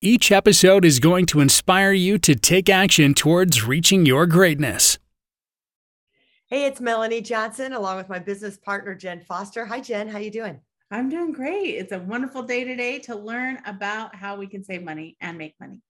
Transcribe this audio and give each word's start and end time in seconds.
Each 0.00 0.30
episode 0.30 0.84
is 0.84 1.00
going 1.00 1.26
to 1.26 1.40
inspire 1.40 1.90
you 1.90 2.18
to 2.18 2.36
take 2.36 2.68
action 2.68 3.14
towards 3.14 3.64
reaching 3.64 4.06
your 4.06 4.26
greatness. 4.26 4.96
Hey, 6.46 6.66
it's 6.66 6.80
Melanie 6.80 7.20
Johnson 7.20 7.72
along 7.72 7.96
with 7.96 8.08
my 8.08 8.20
business 8.20 8.56
partner 8.56 8.94
Jen 8.94 9.20
Foster. 9.20 9.66
Hi 9.66 9.80
Jen, 9.80 10.06
how 10.06 10.18
you 10.18 10.30
doing? 10.30 10.60
I'm 10.92 11.08
doing 11.08 11.32
great. 11.32 11.74
It's 11.74 11.90
a 11.90 11.98
wonderful 11.98 12.44
day 12.44 12.62
today 12.62 13.00
to 13.00 13.16
learn 13.16 13.58
about 13.66 14.14
how 14.14 14.36
we 14.36 14.46
can 14.46 14.62
save 14.62 14.84
money 14.84 15.16
and 15.20 15.36
make 15.36 15.56
money. 15.58 15.82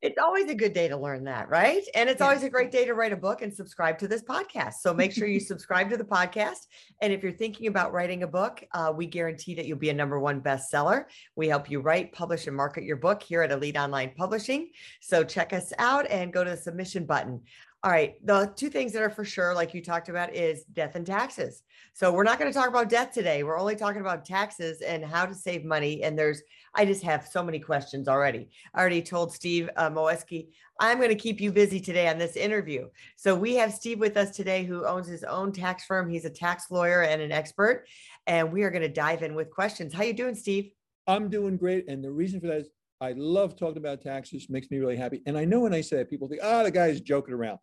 It's 0.00 0.18
always 0.18 0.48
a 0.48 0.54
good 0.54 0.74
day 0.74 0.86
to 0.86 0.96
learn 0.96 1.24
that, 1.24 1.48
right? 1.48 1.82
And 1.96 2.08
it's 2.08 2.20
always 2.20 2.44
a 2.44 2.50
great 2.50 2.70
day 2.70 2.84
to 2.84 2.94
write 2.94 3.12
a 3.12 3.16
book 3.16 3.42
and 3.42 3.52
subscribe 3.52 3.98
to 3.98 4.06
this 4.06 4.22
podcast. 4.22 4.74
So 4.74 4.94
make 4.94 5.10
sure 5.10 5.26
you 5.26 5.40
subscribe 5.52 5.90
to 5.90 5.96
the 5.96 6.04
podcast. 6.04 6.66
And 7.02 7.12
if 7.12 7.20
you're 7.22 7.32
thinking 7.32 7.66
about 7.66 7.92
writing 7.92 8.22
a 8.22 8.28
book, 8.28 8.62
uh, 8.72 8.92
we 8.94 9.06
guarantee 9.06 9.56
that 9.56 9.66
you'll 9.66 9.76
be 9.76 9.90
a 9.90 9.94
number 9.94 10.20
one 10.20 10.40
bestseller. 10.40 11.06
We 11.34 11.48
help 11.48 11.68
you 11.68 11.80
write, 11.80 12.12
publish, 12.12 12.46
and 12.46 12.56
market 12.56 12.84
your 12.84 12.96
book 12.96 13.24
here 13.24 13.42
at 13.42 13.50
Elite 13.50 13.76
Online 13.76 14.12
Publishing. 14.16 14.70
So 15.00 15.24
check 15.24 15.52
us 15.52 15.72
out 15.78 16.08
and 16.08 16.32
go 16.32 16.44
to 16.44 16.50
the 16.50 16.56
submission 16.56 17.04
button. 17.04 17.40
All 17.84 17.92
right. 17.92 18.14
The 18.26 18.52
two 18.56 18.70
things 18.70 18.92
that 18.92 19.02
are 19.02 19.10
for 19.10 19.24
sure, 19.24 19.54
like 19.54 19.72
you 19.72 19.80
talked 19.80 20.08
about, 20.08 20.34
is 20.34 20.64
death 20.72 20.96
and 20.96 21.06
taxes. 21.06 21.62
So 21.92 22.12
we're 22.12 22.24
not 22.24 22.40
going 22.40 22.50
to 22.50 22.58
talk 22.58 22.68
about 22.68 22.88
death 22.88 23.12
today. 23.12 23.44
We're 23.44 23.58
only 23.58 23.76
talking 23.76 24.00
about 24.00 24.24
taxes 24.24 24.80
and 24.80 25.04
how 25.04 25.26
to 25.26 25.34
save 25.34 25.64
money. 25.64 26.02
And 26.02 26.18
there's, 26.18 26.42
I 26.74 26.84
just 26.84 27.04
have 27.04 27.28
so 27.28 27.40
many 27.40 27.60
questions 27.60 28.08
already. 28.08 28.48
I 28.74 28.80
already 28.80 29.00
told 29.00 29.32
Steve 29.32 29.70
uh, 29.76 29.90
Moeski, 29.90 30.48
I'm 30.80 30.98
going 30.98 31.10
to 31.10 31.14
keep 31.14 31.40
you 31.40 31.52
busy 31.52 31.78
today 31.78 32.08
on 32.08 32.18
this 32.18 32.34
interview. 32.34 32.88
So 33.16 33.36
we 33.36 33.54
have 33.54 33.72
Steve 33.72 34.00
with 34.00 34.16
us 34.16 34.34
today 34.34 34.64
who 34.64 34.84
owns 34.84 35.06
his 35.06 35.22
own 35.22 35.52
tax 35.52 35.84
firm. 35.84 36.10
He's 36.10 36.24
a 36.24 36.30
tax 36.30 36.72
lawyer 36.72 37.02
and 37.02 37.22
an 37.22 37.30
expert. 37.30 37.86
And 38.26 38.52
we 38.52 38.64
are 38.64 38.70
going 38.70 38.82
to 38.82 38.88
dive 38.88 39.22
in 39.22 39.36
with 39.36 39.52
questions. 39.52 39.94
How 39.94 40.02
you 40.02 40.14
doing, 40.14 40.34
Steve? 40.34 40.72
I'm 41.06 41.30
doing 41.30 41.56
great. 41.56 41.88
And 41.88 42.02
the 42.02 42.10
reason 42.10 42.40
for 42.40 42.48
that 42.48 42.56
is 42.56 42.70
I 43.00 43.12
love 43.12 43.56
talking 43.56 43.76
about 43.76 44.02
taxes, 44.02 44.50
makes 44.50 44.68
me 44.68 44.78
really 44.78 44.96
happy. 44.96 45.22
And 45.26 45.38
I 45.38 45.44
know 45.44 45.60
when 45.60 45.72
I 45.72 45.80
say 45.80 46.00
it, 46.00 46.10
people 46.10 46.26
think, 46.26 46.40
ah, 46.42 46.60
oh, 46.60 46.64
the 46.64 46.72
guy's 46.72 47.00
joking 47.00 47.34
around 47.34 47.60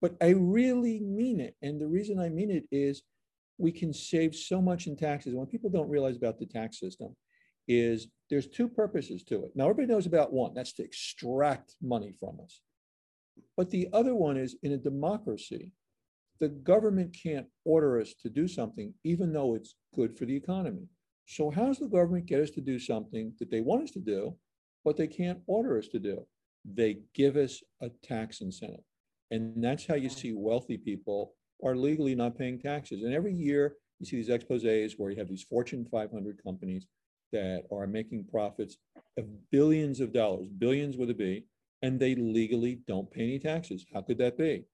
but 0.00 0.16
I 0.20 0.30
really 0.30 1.00
mean 1.00 1.40
it. 1.40 1.54
And 1.62 1.80
the 1.80 1.86
reason 1.86 2.18
I 2.18 2.28
mean 2.28 2.50
it 2.50 2.64
is 2.70 3.02
we 3.58 3.72
can 3.72 3.92
save 3.92 4.34
so 4.34 4.60
much 4.60 4.86
in 4.86 4.96
taxes. 4.96 5.34
What 5.34 5.50
people 5.50 5.70
don't 5.70 5.88
realize 5.88 6.16
about 6.16 6.38
the 6.38 6.46
tax 6.46 6.78
system 6.78 7.16
is 7.68 8.08
there's 8.30 8.46
two 8.46 8.68
purposes 8.68 9.22
to 9.24 9.44
it. 9.44 9.52
Now, 9.54 9.64
everybody 9.64 9.92
knows 9.92 10.06
about 10.06 10.32
one 10.32 10.54
that's 10.54 10.72
to 10.74 10.84
extract 10.84 11.74
money 11.82 12.12
from 12.18 12.38
us. 12.42 12.60
But 13.56 13.70
the 13.70 13.88
other 13.92 14.14
one 14.14 14.36
is 14.36 14.56
in 14.62 14.72
a 14.72 14.78
democracy, 14.78 15.72
the 16.38 16.48
government 16.48 17.16
can't 17.20 17.46
order 17.64 18.00
us 18.00 18.14
to 18.22 18.28
do 18.28 18.46
something, 18.46 18.92
even 19.04 19.32
though 19.32 19.54
it's 19.54 19.74
good 19.94 20.16
for 20.16 20.26
the 20.26 20.36
economy. 20.36 20.88
So, 21.26 21.50
how 21.50 21.66
does 21.66 21.78
the 21.78 21.88
government 21.88 22.26
get 22.26 22.40
us 22.40 22.50
to 22.50 22.60
do 22.60 22.78
something 22.78 23.32
that 23.38 23.50
they 23.50 23.60
want 23.60 23.82
us 23.82 23.90
to 23.92 24.00
do, 24.00 24.36
but 24.84 24.96
they 24.96 25.08
can't 25.08 25.40
order 25.46 25.78
us 25.78 25.88
to 25.88 25.98
do? 25.98 26.26
They 26.64 26.98
give 27.14 27.36
us 27.36 27.62
a 27.80 27.90
tax 28.02 28.40
incentive. 28.42 28.84
And 29.30 29.62
that's 29.62 29.86
how 29.86 29.94
you 29.94 30.08
see 30.08 30.32
wealthy 30.32 30.78
people 30.78 31.34
are 31.64 31.76
legally 31.76 32.14
not 32.14 32.38
paying 32.38 32.58
taxes. 32.58 33.02
And 33.02 33.14
every 33.14 33.34
year 33.34 33.76
you 33.98 34.06
see 34.06 34.16
these 34.16 34.28
exposés 34.28 34.94
where 34.96 35.10
you 35.10 35.18
have 35.18 35.28
these 35.28 35.42
Fortune 35.42 35.86
500 35.90 36.42
companies 36.42 36.86
that 37.32 37.64
are 37.72 37.86
making 37.86 38.24
profits 38.30 38.76
of 39.16 39.24
billions 39.50 40.00
of 40.00 40.12
dollars, 40.12 40.48
billions 40.58 40.96
with 40.96 41.10
a 41.10 41.14
B, 41.14 41.46
and 41.82 41.98
they 41.98 42.14
legally 42.14 42.80
don't 42.86 43.10
pay 43.10 43.22
any 43.22 43.38
taxes. 43.38 43.84
How 43.92 44.02
could 44.02 44.18
that 44.18 44.38
be? 44.38 44.64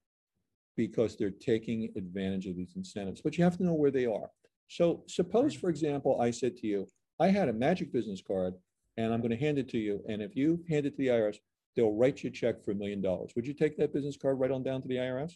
Because 0.76 1.16
they're 1.16 1.30
taking 1.30 1.90
advantage 1.96 2.46
of 2.46 2.56
these 2.56 2.74
incentives. 2.76 3.20
But 3.20 3.38
you 3.38 3.44
have 3.44 3.56
to 3.58 3.64
know 3.64 3.74
where 3.74 3.90
they 3.90 4.06
are. 4.06 4.30
So 4.68 5.04
suppose, 5.06 5.54
for 5.54 5.70
example, 5.70 6.20
I 6.20 6.30
said 6.30 6.56
to 6.58 6.66
you, 6.66 6.88
I 7.20 7.28
had 7.28 7.48
a 7.48 7.52
magic 7.52 7.92
business 7.92 8.22
card 8.26 8.54
and 8.96 9.12
I'm 9.12 9.20
going 9.20 9.30
to 9.30 9.36
hand 9.36 9.58
it 9.58 9.68
to 9.70 9.78
you. 9.78 10.02
And 10.08 10.22
if 10.22 10.36
you 10.36 10.62
hand 10.68 10.86
it 10.86 10.90
to 10.90 10.96
the 10.96 11.08
IRS, 11.08 11.36
they'll 11.76 11.92
write 11.92 12.22
you 12.22 12.28
a 12.28 12.32
check 12.32 12.64
for 12.64 12.72
a 12.72 12.74
million 12.74 13.00
dollars. 13.00 13.32
Would 13.36 13.46
you 13.46 13.54
take 13.54 13.76
that 13.78 13.92
business 13.92 14.16
card 14.16 14.38
right 14.38 14.50
on 14.50 14.62
down 14.62 14.82
to 14.82 14.88
the 14.88 14.96
IRS? 14.96 15.32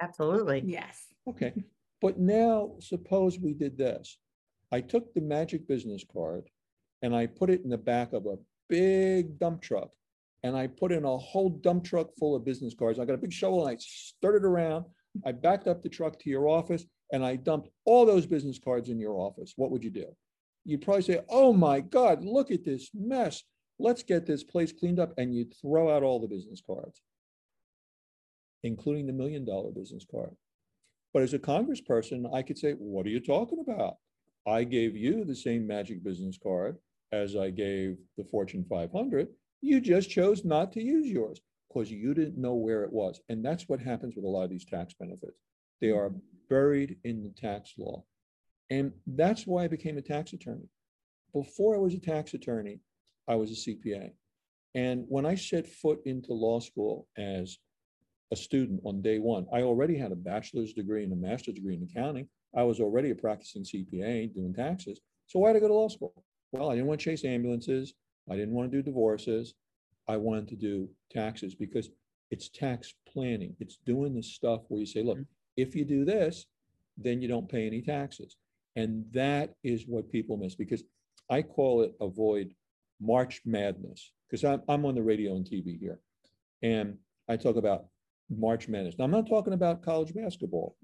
Absolutely. 0.00 0.62
Yes. 0.64 1.06
Okay. 1.28 1.52
But 2.02 2.18
now 2.18 2.72
suppose 2.80 3.38
we 3.38 3.54
did 3.54 3.78
this. 3.78 4.18
I 4.72 4.80
took 4.80 5.14
the 5.14 5.20
magic 5.20 5.66
business 5.66 6.04
card 6.12 6.48
and 7.02 7.14
I 7.14 7.26
put 7.26 7.50
it 7.50 7.62
in 7.62 7.70
the 7.70 7.78
back 7.78 8.12
of 8.12 8.26
a 8.26 8.38
big 8.68 9.38
dump 9.38 9.62
truck 9.62 9.90
and 10.42 10.56
I 10.56 10.66
put 10.66 10.92
in 10.92 11.04
a 11.04 11.16
whole 11.16 11.50
dump 11.50 11.84
truck 11.84 12.14
full 12.18 12.34
of 12.34 12.44
business 12.44 12.74
cards. 12.74 12.98
I 12.98 13.04
got 13.04 13.14
a 13.14 13.18
big 13.18 13.32
shovel 13.32 13.66
and 13.66 13.76
I 13.76 13.80
stirred 13.80 14.36
it 14.36 14.44
around. 14.44 14.84
I 15.24 15.32
backed 15.32 15.66
up 15.66 15.82
the 15.82 15.88
truck 15.88 16.18
to 16.20 16.30
your 16.30 16.48
office 16.48 16.84
and 17.12 17.24
I 17.24 17.36
dumped 17.36 17.70
all 17.84 18.04
those 18.04 18.26
business 18.26 18.58
cards 18.58 18.88
in 18.88 18.98
your 18.98 19.18
office. 19.18 19.54
What 19.56 19.70
would 19.70 19.84
you 19.84 19.90
do? 19.90 20.06
You'd 20.64 20.82
probably 20.82 21.02
say, 21.02 21.20
Oh 21.28 21.52
my 21.52 21.80
God, 21.80 22.24
look 22.24 22.50
at 22.50 22.64
this 22.64 22.90
mess 22.92 23.42
let's 23.78 24.02
get 24.02 24.26
this 24.26 24.44
place 24.44 24.72
cleaned 24.72 25.00
up. 25.00 25.12
And 25.18 25.34
you 25.34 25.46
throw 25.60 25.94
out 25.94 26.02
all 26.02 26.20
the 26.20 26.28
business 26.28 26.62
cards, 26.66 27.02
including 28.62 29.06
the 29.06 29.12
million 29.12 29.44
dollar 29.44 29.70
business 29.70 30.06
card. 30.10 30.34
But 31.12 31.22
as 31.22 31.34
a 31.34 31.38
congressperson, 31.38 32.32
I 32.34 32.42
could 32.42 32.58
say, 32.58 32.72
what 32.72 33.06
are 33.06 33.10
you 33.10 33.20
talking 33.20 33.60
about? 33.60 33.96
I 34.46 34.64
gave 34.64 34.96
you 34.96 35.24
the 35.24 35.34
same 35.34 35.66
magic 35.66 36.04
business 36.04 36.38
card 36.40 36.76
as 37.12 37.36
I 37.36 37.50
gave 37.50 37.96
the 38.16 38.24
Fortune 38.24 38.64
500. 38.68 39.28
You 39.60 39.80
just 39.80 40.10
chose 40.10 40.44
not 40.44 40.72
to 40.72 40.82
use 40.82 41.06
yours 41.06 41.40
because 41.68 41.90
you 41.90 42.14
didn't 42.14 42.40
know 42.40 42.54
where 42.54 42.84
it 42.84 42.92
was. 42.92 43.20
And 43.28 43.44
that's 43.44 43.68
what 43.68 43.80
happens 43.80 44.14
with 44.14 44.24
a 44.24 44.28
lot 44.28 44.44
of 44.44 44.50
these 44.50 44.64
tax 44.64 44.94
benefits. 44.94 45.38
They 45.80 45.90
are 45.90 46.12
buried 46.48 46.96
in 47.04 47.22
the 47.22 47.30
tax 47.30 47.72
law. 47.78 48.04
And 48.70 48.92
that's 49.06 49.46
why 49.46 49.64
I 49.64 49.68
became 49.68 49.98
a 49.98 50.02
tax 50.02 50.32
attorney. 50.32 50.68
Before 51.32 51.74
I 51.74 51.78
was 51.78 51.94
a 51.94 51.98
tax 51.98 52.34
attorney, 52.34 52.80
I 53.28 53.34
was 53.34 53.50
a 53.50 53.70
CPA. 53.70 54.10
And 54.74 55.04
when 55.08 55.24
I 55.24 55.34
set 55.34 55.66
foot 55.66 56.00
into 56.04 56.32
law 56.32 56.60
school 56.60 57.08
as 57.16 57.58
a 58.32 58.36
student 58.36 58.80
on 58.84 59.02
day 59.02 59.18
one, 59.18 59.46
I 59.52 59.62
already 59.62 59.96
had 59.96 60.12
a 60.12 60.16
bachelor's 60.16 60.72
degree 60.72 61.04
and 61.04 61.12
a 61.12 61.16
master's 61.16 61.54
degree 61.54 61.74
in 61.74 61.82
accounting. 61.82 62.28
I 62.54 62.62
was 62.62 62.80
already 62.80 63.10
a 63.10 63.14
practicing 63.14 63.62
CPA 63.62 64.34
doing 64.34 64.54
taxes. 64.54 65.00
So 65.26 65.38
why 65.38 65.52
did 65.52 65.58
I 65.58 65.60
go 65.60 65.68
to 65.68 65.74
law 65.74 65.88
school? 65.88 66.12
Well, 66.52 66.70
I 66.70 66.74
didn't 66.74 66.86
want 66.86 67.00
to 67.00 67.04
chase 67.04 67.24
ambulances. 67.24 67.94
I 68.30 68.36
didn't 68.36 68.54
want 68.54 68.70
to 68.70 68.76
do 68.76 68.82
divorces. 68.82 69.54
I 70.08 70.16
wanted 70.16 70.48
to 70.48 70.56
do 70.56 70.88
taxes 71.10 71.54
because 71.54 71.90
it's 72.30 72.48
tax 72.48 72.94
planning. 73.08 73.56
It's 73.60 73.78
doing 73.84 74.14
the 74.14 74.22
stuff 74.22 74.62
where 74.68 74.80
you 74.80 74.86
say, 74.86 75.02
look, 75.02 75.18
mm-hmm. 75.18 75.30
if 75.56 75.74
you 75.74 75.84
do 75.84 76.04
this, 76.04 76.46
then 76.96 77.20
you 77.20 77.28
don't 77.28 77.48
pay 77.48 77.66
any 77.66 77.82
taxes. 77.82 78.36
And 78.74 79.04
that 79.12 79.54
is 79.64 79.84
what 79.86 80.10
people 80.10 80.36
miss 80.36 80.54
because 80.54 80.84
I 81.30 81.42
call 81.42 81.82
it 81.82 81.94
avoid 82.00 82.54
March 83.00 83.42
Madness, 83.44 84.12
because 84.28 84.44
I'm, 84.44 84.62
I'm 84.68 84.84
on 84.84 84.94
the 84.94 85.02
radio 85.02 85.36
and 85.36 85.44
TV 85.44 85.78
here. 85.78 86.00
And 86.62 86.96
I 87.28 87.36
talk 87.36 87.56
about 87.56 87.86
March 88.30 88.68
Madness. 88.68 88.96
Now, 88.98 89.04
I'm 89.04 89.10
not 89.10 89.28
talking 89.28 89.52
about 89.52 89.82
college 89.82 90.14
basketball. 90.14 90.76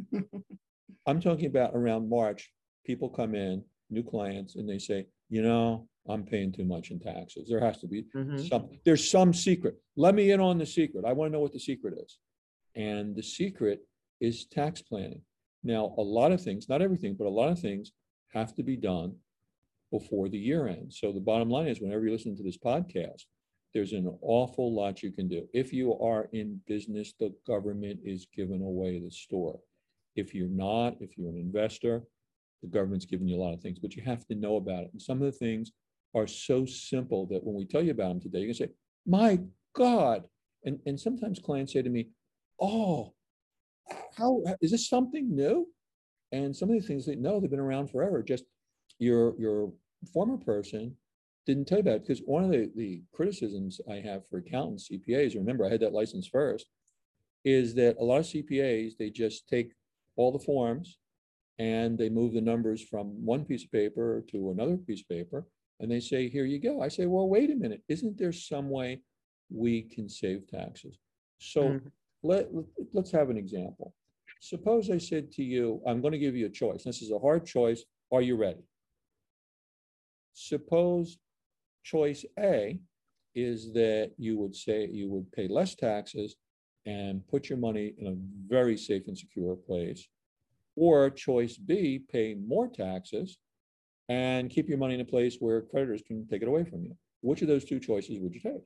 I'm 1.07 1.21
talking 1.21 1.47
about 1.47 1.75
around 1.75 2.09
March, 2.09 2.51
people 2.85 3.09
come 3.09 3.35
in, 3.35 3.65
new 3.91 4.03
clients, 4.03 4.57
and 4.57 4.69
they 4.69 4.79
say, 4.79 5.07
you 5.29 5.43
know, 5.43 5.89
I'm 6.09 6.25
paying 6.25 6.53
too 6.53 6.65
much 6.65 6.91
in 6.91 6.99
taxes. 6.99 7.49
There 7.49 7.61
has 7.61 7.79
to 7.79 7.87
be 7.87 8.05
mm-hmm. 8.15 8.39
some, 8.39 8.69
there's 8.85 9.11
some 9.11 9.33
secret. 9.33 9.77
Let 9.97 10.15
me 10.15 10.31
in 10.33 10.41
on 10.41 10.59
the 10.59 10.67
secret. 10.67 11.05
I 11.05 11.13
want 11.13 11.31
to 11.31 11.33
know 11.33 11.41
what 11.41 11.53
the 11.53 11.61
secret 11.61 11.95
is. 12.03 12.19
And 12.75 13.15
the 13.15 13.23
secret 13.23 13.81
is 14.21 14.47
tax 14.47 14.83
planning. 14.83 15.23
Now, 15.63 15.95
a 15.99 16.03
lot 16.03 16.33
of 16.33 16.43
things, 16.43 16.69
not 16.69 16.83
everything, 16.83 17.15
but 17.15 17.27
a 17.27 17.31
lot 17.31 17.51
of 17.51 17.61
things 17.61 17.93
have 18.33 18.55
to 18.57 18.63
be 18.63 18.77
done 18.77 19.15
before 19.93 20.29
the 20.29 20.39
year 20.39 20.67
ends. 20.67 20.99
So 20.99 21.13
the 21.13 21.21
bottom 21.21 21.51
line 21.51 21.69
is 21.69 21.81
whenever 21.81 22.05
you 22.05 22.13
listen 22.13 22.37
to 22.37 22.43
this 22.43 22.59
podcast, 22.59 23.23
there's 23.75 23.93
an 23.93 24.13
awful 24.23 24.75
lot 24.75 25.03
you 25.03 25.13
can 25.13 25.29
do. 25.29 25.47
If 25.53 25.73
you 25.73 25.97
are 26.01 26.29
in 26.33 26.61
business, 26.67 27.15
the 27.21 27.33
government 27.47 28.01
is 28.05 28.27
giving 28.35 28.63
away 28.63 28.99
the 28.99 29.11
store. 29.11 29.61
If 30.17 30.35
you're 30.35 30.49
not, 30.49 30.97
if 31.01 31.17
you're 31.17 31.31
an 31.31 31.39
investor, 31.39 32.03
the 32.63 32.69
government's 32.69 33.07
giving 33.07 33.29
you 33.29 33.37
a 33.37 33.43
lot 33.43 33.55
of 33.55 33.61
things, 33.61 33.79
but 33.79 33.95
you 33.95 34.03
have 34.03 34.27
to 34.27 34.35
know 34.35 34.57
about 34.57 34.85
it. 34.85 34.91
And 34.93 35.01
some 35.01 35.23
of 35.23 35.31
the 35.31 35.39
things 35.39 35.73
are 36.15 36.27
so 36.27 36.67
simple 36.67 37.27
that 37.27 37.45
when 37.45 37.55
we 37.55 37.67
tell 37.67 37.83
you 37.83 37.93
about 37.93 38.09
them 38.09 38.21
today, 38.21 38.41
you 38.41 38.47
can 38.47 38.55
say, 38.55 38.73
my 39.07 39.39
God. 39.75 40.25
And, 40.65 40.79
and 40.87 40.99
sometimes 40.99 41.39
clients 41.39 41.73
say 41.73 41.83
to 41.83 41.91
me, 41.91 42.09
oh, 42.61 43.15
how 44.17 44.43
is 44.61 44.71
this 44.71 44.89
something 44.89 45.35
new? 45.35 45.67
And 46.31 46.55
some 46.55 46.71
of 46.71 46.81
the 46.81 46.87
things 46.87 47.05
they 47.05 47.17
know 47.17 47.41
they've 47.41 47.51
been 47.51 47.59
around 47.59 47.91
forever. 47.91 48.23
Just 48.23 48.45
your 48.99 49.35
your 49.39 49.73
former 50.07 50.37
person 50.37 50.97
didn't 51.47 51.67
tell 51.67 51.79
you 51.79 51.83
about 51.83 51.97
it 51.97 52.03
because 52.07 52.21
one 52.25 52.45
of 52.45 52.51
the, 52.51 52.71
the 52.77 53.03
criticisms 53.13 53.81
I 53.91 53.97
have 53.97 54.23
for 54.29 54.39
accountants, 54.39 54.89
CPAs, 54.89 55.35
remember 55.35 55.65
I 55.67 55.71
had 55.71 55.81
that 55.81 55.93
license 55.93 56.27
first, 56.27 56.67
is 57.45 57.75
that 57.75 57.97
a 57.99 58.05
lot 58.05 58.21
of 58.21 58.27
CPAs, 58.27 58.97
they 58.97 59.11
just 59.11 59.49
take 59.49 59.73
all 60.17 60.31
the 60.31 60.39
forms 60.45 60.99
and 61.59 61.99
they 61.99 62.09
move 62.09 62.33
the 62.33 62.41
numbers 62.41 62.83
from 62.83 63.07
one 63.25 63.45
piece 63.45 63.65
of 63.65 63.73
paper 63.73 64.25
to 64.31 64.51
another 64.51 64.77
piece 64.77 65.01
of 65.03 65.09
paper, 65.09 65.47
and 65.81 65.91
they 65.91 66.01
say, 66.01 66.29
here 66.29 66.45
you 66.45 66.59
go. 66.59 66.81
I 66.81 66.89
say, 66.89 67.07
well, 67.07 67.29
wait 67.29 67.51
a 67.51 67.57
minute, 67.57 67.83
isn't 67.89 68.17
there 68.19 68.33
some 68.33 68.71
way 68.71 69.03
we 69.51 69.83
can 69.83 70.09
save 70.09 70.47
taxes? 70.49 70.99
So 71.39 71.71
Mhm. 71.71 71.91
let, 72.23 72.55
let- 72.55 72.67
let's 72.93 73.11
have 73.11 73.31
an 73.31 73.37
example. 73.37 73.95
Suppose 74.41 74.91
I 74.91 74.99
said 74.99 75.31
to 75.33 75.43
you, 75.45 75.83
I'm 75.87 76.01
going 76.01 76.13
to 76.13 76.19
give 76.19 76.37
you 76.37 76.47
a 76.47 76.51
choice. 76.51 76.85
This 76.85 77.03
is 77.03 77.11
a 77.11 77.19
hard 77.19 77.45
choice. 77.47 77.85
Are 78.11 78.23
you 78.23 78.37
ready? 78.37 78.63
Suppose 80.35 81.19
choice 81.85 82.25
A 82.39 82.81
is 83.35 83.73
that 83.73 84.13
you 84.19 84.39
would 84.39 84.55
say 84.55 84.87
you 84.91 85.09
would 85.11 85.31
pay 85.33 85.49
less 85.49 85.75
taxes 85.75 86.37
and 86.87 87.27
put 87.29 87.49
your 87.49 87.59
money 87.59 87.95
in 87.99 88.07
a 88.07 88.17
very 88.49 88.77
safe 88.77 89.07
and 89.07 89.17
secure 89.17 89.57
place. 89.57 90.09
Or 90.75 91.11
choice 91.11 91.57
B, 91.57 92.03
pay 92.11 92.35
more 92.35 92.67
taxes 92.69 93.39
and 94.09 94.51
keep 94.51 94.69
your 94.69 94.79
money 94.79 94.95
in 94.95 95.01
a 95.01 95.05
place 95.05 95.37
where 95.39 95.61
creditors 95.63 96.03
can 96.07 96.27
take 96.27 96.43
it 96.43 96.49
away 96.49 96.65
from 96.65 96.83
you. 96.83 96.97
Which 97.21 97.43
of 97.43 97.49
those 97.49 97.65
two 97.65 97.79
choices 97.79 98.19
would 98.19 98.35
you 98.35 98.41
take? 98.41 98.63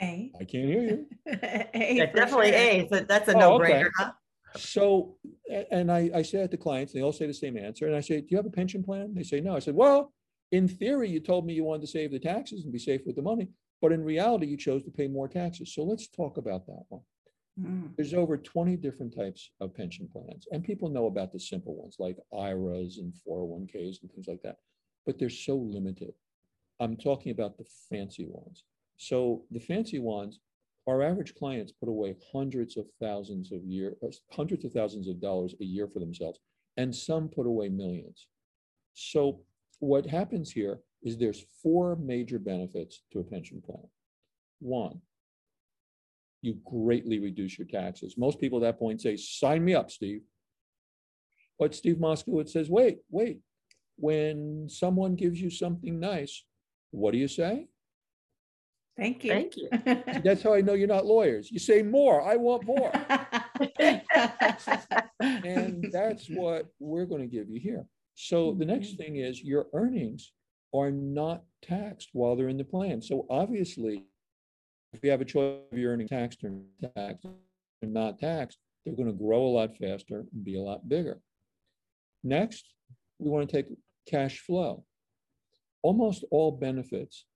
A. 0.00 0.32
I 0.38 0.44
can't 0.44 0.68
hear 0.68 0.82
you. 0.82 1.06
A 1.74 1.94
Yeah, 1.94 2.06
definitely 2.06 2.50
sure. 2.52 2.58
A. 2.60 2.88
So 2.88 3.00
that's 3.00 3.28
a 3.28 3.36
Oh, 3.36 3.38
no 3.40 3.52
okay. 3.54 3.72
brainer. 3.84 3.90
huh? 3.96 4.12
So, 4.56 5.16
a- 5.24 5.28
and 5.70 5.90
I, 5.92 6.10
I 6.14 6.22
say 6.22 6.38
that 6.38 6.50
to 6.52 6.56
clients, 6.56 6.92
they 6.92 7.02
all 7.02 7.12
say 7.12 7.26
the 7.26 7.34
same 7.34 7.56
answer. 7.56 7.86
And 7.86 7.96
I 7.96 8.00
say, 8.00 8.20
do 8.20 8.26
you 8.30 8.36
have 8.36 8.46
a 8.46 8.50
pension 8.50 8.82
plan? 8.82 9.14
They 9.14 9.22
say, 9.22 9.40
no. 9.40 9.56
I 9.56 9.58
said, 9.58 9.74
well, 9.74 10.12
in 10.50 10.68
theory, 10.68 11.08
you 11.08 11.20
told 11.20 11.46
me 11.46 11.54
you 11.54 11.64
wanted 11.64 11.82
to 11.82 11.86
save 11.88 12.12
the 12.12 12.18
taxes 12.18 12.64
and 12.64 12.72
be 12.72 12.78
safe 12.78 13.02
with 13.06 13.16
the 13.16 13.22
money, 13.22 13.48
but 13.80 13.92
in 13.92 14.04
reality, 14.04 14.46
you 14.46 14.56
chose 14.56 14.82
to 14.84 14.90
pay 14.90 15.08
more 15.08 15.28
taxes. 15.28 15.74
So 15.74 15.82
let's 15.82 16.08
talk 16.08 16.36
about 16.36 16.66
that 16.66 16.84
one. 16.88 17.02
Mm, 17.60 17.90
There's 17.96 18.14
over 18.14 18.36
20 18.36 18.76
different 18.76 19.14
types 19.14 19.50
of 19.60 19.74
pension 19.74 20.08
plans, 20.10 20.46
and 20.52 20.64
people 20.64 20.88
know 20.88 21.06
about 21.06 21.32
the 21.32 21.40
simple 21.40 21.74
ones 21.74 21.96
like 21.98 22.16
IRAs 22.32 22.98
and 22.98 23.12
401ks 23.26 24.02
and 24.02 24.10
things 24.10 24.26
like 24.26 24.42
that, 24.42 24.56
but 25.04 25.18
they're 25.18 25.28
so 25.30 25.56
limited. 25.56 26.14
I'm 26.80 26.96
talking 26.96 27.32
about 27.32 27.58
the 27.58 27.66
fancy 27.90 28.26
ones. 28.26 28.64
So 28.96 29.44
the 29.50 29.60
fancy 29.60 29.98
ones, 29.98 30.40
our 30.88 31.02
average 31.02 31.34
clients 31.34 31.72
put 31.72 31.88
away 31.88 32.16
hundreds 32.32 32.76
of 32.76 32.86
thousands 33.00 33.52
of 33.52 33.64
year, 33.64 33.96
uh, 34.02 34.08
hundreds 34.32 34.64
of 34.64 34.72
thousands 34.72 35.08
of 35.08 35.20
dollars 35.20 35.54
a 35.60 35.64
year 35.64 35.86
for 35.86 36.00
themselves, 36.00 36.38
and 36.76 36.94
some 36.94 37.28
put 37.28 37.46
away 37.46 37.68
millions. 37.68 38.26
So 38.94 39.42
what 39.78 40.06
happens 40.06 40.50
here 40.50 40.80
is 41.02 41.16
there's 41.16 41.44
four 41.62 41.96
major 41.96 42.38
benefits 42.38 43.02
to 43.12 43.20
a 43.20 43.24
pension 43.24 43.62
plan. 43.64 43.88
One, 44.60 45.00
you 46.40 46.58
greatly 46.64 47.20
reduce 47.20 47.58
your 47.58 47.68
taxes. 47.68 48.16
Most 48.18 48.40
people 48.40 48.58
at 48.58 48.62
that 48.62 48.78
point 48.78 49.00
say, 49.00 49.16
sign 49.16 49.64
me 49.64 49.74
up, 49.74 49.90
Steve. 49.90 50.22
But 51.58 51.74
Steve 51.74 51.96
Moskowitz 51.96 52.50
says, 52.50 52.68
wait, 52.68 52.98
wait. 53.10 53.40
When 53.96 54.68
someone 54.68 55.14
gives 55.14 55.40
you 55.40 55.50
something 55.50 56.00
nice, 56.00 56.44
what 56.90 57.12
do 57.12 57.18
you 57.18 57.28
say? 57.28 57.68
Thank 58.96 59.24
you. 59.24 59.30
Thank 59.30 59.56
you. 59.56 59.68
That's 60.22 60.42
how 60.42 60.54
I 60.54 60.60
know 60.60 60.74
you're 60.74 60.86
not 60.86 61.06
lawyers. 61.06 61.50
You 61.50 61.58
say 61.58 61.82
more, 61.82 62.22
I 62.22 62.36
want 62.36 62.64
more. 62.64 62.92
And 65.22 65.90
that's 65.92 66.26
what 66.26 66.66
we're 66.80 67.06
going 67.06 67.20
to 67.20 67.28
give 67.28 67.48
you 67.48 67.60
here. 67.60 67.86
So 68.14 68.54
the 68.58 68.64
next 68.64 68.88
mm-hmm. 68.88 69.02
thing 69.02 69.16
is 69.16 69.42
your 69.42 69.66
earnings 69.72 70.32
are 70.74 70.90
not 70.90 71.42
taxed 71.62 72.10
while 72.12 72.34
they're 72.34 72.48
in 72.48 72.56
the 72.56 72.64
plan. 72.64 73.00
So 73.00 73.26
obviously, 73.30 74.04
if 74.92 75.02
you 75.02 75.10
have 75.10 75.20
a 75.20 75.24
choice 75.24 75.60
of 75.70 75.78
your 75.78 75.92
earning 75.92 76.08
taxed 76.08 76.42
or 76.44 76.52
taxed 76.96 77.24
or 77.24 77.32
not 77.82 78.18
taxed, 78.18 78.58
they're 78.84 78.96
going 78.96 79.06
to 79.06 79.24
grow 79.24 79.46
a 79.46 79.54
lot 79.54 79.76
faster 79.76 80.24
and 80.32 80.44
be 80.44 80.56
a 80.56 80.62
lot 80.62 80.88
bigger. 80.88 81.20
Next, 82.24 82.72
we 83.18 83.30
want 83.30 83.48
to 83.48 83.56
take 83.56 83.66
cash 84.08 84.40
flow. 84.40 84.84
Almost 85.82 86.24
all 86.30 86.52
benefits, 86.52 87.26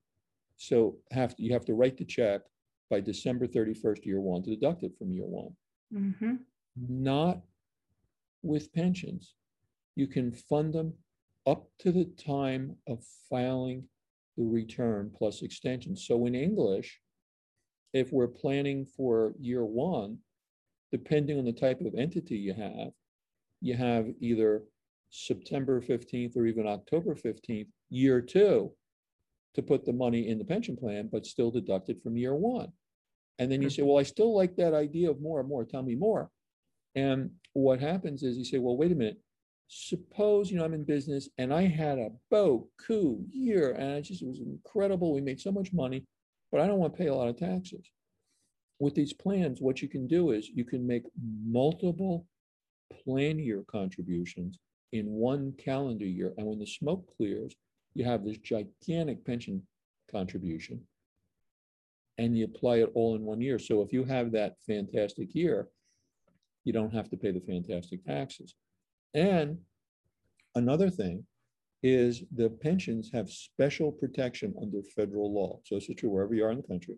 so 0.56 0.97
have, 1.11 1.35
you 1.38 1.53
have 1.53 1.64
to 1.67 1.75
write 1.75 1.97
the 1.97 2.05
check 2.05 2.43
by 2.91 3.00
December 3.00 3.47
31st, 3.47 4.05
year 4.06 4.20
one, 4.20 4.43
to 4.43 4.50
deduct 4.50 4.82
it 4.82 4.97
from 4.99 5.12
year 5.12 5.26
one 5.26 5.55
Mhm. 5.93 6.44
not 6.76 7.43
with 8.43 8.73
pensions. 8.73 9.35
You 9.94 10.06
can 10.06 10.32
fund 10.32 10.75
them 10.75 10.94
up 11.47 11.70
to 11.79 11.93
the 11.93 12.05
time 12.05 12.76
of 12.87 13.05
filing 13.31 13.88
the 14.37 14.44
return 14.44 15.11
plus 15.11 15.43
extension. 15.43 15.97
So 15.97 16.26
in 16.26 16.35
English, 16.35 17.00
if 17.93 18.12
we're 18.12 18.29
planning 18.29 18.85
for 18.85 19.35
year 19.38 19.64
one, 19.64 20.19
depending 20.93 21.38
on 21.38 21.44
the 21.44 21.53
type 21.53 21.81
of 21.81 21.94
entity 21.94 22.37
you 22.37 22.53
have, 22.53 22.93
you 23.61 23.75
have 23.75 24.12
either 24.20 24.64
September 25.11 25.81
15th 25.81 26.37
or 26.37 26.47
even 26.47 26.67
October 26.67 27.14
15th, 27.14 27.73
year 27.88 28.20
two, 28.20 28.76
to 29.56 29.62
put 29.62 29.85
the 29.85 29.93
money 29.93 30.29
in 30.29 30.38
the 30.38 30.44
pension 30.44 30.76
plan, 30.76 31.08
but 31.11 31.26
still 31.26 31.50
deduct 31.50 31.88
it 31.88 32.03
from 32.03 32.17
year 32.17 32.35
one. 32.35 32.70
And 33.38 33.50
then 33.50 33.62
you 33.62 33.69
hmm. 33.69 33.73
say, 33.73 33.82
well, 33.82 33.99
I 33.99 34.03
still 34.03 34.37
like 34.37 34.55
that 34.56 34.75
idea 34.75 35.11
of 35.11 35.20
more 35.20 35.41
and 35.41 35.49
more. 35.49 35.64
Tell 35.64 35.82
me 35.82 35.94
more. 35.94 36.31
And 36.94 37.31
what 37.55 37.81
happens 37.81 38.23
is 38.23 38.37
you 38.37 38.44
say, 38.44 38.58
well, 38.58 38.76
wait 38.76 38.93
a 38.93 38.94
minute. 38.94 39.19
Suppose, 39.69 40.50
you 40.50 40.58
know, 40.58 40.64
I'm 40.64 40.75
in 40.75 40.85
business 40.85 41.29
and 41.38 41.53
I 41.53 41.62
had 41.62 41.99
a 41.99 42.11
boat 42.31 42.69
coup 42.87 43.25
year 43.31 43.73
and 43.73 43.97
it 43.97 44.03
just 44.03 44.23
it 44.23 44.29
was 44.29 44.41
incredible. 44.41 45.12
We 45.12 45.20
made 45.20 45.41
so 45.41 45.50
much 45.50 45.73
money, 45.73 46.05
but 46.53 46.61
I 46.61 46.67
don't 46.67 46.79
want 46.79 46.94
to 46.94 46.99
pay 46.99 47.08
a 47.08 47.14
lot 47.14 47.29
of 47.29 47.37
taxes. 47.37 47.91
With 48.79 48.94
these 48.94 49.12
plans, 49.12 49.61
what 49.61 49.82
you 49.82 49.88
can 49.88 50.06
do 50.06 50.31
is 50.31 50.49
you 50.49 50.64
can 50.64 50.87
make 50.87 51.03
multiple 51.44 52.26
plan 53.05 53.38
year 53.38 53.64
contributions 53.67 54.58
in 54.93 55.06
one 55.06 55.53
calendar 55.58 56.06
year. 56.06 56.35
And 56.37 56.47
when 56.47 56.58
the 56.58 56.67
smoke 56.67 57.05
clears, 57.17 57.55
you 57.96 58.04
have 58.04 58.25
this 58.25 58.38
gigantic 58.38 59.25
pension 59.25 59.62
contribution 60.10 60.81
and 62.19 62.37
you 62.37 62.44
apply 62.44 62.76
it 62.76 62.90
all 62.94 63.14
in 63.14 63.22
one 63.22 63.40
year. 63.40 63.58
So 63.58 63.82
if 63.82 63.93
you 63.93 64.04
have 64.04 64.32
that 64.32 64.56
fantastic 64.66 65.34
year, 65.34 65.69
you 66.64 66.72
don't 66.72 66.93
have 66.93 67.08
to 67.10 67.16
pay 67.16 67.31
the 67.31 67.40
fantastic 67.40 68.04
taxes. 68.04 68.54
And 69.14 69.58
another 70.54 70.90
thing 70.90 71.25
is 71.82 72.22
the 72.34 72.50
pensions 72.50 73.10
have 73.12 73.31
special 73.31 73.93
protection 73.93 74.54
under 74.60 74.82
federal 74.82 75.32
law. 75.32 75.60
So 75.64 75.76
is 75.76 75.88
true 75.96 76.10
wherever 76.10 76.34
you 76.34 76.44
are 76.44 76.50
in 76.50 76.56
the 76.56 76.66
country. 76.66 76.96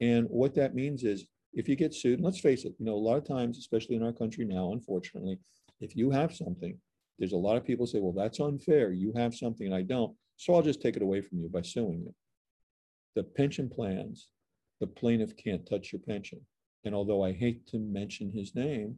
And 0.00 0.26
what 0.28 0.54
that 0.56 0.74
means 0.74 1.04
is 1.04 1.26
if 1.52 1.68
you 1.68 1.76
get 1.76 1.94
sued, 1.94 2.18
and 2.18 2.24
let's 2.24 2.40
face 2.40 2.64
it, 2.64 2.74
you 2.78 2.84
know, 2.84 2.94
a 2.94 2.96
lot 2.96 3.16
of 3.16 3.26
times, 3.26 3.58
especially 3.58 3.96
in 3.96 4.02
our 4.02 4.12
country 4.12 4.44
now, 4.44 4.72
unfortunately, 4.72 5.38
if 5.80 5.96
you 5.96 6.10
have 6.10 6.34
something, 6.34 6.78
there's 7.18 7.32
a 7.32 7.36
lot 7.36 7.56
of 7.56 7.64
people 7.64 7.86
say, 7.86 8.00
well, 8.00 8.12
that's 8.12 8.40
unfair. 8.40 8.92
You 8.92 9.12
have 9.16 9.34
something 9.34 9.66
and 9.66 9.74
I 9.74 9.82
don't. 9.82 10.14
So 10.36 10.54
I'll 10.54 10.62
just 10.62 10.82
take 10.82 10.96
it 10.96 11.02
away 11.02 11.20
from 11.22 11.38
you 11.38 11.48
by 11.48 11.62
suing 11.62 12.00
you. 12.00 12.14
The 13.14 13.22
pension 13.24 13.70
plans, 13.70 14.28
the 14.80 14.86
plaintiff 14.86 15.36
can't 15.36 15.66
touch 15.66 15.92
your 15.92 16.00
pension. 16.00 16.40
And 16.84 16.94
although 16.94 17.24
I 17.24 17.32
hate 17.32 17.66
to 17.68 17.78
mention 17.78 18.30
his 18.30 18.54
name, 18.54 18.96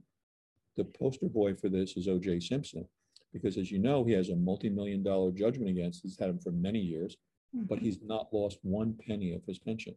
the 0.77 0.85
poster 0.85 1.29
boy 1.29 1.55
for 1.55 1.69
this 1.69 1.97
is 1.97 2.09
OJ 2.09 2.43
Simpson. 2.43 2.87
Because 3.33 3.57
as 3.57 3.71
you 3.71 3.79
know, 3.79 4.05
he 4.05 4.13
has 4.13 4.31
a 4.31 4.37
multi-million 4.37 5.03
dollar 5.03 5.31
judgment 5.31 5.71
against, 5.71 6.03
he's 6.03 6.19
had 6.19 6.31
him 6.31 6.39
for 6.41 6.51
many 6.51 6.81
years, 6.81 7.17
but 7.53 7.79
Mhm. 7.79 7.83
he's 7.83 8.03
not 8.03 8.33
lost 8.33 8.59
one 8.63 8.95
penny 8.95 9.33
of 9.33 9.45
his 9.45 9.59
pension. 9.59 9.97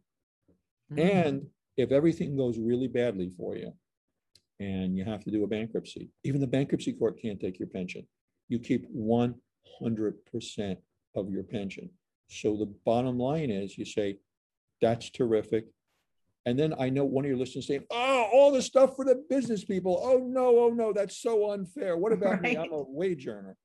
Mm. 0.90 0.98
And 1.00 1.50
if 1.76 1.90
everything 1.90 2.36
goes 2.36 2.58
really 2.58 2.88
badly 2.88 3.30
for 3.30 3.56
you 3.56 3.72
and 4.60 4.96
you 4.96 5.04
have 5.04 5.24
to 5.24 5.30
do 5.30 5.44
a 5.44 5.46
bankruptcy, 5.46 6.10
even 6.24 6.40
the 6.40 6.46
bankruptcy 6.46 6.92
court 6.92 7.20
can't 7.20 7.40
take 7.40 7.58
your 7.58 7.68
pension. 7.68 8.06
You 8.48 8.58
keep 8.58 8.86
one 8.90 9.34
hundred 9.80 10.14
percent 10.26 10.78
of 11.14 11.30
your 11.30 11.42
pension. 11.42 11.90
So 12.28 12.56
the 12.56 12.72
bottom 12.84 13.18
line 13.18 13.50
is 13.50 13.76
you 13.76 13.84
say, 13.84 14.18
that's 14.80 15.10
terrific. 15.10 15.66
And 16.44 16.58
then 16.58 16.74
I 16.78 16.88
know 16.90 17.04
one 17.04 17.24
of 17.24 17.28
your 17.28 17.38
listeners 17.38 17.66
saying, 17.68 17.84
oh, 17.90 18.28
all 18.32 18.50
the 18.50 18.62
stuff 18.62 18.96
for 18.96 19.04
the 19.04 19.24
business 19.28 19.64
people. 19.64 20.00
Oh, 20.02 20.18
no, 20.18 20.58
oh, 20.58 20.70
no, 20.70 20.92
that's 20.92 21.16
so 21.16 21.52
unfair. 21.52 21.96
What 21.96 22.12
about 22.12 22.42
me? 22.42 22.56
I'm 22.56 22.72
a 22.72 22.82
wage 22.82 23.28
earner. 23.28 23.56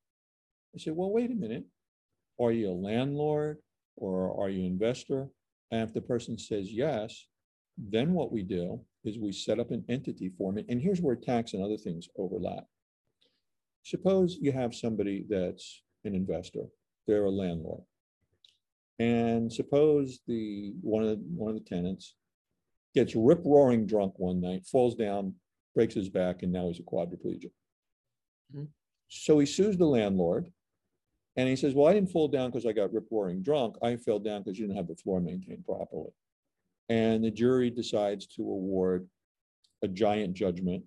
I 0.75 0.79
said, 0.79 0.93
well, 0.95 1.11
wait 1.11 1.31
a 1.31 1.35
minute. 1.35 1.65
Are 2.39 2.51
you 2.51 2.69
a 2.69 2.71
landlord 2.71 3.57
or 3.95 4.39
are 4.39 4.49
you 4.49 4.59
an 4.59 4.67
investor? 4.67 5.27
And 5.71 5.81
if 5.81 5.93
the 5.93 6.01
person 6.01 6.37
says 6.37 6.71
yes, 6.71 7.25
then 7.77 8.13
what 8.13 8.31
we 8.31 8.43
do 8.43 8.81
is 9.07 9.17
we 9.17 9.31
set 9.31 9.59
up 9.59 9.71
an 9.71 9.85
entity 9.89 10.29
form. 10.29 10.59
And 10.69 10.81
here's 10.81 11.01
where 11.01 11.15
tax 11.15 11.53
and 11.53 11.63
other 11.63 11.77
things 11.77 12.09
overlap. 12.17 12.65
Suppose 13.83 14.37
you 14.41 14.51
have 14.51 14.75
somebody 14.75 15.25
that's 15.29 15.83
an 16.05 16.13
investor, 16.15 16.65
they're 17.07 17.25
a 17.25 17.31
landlord. 17.31 17.83
And 18.99 19.51
suppose 19.51 20.19
the, 20.27 20.73
one 20.81 21.03
of 21.03 21.09
the, 21.09 21.15
one 21.35 21.55
of 21.55 21.63
the 21.63 21.69
tenants 21.69 22.15
gets 22.95 23.15
rip 23.15 23.41
roaring 23.45 23.85
drunk 23.85 24.13
one 24.17 24.41
night, 24.41 24.65
falls 24.65 24.95
down, 24.95 25.35
breaks 25.75 25.93
his 25.93 26.09
back, 26.09 26.43
and 26.43 26.51
now 26.51 26.67
he's 26.67 26.79
a 26.79 26.83
quadriplegic. 26.83 27.51
Mhm. 28.55 28.67
So 29.09 29.39
he 29.39 29.45
sues 29.45 29.77
the 29.77 29.85
landlord 29.85 30.51
And 31.37 31.47
he 31.47 31.55
says, 31.55 31.75
well, 31.75 31.87
I 31.87 31.93
didn't 31.93 32.11
fall 32.11 32.27
down 32.27 32.49
because 32.49 32.65
I 32.65 32.71
got 32.71 32.91
rip 32.91 33.07
roaring 33.11 33.43
drunk. 33.43 33.77
I 33.83 33.95
fell 33.95 34.17
down 34.19 34.41
because 34.41 34.57
you 34.57 34.65
didn't 34.65 34.77
have 34.77 34.87
the 34.87 34.95
floor 34.95 35.21
maintained 35.21 35.65
properly. 35.65 36.09
And 36.89 37.23
the 37.23 37.31
jury 37.31 37.69
decides 37.69 38.27
to 38.27 38.41
award 38.43 39.07
a 39.83 39.87
giant 39.87 40.33
judgment, 40.33 40.83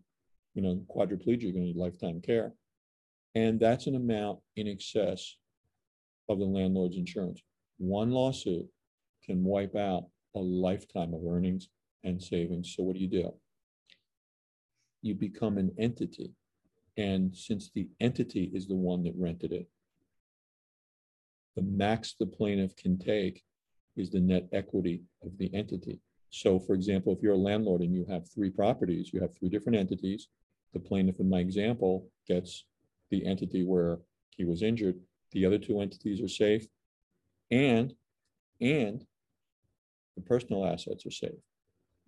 you 0.54 0.62
know, 0.62 0.83
quadriplegic, 0.95 1.54
need 1.54 1.76
lifetime 1.76 2.21
care. 2.21 2.54
And 3.35 3.61
that's 3.61 3.87
an 3.87 3.97
amount 3.97 4.40
in 4.57 4.66
excess 4.66 5.37
of 6.28 6.38
the 6.38 6.45
landlord's 6.45 6.97
insurance. 6.97 7.42
One 7.78 8.11
lawsuit 8.11 8.66
can 9.25 9.45
wipe 9.45 9.76
out 9.76 10.07
a 10.35 10.38
lifetime 10.38 11.14
of 11.14 11.21
earnings 11.28 11.69
and 12.04 12.23
savings. 12.23 12.75
So 12.75 12.83
what 12.83 12.97
do 12.97 13.02
you 13.02 13.09
do? 13.09 13.35
You 15.02 15.14
become 15.14 15.59
an 15.59 15.73
entity. 15.78 16.33
And 16.97 17.35
since 17.35 17.71
the 17.75 17.88
entity 18.00 18.50
is 18.54 18.66
the 18.66 18.75
one 18.75 19.02
that 19.04 19.14
rented 19.16 19.52
it, 19.52 19.69
the 21.57 21.62
max 21.62 22.14
the 22.19 22.26
plaintiff 22.26 22.76
can 22.76 22.99
take 22.99 23.42
is 23.97 24.11
the 24.11 24.20
net 24.20 24.49
equity 24.52 25.02
of 25.23 25.37
the 25.38 25.52
entity. 25.54 26.00
So 26.30 26.59
for 26.59 26.75
example, 26.75 27.12
if 27.12 27.23
you're 27.23 27.35
a 27.35 27.38
landlord 27.38 27.80
and 27.82 27.94
you 27.94 28.04
have 28.09 28.30
three 28.30 28.50
properties, 28.50 29.12
you 29.12 29.20
have 29.20 29.35
three 29.37 29.49
different 29.49 29.78
entities, 29.78 30.28
the 30.73 30.80
plaintiff 30.80 31.18
in 31.20 31.28
my 31.28 31.40
example 31.40 32.09
gets 32.28 32.64
the 33.11 33.26
entity 33.26 33.64
where 33.64 33.99
he 34.37 34.44
was 34.44 34.62
injured. 34.62 35.00
The 35.32 35.44
other 35.44 35.59
two 35.59 35.80
entities 35.80 36.20
are 36.20 36.28
safe 36.28 36.66
and, 37.50 37.92
and 38.61 39.04
the 40.16 40.23
personal 40.23 40.64
assets 40.66 41.04
are 41.06 41.11
safe. 41.11 41.40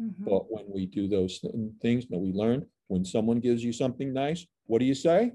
Mhm. 0.00 0.24
But 0.24 0.50
when 0.50 0.64
we 0.68 0.86
do 0.86 1.08
those 1.08 1.40
th- 1.40 1.54
things, 1.80 2.06
that 2.06 2.18
we 2.18 2.32
learn, 2.32 2.66
when 2.88 3.04
someone 3.04 3.40
gives 3.40 3.64
you 3.64 3.72
something 3.72 4.12
nice, 4.12 4.46
what 4.66 4.78
do 4.78 4.84
you 4.84 4.94
say? 4.94 5.32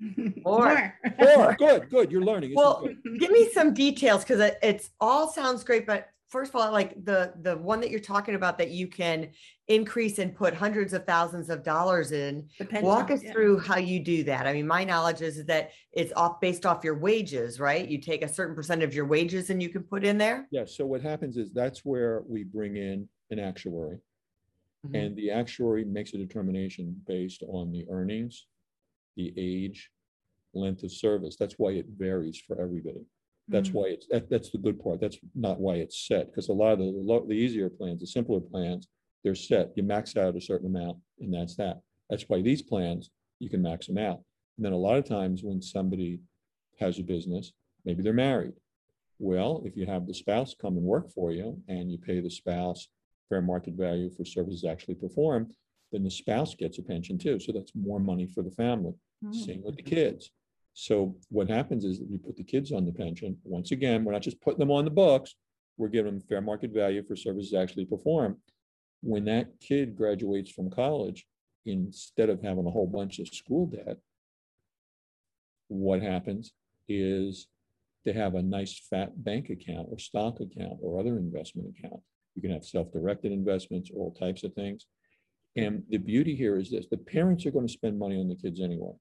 More. 0.44 0.94
More. 1.20 1.54
good, 1.58 1.90
good, 1.90 2.10
you're 2.10 2.22
learning. 2.22 2.50
This 2.50 2.56
Well, 2.56 2.82
good. 3.02 3.20
give 3.20 3.30
me 3.30 3.50
some 3.52 3.72
details 3.74 4.24
because 4.24 4.40
it, 4.40 4.58
it's 4.62 4.90
all 5.00 5.30
sounds 5.30 5.64
great, 5.64 5.86
but 5.86 6.08
first 6.28 6.54
of 6.54 6.60
all, 6.60 6.72
like 6.72 7.04
the 7.04 7.34
the 7.42 7.56
one 7.58 7.80
that 7.80 7.90
you're 7.90 8.00
talking 8.00 8.34
about 8.34 8.58
that 8.58 8.70
you 8.70 8.86
can 8.88 9.28
increase 9.68 10.18
and 10.18 10.34
put 10.34 10.54
hundreds 10.54 10.92
of 10.92 11.04
thousands 11.06 11.50
of 11.50 11.62
dollars 11.62 12.10
in. 12.10 12.48
The 12.58 12.64
pension, 12.64 12.86
Walk 12.86 13.10
us 13.10 13.22
yeah. 13.22 13.32
through 13.32 13.58
how 13.60 13.76
you 13.76 14.00
do 14.00 14.24
that. 14.24 14.46
I 14.46 14.52
mean, 14.52 14.66
my 14.66 14.82
knowledge 14.82 15.20
is 15.20 15.44
that 15.44 15.70
it's 15.92 16.12
off 16.14 16.40
based 16.40 16.66
off 16.66 16.82
your 16.82 16.96
wages, 16.96 17.60
right? 17.60 17.86
You 17.86 17.98
take 17.98 18.24
a 18.24 18.28
certain 18.28 18.54
percent 18.56 18.82
of 18.82 18.94
your 18.94 19.04
wages 19.04 19.50
and 19.50 19.62
you 19.62 19.68
can 19.68 19.82
put 19.82 20.04
in 20.04 20.18
there. 20.18 20.48
Yeah, 20.50 20.64
so 20.64 20.84
what 20.86 21.02
happens 21.02 21.36
is 21.36 21.52
that's 21.52 21.84
where 21.84 22.22
we 22.26 22.44
bring 22.44 22.76
in 22.76 23.08
an 23.30 23.38
actuary. 23.38 23.98
Mhm. 24.86 25.06
And 25.06 25.16
the 25.16 25.30
actuary 25.30 25.84
makes 25.84 26.12
a 26.14 26.18
determination 26.18 27.00
based 27.06 27.44
on 27.46 27.70
the 27.70 27.86
earnings, 27.88 28.46
the 29.16 29.32
age, 29.36 29.90
length 30.54 30.82
of 30.82 30.92
service. 30.92 31.36
That's 31.38 31.54
why 31.58 31.72
it 31.72 31.86
varies 31.96 32.38
for 32.38 32.60
everybody. 32.60 33.04
That's 33.48 33.70
Mhm. 33.70 33.74
why 33.74 33.84
it's, 33.88 34.06
that, 34.08 34.28
that's 34.30 34.50
the 34.50 34.58
good 34.58 34.80
part. 34.80 35.00
That's 35.00 35.18
not 35.34 35.60
why 35.60 35.76
it's 35.76 36.06
set, 36.06 36.26
because 36.26 36.48
a 36.48 36.52
lot 36.52 36.72
of 36.72 36.78
the, 36.78 37.24
the 37.28 37.34
easier 37.34 37.68
plans, 37.68 38.00
the 38.00 38.06
simpler 38.06 38.40
plans, 38.40 38.88
they're 39.24 39.34
set. 39.34 39.72
You 39.76 39.82
max 39.82 40.16
out 40.16 40.36
a 40.36 40.40
certain 40.40 40.68
amount 40.68 40.98
and 41.20 41.32
that's 41.32 41.56
that. 41.56 41.80
That's 42.10 42.28
why 42.28 42.42
these 42.42 42.62
plans, 42.62 43.10
you 43.38 43.48
can 43.48 43.62
max 43.62 43.86
them 43.86 43.98
out. 43.98 44.22
And 44.56 44.64
then 44.64 44.72
a 44.72 44.76
lot 44.76 44.98
of 44.98 45.04
times 45.04 45.42
when 45.42 45.60
somebody 45.62 46.20
has 46.78 46.98
a 46.98 47.02
business, 47.02 47.52
maybe 47.84 48.02
they're 48.02 48.12
married. 48.12 48.52
Well, 49.18 49.62
if 49.64 49.76
you 49.76 49.86
have 49.86 50.06
the 50.06 50.14
spouse 50.14 50.54
come 50.54 50.76
and 50.76 50.84
work 50.84 51.10
for 51.10 51.32
you 51.32 51.60
and 51.68 51.90
you 51.90 51.98
pay 51.98 52.20
the 52.20 52.30
spouse 52.30 52.88
fair 53.28 53.42
market 53.42 53.74
value 53.74 54.10
for 54.10 54.24
services 54.24 54.64
actually 54.64 54.96
performed, 54.96 55.54
then 55.92 56.02
the 56.02 56.10
spouse 56.10 56.54
gets 56.54 56.78
a 56.78 56.82
pension 56.82 57.18
too. 57.18 57.38
So 57.38 57.52
that's 57.52 57.72
more 57.74 58.00
money 58.00 58.26
for 58.26 58.42
the 58.42 58.50
family. 58.50 58.92
Mm. 59.24 59.34
Same 59.34 59.62
with 59.62 59.76
the 59.76 59.82
kids. 59.82 60.30
So 60.74 61.16
what 61.28 61.50
happens 61.50 61.84
is 61.84 61.98
that 61.98 62.10
we 62.10 62.16
put 62.16 62.36
the 62.36 62.44
kids 62.44 62.72
on 62.72 62.86
the 62.86 62.92
pension. 62.92 63.36
Once 63.44 63.72
again, 63.72 64.04
we're 64.04 64.12
not 64.12 64.22
just 64.22 64.40
putting 64.40 64.58
them 64.58 64.70
on 64.70 64.84
the 64.84 64.90
books. 64.90 65.34
We're 65.76 65.88
giving 65.88 66.12
them 66.12 66.22
fair 66.28 66.40
market 66.40 66.72
value 66.72 67.02
for 67.02 67.14
services 67.14 67.54
actually 67.54 67.84
performed. 67.84 68.36
When 69.02 69.24
that 69.26 69.48
kid 69.60 69.96
graduates 69.96 70.50
from 70.50 70.70
college, 70.70 71.26
instead 71.66 72.30
of 72.30 72.42
having 72.42 72.66
a 72.66 72.70
whole 72.70 72.86
bunch 72.86 73.18
of 73.18 73.28
school 73.28 73.66
debt, 73.66 73.98
what 75.68 76.02
happens 76.02 76.52
is 76.88 77.48
they 78.04 78.12
have 78.12 78.34
a 78.34 78.42
nice 78.42 78.80
fat 78.90 79.22
bank 79.22 79.50
account 79.50 79.88
or 79.90 79.98
stock 79.98 80.40
account 80.40 80.78
or 80.82 80.98
other 80.98 81.16
investment 81.18 81.74
account. 81.76 82.00
You 82.34 82.42
can 82.42 82.50
have 82.50 82.64
self-directed 82.64 83.30
investments, 83.30 83.90
all 83.94 84.12
types 84.12 84.42
of 84.42 84.54
things. 84.54 84.86
And 85.56 85.84
the 85.90 85.98
beauty 85.98 86.34
here 86.34 86.56
is 86.56 86.70
this, 86.70 86.86
the 86.90 86.96
parents 86.96 87.44
are 87.44 87.50
going 87.50 87.66
to 87.66 87.72
spend 87.72 87.98
money 87.98 88.18
on 88.18 88.28
the 88.28 88.36
kids 88.36 88.60
anyway. 88.60 88.92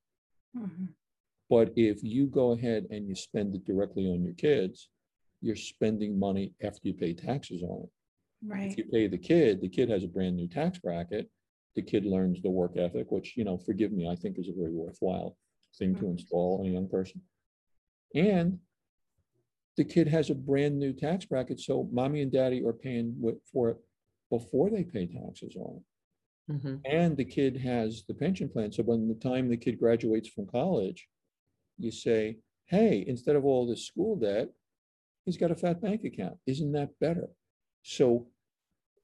Mhm. 0.55 0.93
But 1.49 1.73
if 1.77 2.03
you 2.03 2.27
go 2.27 2.51
ahead 2.51 2.87
and 2.89 3.07
you 3.07 3.15
spend 3.15 3.55
it 3.55 3.65
directly 3.65 4.07
on 4.07 4.23
your 4.23 4.33
kids, 4.33 4.89
you're 5.41 5.55
spending 5.55 6.19
money 6.19 6.53
after 6.61 6.87
you 6.87 6.93
pay 6.93 7.13
taxes 7.13 7.63
on 7.63 7.83
it. 7.83 7.89
Right. 8.43 8.71
If 8.71 8.77
you 8.77 8.85
pay 8.85 9.07
the 9.07 9.17
kid, 9.17 9.61
the 9.61 9.69
kid 9.69 9.89
has 9.89 10.03
a 10.03 10.07
brand 10.07 10.35
new 10.35 10.47
tax 10.47 10.77
bracket. 10.79 11.29
The 11.75 11.81
kid 11.81 12.05
learns 12.05 12.41
the 12.41 12.49
work 12.49 12.75
ethic, 12.75 13.11
which, 13.11 13.37
you 13.37 13.45
know, 13.45 13.57
forgive 13.57 13.91
me, 13.93 14.07
I 14.07 14.15
think 14.15 14.37
is 14.37 14.49
a 14.49 14.53
very 14.53 14.73
worthwhile 14.73 15.37
thing 15.77 15.95
to 15.95 16.03
Mhm. 16.03 16.11
install 16.11 16.59
on 16.59 16.65
a 16.65 16.69
young 16.69 16.89
person. 16.89 17.21
And 18.13 18.59
the 19.77 19.85
kid 19.85 20.07
has 20.07 20.29
a 20.29 20.35
brand 20.35 20.77
new 20.77 20.91
tax 20.91 21.23
bracket, 21.25 21.61
so 21.61 21.85
mommy 21.85 22.21
and 22.21 22.31
daddy 22.31 22.61
are 22.63 22.73
paying 22.73 23.15
for 23.45 23.69
it 23.69 23.77
before 24.29 24.69
they 24.69 24.83
pay 24.83 25.07
taxes 25.07 25.55
on 25.55 25.77
it. 25.77 25.83
Mhm. 26.51 26.81
And 26.85 27.17
the 27.17 27.25
kid 27.25 27.57
has 27.57 28.03
the 28.07 28.13
pension 28.13 28.49
plan. 28.49 28.71
So 28.71 28.83
when 28.83 29.07
the 29.07 29.15
time 29.15 29.47
the 29.47 29.57
kid 29.57 29.79
graduates 29.79 30.27
from 30.29 30.47
college, 30.47 31.07
you 31.77 31.91
say, 31.91 32.39
hey, 32.65 33.03
instead 33.07 33.35
of 33.35 33.45
all 33.45 33.65
this 33.65 33.85
school 33.85 34.15
debt, 34.15 34.49
he's 35.25 35.37
got 35.37 35.51
a 35.51 35.55
fat 35.55 35.81
bank 35.81 36.03
account. 36.03 36.37
Isn't 36.45 36.71
that 36.73 36.97
better? 36.99 37.29
So 37.83 38.27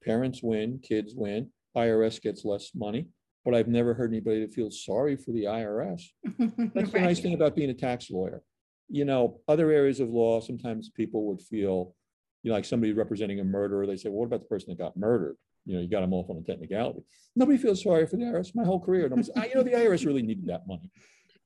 parents 0.04 0.42
win, 0.42 0.78
kids 0.80 1.14
win, 1.14 1.50
IRS 1.76 2.20
gets 2.20 2.44
less 2.44 2.74
money, 2.74 3.08
but 3.44 3.54
I've 3.54 3.68
never 3.68 3.94
heard 3.94 4.10
anybody 4.10 4.40
that 4.40 4.54
feels 4.54 4.84
sorry 4.84 5.16
for 5.16 5.32
the 5.32 5.44
IRS. 5.44 6.02
That's 6.74 6.92
the 6.92 7.00
nice 7.00 7.20
thing 7.20 7.34
about 7.34 7.56
being 7.56 7.70
a 7.70 7.74
tax 7.74 8.10
lawyer. 8.10 8.42
You 8.88 9.04
know, 9.04 9.40
other 9.48 9.70
areas 9.70 10.00
of 10.00 10.10
law, 10.10 10.40
sometimes 10.40 10.88
people 10.90 11.24
would 11.26 11.42
feel, 11.42 11.94
you 12.42 12.50
know, 12.50 12.54
like 12.54 12.64
somebody 12.64 12.92
representing 12.92 13.40
a 13.40 13.44
murderer, 13.44 13.86
they 13.86 13.96
say, 13.96 14.08
well, 14.08 14.20
what 14.20 14.26
about 14.26 14.40
the 14.40 14.46
person 14.46 14.70
that 14.70 14.78
got 14.78 14.96
murdered? 14.96 15.36
You 15.68 15.74
know, 15.74 15.80
you 15.82 15.88
got 15.88 16.00
them 16.00 16.14
off 16.14 16.30
on 16.30 16.38
a 16.38 16.42
technicality. 16.42 17.04
Nobody 17.36 17.58
feels 17.58 17.82
sorry 17.82 18.06
for 18.06 18.16
the 18.16 18.22
IRS 18.22 18.54
my 18.54 18.64
whole 18.64 18.80
career. 18.80 19.02
Nobody's, 19.02 19.28
"Ah, 19.36 19.44
you 19.44 19.54
know, 19.54 19.62
the 19.62 19.74
IRS 19.74 20.06
really 20.06 20.22
needed 20.22 20.46
that 20.46 20.66
money. 20.66 20.90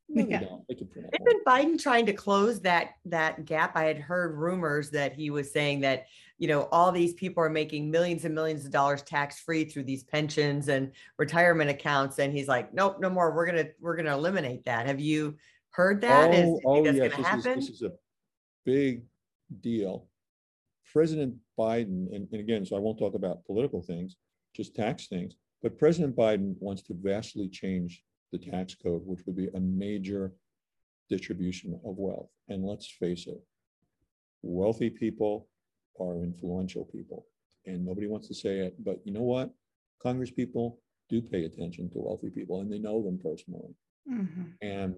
No, 0.09 0.25
Yeah. 0.25 0.45
They 0.69 0.77
can 0.77 0.87
print 0.87 1.09
more. 1.19 1.29
Isn't 1.29 1.45
Biden 1.45 1.83
trying 1.83 2.07
to 2.07 2.13
close 2.13 2.61
that 2.61 2.91
that 3.07 3.47
gap? 3.47 3.77
I 3.77 3.83
had 3.85 3.99
heard 3.99 4.37
rumors 4.37 4.91
that 4.91 5.13
he 5.13 5.31
was 5.31 5.53
saying 5.53 5.81
that 5.81 6.07
you 6.39 6.47
know 6.47 6.69
all 6.71 6.93
these 6.93 7.15
people 7.15 7.43
are 7.43 7.51
making 7.51 7.91
millions 7.91 8.25
and 8.25 8.33
millions 8.33 8.65
of 8.65 8.71
dollars 8.71 9.03
tax 9.03 9.41
free 9.41 9.65
through 9.65 9.85
these 9.85 10.05
pensions 10.05 10.69
and 10.69 10.93
retirement 11.19 11.71
accounts, 11.71 12.21
and 12.21 12.33
he's 12.33 12.47
like, 12.47 12.73
nope, 12.73 12.99
no 13.01 13.11
more. 13.11 13.35
We're 13.35 13.47
gonna 13.47 13.71
we're 13.81 13.97
gonna 13.97 14.17
eliminate 14.17 14.65
that. 14.67 14.87
Have 14.87 15.01
you 15.01 15.37
heard 15.71 16.01
that? 16.03 16.29
Oh, 16.29 16.33
think 16.33 16.63
oh, 16.65 16.85
that's 16.85 16.97
yes, 16.97 17.13
gonna 17.13 17.43
this 17.43 17.47
is, 17.47 17.67
this 17.67 17.69
is 17.71 17.83
a 17.83 17.93
big 18.65 19.03
deal. 19.61 20.07
President 20.93 21.35
Biden, 21.63 21.99
and, 22.15 22.23
and 22.33 22.41
again, 22.47 22.65
so 22.65 22.77
I 22.77 22.81
won't 22.85 22.99
talk 22.99 23.15
about 23.15 23.45
political 23.45 23.83
things, 23.91 24.11
just 24.59 24.75
tax 24.75 24.97
things, 25.09 25.33
but 25.63 25.79
President 25.79 26.15
Biden 26.17 26.55
wants 26.61 26.83
to 26.89 26.95
vastly 27.11 27.49
change 27.49 28.03
the 28.33 28.39
tax 28.39 28.75
code, 28.75 29.03
which 29.05 29.23
would 29.27 29.37
be 29.37 29.49
a 29.49 29.61
major 29.61 30.25
distribution 31.09 31.71
of 31.89 31.95
wealth. 32.07 32.31
And 32.49 32.65
let's 32.65 32.89
face 33.03 33.27
it, 33.27 33.41
wealthy 34.43 34.91
people 34.91 35.49
are 36.01 36.23
influential 36.31 36.85
people, 36.97 37.27
and 37.67 37.85
nobody 37.85 38.09
wants 38.13 38.29
to 38.29 38.35
say 38.35 38.55
it, 38.67 38.75
but 38.89 38.97
you 39.05 39.13
know 39.13 39.29
what? 39.35 39.49
Congress 40.03 40.31
people 40.31 40.67
do 41.09 41.21
pay 41.21 41.45
attention 41.45 41.91
to 41.91 41.99
wealthy 42.07 42.31
people, 42.31 42.61
and 42.61 42.73
they 42.73 42.79
know 42.79 43.03
them 43.03 43.19
personally. 43.29 43.75
Mhm. 44.11 44.55
And 44.63 44.95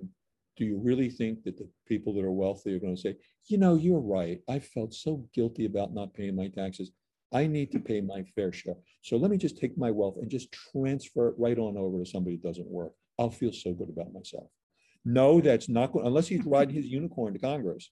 do 0.57 0.65
you 0.65 0.79
really 0.79 1.11
think 1.11 1.43
that 1.45 1.57
the 1.57 1.69
people 1.87 2.15
that 2.15 2.25
are 2.25 2.31
wealthy 2.31 2.75
are 2.75 2.79
going 2.79 2.95
to 2.95 3.01
say, 3.01 3.17
you 3.47 3.59
know, 3.59 3.75
you're 3.75 4.01
right. 4.01 4.41
I 4.49 4.59
felt 4.59 4.95
so 4.95 5.29
guilty 5.35 5.67
about 5.67 5.95
not 5.95 6.15
paying 6.15 6.37
my 6.37 6.49
taxes. 6.49 6.93
I 7.33 7.47
need 7.47 7.73
to 7.73 7.81
pay 7.81 8.01
my 8.01 8.23
fair 8.35 8.53
share. 8.53 8.77
So 9.03 9.17
let 9.17 9.31
me 9.31 9.37
just 9.37 9.59
take 9.59 9.77
my 9.77 9.91
wealth 9.91 10.17
and 10.21 10.31
just 10.31 10.53
transfer 10.53 11.29
it 11.29 11.35
right 11.37 11.59
on 11.59 11.77
over 11.77 11.99
to 11.99 12.09
somebody 12.09 12.37
that 12.37 12.47
doesn't 12.47 12.69
work. 12.69 12.93
I'll 13.19 13.31
feel 13.31 13.53
so 13.53 13.73
good 13.73 13.89
about 13.89 14.13
myself. 14.13 14.49
No, 15.05 15.41
that's 15.41 15.69
not 15.69 15.93
going, 15.93 16.07
unless 16.07 16.29
he's 16.29 16.45
riding 16.45 16.75
his 16.75 16.87
unicorn 16.87 17.33
to 17.33 17.39
Congress. 17.39 17.91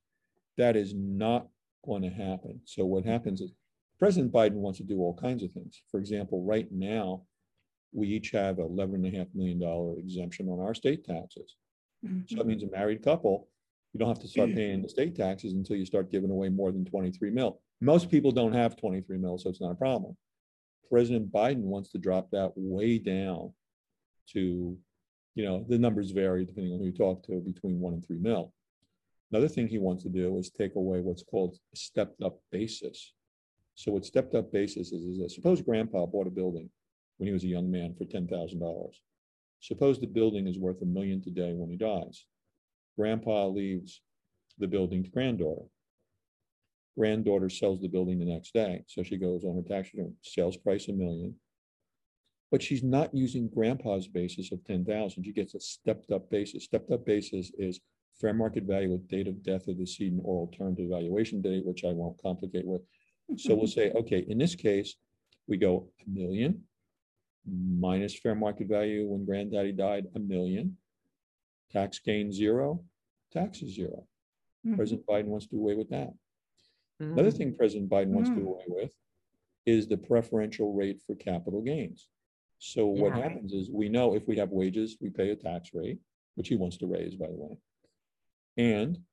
That 0.58 0.76
is 0.76 0.94
not 0.94 1.48
going 1.84 2.02
to 2.02 2.10
happen. 2.10 2.60
So 2.64 2.84
what 2.84 3.04
happens 3.04 3.40
is 3.40 3.52
President 3.98 4.32
Biden 4.32 4.54
wants 4.54 4.78
to 4.78 4.84
do 4.84 5.00
all 5.00 5.14
kinds 5.14 5.42
of 5.42 5.50
things. 5.52 5.82
For 5.90 5.98
example, 5.98 6.44
right 6.44 6.68
now, 6.70 7.22
we 7.92 8.08
each 8.08 8.30
have 8.30 8.58
eleven 8.58 9.04
and 9.04 9.14
a 9.14 9.18
half 9.18 9.28
million 9.34 9.60
dollar 9.60 9.98
exemption 9.98 10.48
on 10.48 10.60
our 10.60 10.72
estate 10.72 11.04
taxes. 11.04 11.56
So 12.02 12.08
Mhm. 12.08 12.38
that 12.38 12.46
means 12.46 12.62
a 12.62 12.70
married 12.70 13.02
couple, 13.02 13.48
you 13.92 13.98
don't 13.98 14.08
have 14.08 14.18
to 14.20 14.28
start 14.28 14.54
paying 14.54 14.80
the 14.80 14.86
estate 14.86 15.14
taxes 15.14 15.52
until 15.52 15.76
you 15.76 15.84
start 15.84 16.10
giving 16.10 16.30
away 16.30 16.48
more 16.48 16.72
than 16.72 16.84
twenty-three 16.84 17.30
mil. 17.30 17.60
Most 17.80 18.10
people 18.10 18.32
don't 18.32 18.52
have 18.52 18.76
twenty-three 18.76 19.18
mil, 19.18 19.38
so 19.38 19.50
it's 19.50 19.60
not 19.60 19.72
a 19.72 19.76
problem. 19.76 20.16
President 20.90 21.30
Biden 21.30 21.62
wants 21.62 21.90
to 21.90 21.98
drop 21.98 22.30
that 22.30 22.52
way 22.56 22.98
down 22.98 23.52
to, 24.28 24.78
you 25.34 25.44
know, 25.44 25.64
the 25.68 25.78
numbers 25.78 26.10
vary 26.10 26.44
depending 26.44 26.72
on 26.72 26.78
who 26.78 26.86
you 26.86 26.92
talk 26.92 27.22
to, 27.26 27.40
between 27.40 27.80
one 27.80 27.94
and 27.94 28.04
three 28.04 28.18
mil. 28.18 28.52
Another 29.30 29.48
thing 29.48 29.66
he 29.68 29.78
wants 29.78 30.02
to 30.02 30.10
do 30.10 30.36
is 30.38 30.50
take 30.50 30.74
away 30.74 31.00
what's 31.00 31.22
called 31.22 31.58
a 31.72 31.76
stepped 31.76 32.22
up 32.22 32.40
basis. 32.50 33.14
So 33.74 33.92
what 33.92 34.04
stepped 34.04 34.34
up 34.34 34.52
basis 34.52 34.92
is, 34.92 35.02
is 35.04 35.18
that 35.18 35.30
suppose 35.30 35.62
grandpa 35.62 36.04
bought 36.06 36.26
a 36.26 36.30
building 36.30 36.68
when 37.16 37.26
he 37.26 37.32
was 37.32 37.44
a 37.44 37.48
young 37.48 37.70
man 37.70 37.94
for 37.94 38.04
ten 38.04 38.26
thousand 38.26 38.60
dollars. 38.60 39.00
Suppose 39.62 40.00
the 40.00 40.08
building 40.08 40.48
is 40.48 40.58
worth 40.58 40.82
a 40.82 40.86
million 40.86 41.22
today 41.22 41.54
when 41.54 41.70
he 41.70 41.76
dies. 41.76 42.26
Grandpa 42.98 43.46
leaves 43.46 44.02
the 44.58 44.66
building 44.66 45.04
to 45.04 45.10
granddaughter. 45.10 45.66
Granddaughter 46.98 47.48
sells 47.48 47.80
the 47.80 47.88
building 47.88 48.18
the 48.18 48.24
next 48.24 48.52
day, 48.52 48.82
so 48.88 49.04
she 49.04 49.16
goes 49.16 49.44
on 49.44 49.54
her 49.54 49.62
tax 49.62 49.94
return, 49.94 50.14
sales 50.20 50.56
price 50.56 50.88
a 50.88 50.92
million. 50.92 51.36
But 52.50 52.60
she's 52.60 52.82
not 52.82 53.14
using 53.14 53.48
grandpa's 53.48 54.08
basis 54.08 54.50
of 54.50 54.64
ten 54.64 54.84
thousand, 54.84 55.22
she 55.22 55.32
gets 55.32 55.54
a 55.54 55.60
stepped 55.60 56.10
up 56.10 56.28
basis. 56.28 56.64
Stepped 56.64 56.90
up 56.90 57.06
basis 57.06 57.52
is 57.56 57.80
fair 58.20 58.34
market 58.34 58.64
value 58.64 58.90
with 58.90 59.08
date 59.08 59.28
of 59.28 59.44
death 59.44 59.68
of 59.68 59.78
the 59.78 59.84
decedent 59.84 60.22
or 60.24 60.40
alternative 60.40 60.90
valuation 60.90 61.40
date, 61.40 61.64
which 61.64 61.84
I 61.84 61.92
won't 61.92 62.20
complicate 62.20 62.66
with. 62.66 62.82
So 63.38 63.54
we'll 63.54 63.66
say, 63.68 63.92
okay, 63.92 64.26
in 64.28 64.38
this 64.38 64.56
case, 64.56 64.96
we 65.46 65.56
go 65.56 65.88
a 66.04 66.10
million 66.10 66.64
minus 67.46 68.18
fair 68.18 68.34
market 68.34 68.68
value 68.68 69.06
when 69.08 69.24
granddaddy 69.24 69.72
died, 69.72 70.06
a 70.14 70.18
million. 70.18 70.76
Tax 71.70 71.98
gain 71.98 72.30
zero, 72.32 72.84
taxes 73.32 73.74
zero. 73.74 74.06
Mhm. 74.64 74.76
President 74.76 75.06
Biden 75.06 75.26
wants 75.26 75.46
to 75.46 75.56
do 75.56 75.60
away 75.60 75.74
with 75.74 75.88
that. 75.88 76.12
Another 77.00 77.30
Mm. 77.32 77.36
thing 77.36 77.56
President 77.56 77.90
Biden 77.90 78.08
wants 78.10 78.30
to 78.30 78.36
do 78.36 78.42
Mm. 78.42 78.48
away 78.48 78.64
with 78.68 78.94
is 79.66 79.88
the 79.88 79.96
preferential 79.96 80.72
rate 80.72 81.00
for 81.02 81.14
capital 81.16 81.62
gains. 81.62 82.08
So 82.58 82.86
what 82.86 83.14
Yeah. 83.16 83.28
happens 83.28 83.52
is, 83.52 83.70
we 83.70 83.88
know 83.88 84.14
if 84.14 84.28
we 84.28 84.36
have 84.36 84.52
wages, 84.52 84.98
we 85.00 85.10
pay 85.10 85.30
a 85.30 85.36
tax 85.36 85.72
rate, 85.74 86.00
which 86.36 86.48
he 86.48 86.56
wants 86.56 86.76
to 86.78 86.86
raise, 86.86 87.16
by 87.16 87.26
the 87.28 87.36
way. 87.36 87.58
And 88.56 89.04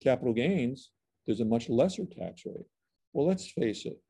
capital 0.00 0.34
gains, 0.34 0.90
there's 1.24 1.40
a 1.40 1.44
much 1.44 1.68
lesser 1.70 2.04
tax 2.04 2.44
rate. 2.44 2.66
Well, 3.12 3.26
let's 3.26 3.50
face 3.50 3.86
it. 3.86 4.02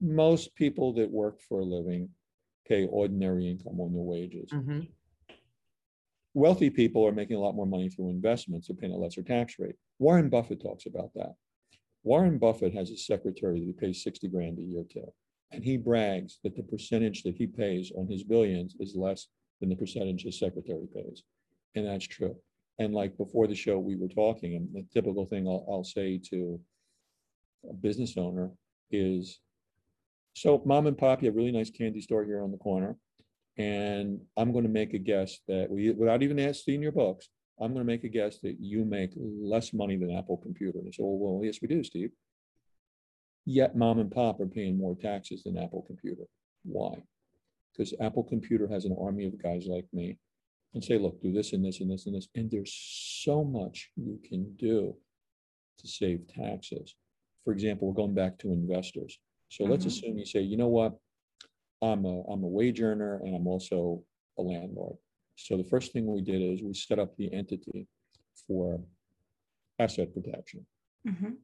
Most 0.00 0.54
people 0.54 0.92
that 0.94 1.10
work 1.10 1.40
for 1.40 1.60
a 1.60 1.64
living 1.64 2.14
pay 2.70 2.86
ordinary 2.86 3.50
income 3.50 3.80
on 3.80 3.92
their 3.92 4.02
wages. 4.02 4.48
Mhm. 4.52 4.88
Wealthy 6.34 6.70
people 6.70 7.04
are 7.04 7.12
making 7.12 7.36
a 7.36 7.40
lot 7.40 7.56
more 7.56 7.66
money 7.66 7.88
through 7.88 8.10
investments, 8.10 8.68
they're 8.68 8.76
paying 8.76 8.92
a 8.92 8.96
lesser 8.96 9.22
tax 9.22 9.58
rate. 9.58 9.74
Warren 9.98 10.28
Buffett 10.30 10.60
talks 10.62 10.86
about 10.86 11.12
that. 11.14 11.34
Warren 12.04 12.38
Buffett 12.38 12.72
has 12.72 12.90
a 12.90 12.96
secretary 12.96 13.58
that 13.58 13.66
he 13.66 13.72
pays 13.72 14.02
sixty 14.02 14.28
grand 14.28 14.58
a 14.58 14.62
year 14.62 14.84
to. 14.90 15.02
And 15.50 15.64
he 15.64 15.76
brags 15.76 16.38
that 16.44 16.54
the 16.54 16.62
percentage 16.62 17.24
that 17.24 17.34
he 17.34 17.46
pays 17.48 17.90
on 17.98 18.06
his 18.06 18.22
billions 18.22 18.76
is 18.78 18.94
less 18.94 19.26
than 19.58 19.68
the 19.68 19.76
percentage 19.76 20.22
his 20.22 20.38
secretary 20.38 20.86
pays. 20.86 21.24
And 21.74 21.84
that's 21.84 22.06
true. 22.06 22.36
And 22.78 22.94
like 22.94 23.16
before 23.16 23.48
the 23.48 23.56
show, 23.56 23.78
we 23.80 23.96
were 23.96 24.08
talking, 24.08 24.54
and 24.54 24.72
the 24.72 24.84
typical 24.94 25.26
thing 25.26 25.48
I'll, 25.48 25.66
I'll 25.68 25.84
say 25.98 26.18
to 26.30 26.60
a 27.68 27.74
business 27.74 28.16
owner 28.16 28.52
is, 28.92 29.40
so 30.34 30.62
mom 30.64 30.86
and 30.86 30.96
pop, 30.96 31.22
you 31.22 31.26
have 31.26 31.34
a 31.34 31.38
really 31.38 31.52
nice 31.52 31.70
candy 31.70 32.00
store 32.00 32.24
here 32.24 32.42
on 32.42 32.50
the 32.50 32.58
corner. 32.58 32.96
And 33.58 34.20
I'm 34.36 34.52
going 34.52 34.64
to 34.64 34.70
make 34.70 34.94
a 34.94 34.98
guess 34.98 35.38
that 35.48 35.68
we, 35.70 35.90
without 35.90 36.22
even 36.22 36.38
asking 36.38 36.82
your 36.82 36.92
books, 36.92 37.28
I'm 37.60 37.74
going 37.74 37.84
to 37.84 37.92
make 37.92 38.04
a 38.04 38.08
guess 38.08 38.38
that 38.42 38.56
you 38.58 38.84
make 38.84 39.12
less 39.16 39.74
money 39.74 39.96
than 39.96 40.16
Apple 40.16 40.38
Computer. 40.38 40.78
And 40.78 40.94
so, 40.94 41.04
well, 41.04 41.44
yes, 41.44 41.58
we 41.60 41.68
do, 41.68 41.84
Steve. 41.84 42.10
Yet 43.44 43.76
mom 43.76 43.98
and 43.98 44.10
pop 44.10 44.40
are 44.40 44.46
paying 44.46 44.78
more 44.78 44.94
taxes 44.94 45.42
than 45.42 45.58
Apple 45.58 45.84
Computer. 45.86 46.22
Why? 46.64 47.02
Because 47.72 47.92
Apple 48.00 48.24
Computer 48.24 48.66
has 48.68 48.84
an 48.84 48.96
army 48.98 49.26
of 49.26 49.42
guys 49.42 49.66
like 49.66 49.86
me 49.92 50.18
and 50.72 50.82
say, 50.82 50.98
look, 50.98 51.20
do 51.20 51.32
this 51.32 51.52
and 51.52 51.64
this 51.64 51.80
and 51.80 51.90
this 51.90 52.06
and 52.06 52.14
this. 52.14 52.28
And 52.34 52.50
there's 52.50 52.74
so 53.24 53.44
much 53.44 53.90
you 53.96 54.18
can 54.26 54.54
do 54.56 54.94
to 55.80 55.88
save 55.88 56.28
taxes. 56.28 56.94
For 57.44 57.52
example, 57.52 57.88
we're 57.88 57.94
going 57.94 58.14
back 58.14 58.38
to 58.38 58.52
investors. 58.52 59.18
So 59.50 59.64
let's 59.64 59.84
Mhm. 59.84 59.88
assume 59.88 60.18
you 60.18 60.24
say, 60.24 60.40
you 60.40 60.56
know 60.56 60.68
what? 60.68 60.98
I'm 61.82 62.04
a, 62.04 62.22
I'm 62.28 62.44
a 62.44 62.48
wage 62.48 62.80
earner 62.80 63.16
and 63.24 63.34
I'm 63.34 63.46
also 63.48 64.04
a 64.38 64.42
landlord. 64.42 64.96
So 65.36 65.56
the 65.56 65.64
first 65.64 65.92
thing 65.92 66.06
we 66.06 66.22
did 66.22 66.40
is 66.40 66.62
we 66.62 66.72
set 66.72 66.98
up 66.98 67.16
the 67.16 67.32
entity 67.32 67.88
for 68.46 68.82
asset 69.78 70.12
protection. 70.12 70.66
Mhm. 71.04 71.38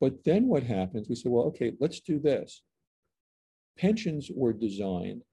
But 0.00 0.22
then 0.22 0.46
what 0.48 0.62
happens? 0.62 1.08
We 1.08 1.16
say, 1.16 1.28
well, 1.28 1.46
okay, 1.46 1.76
let's 1.80 2.00
do 2.00 2.18
this. 2.20 2.62
Pensions 3.76 4.30
were 4.30 4.52
designed 4.52 5.24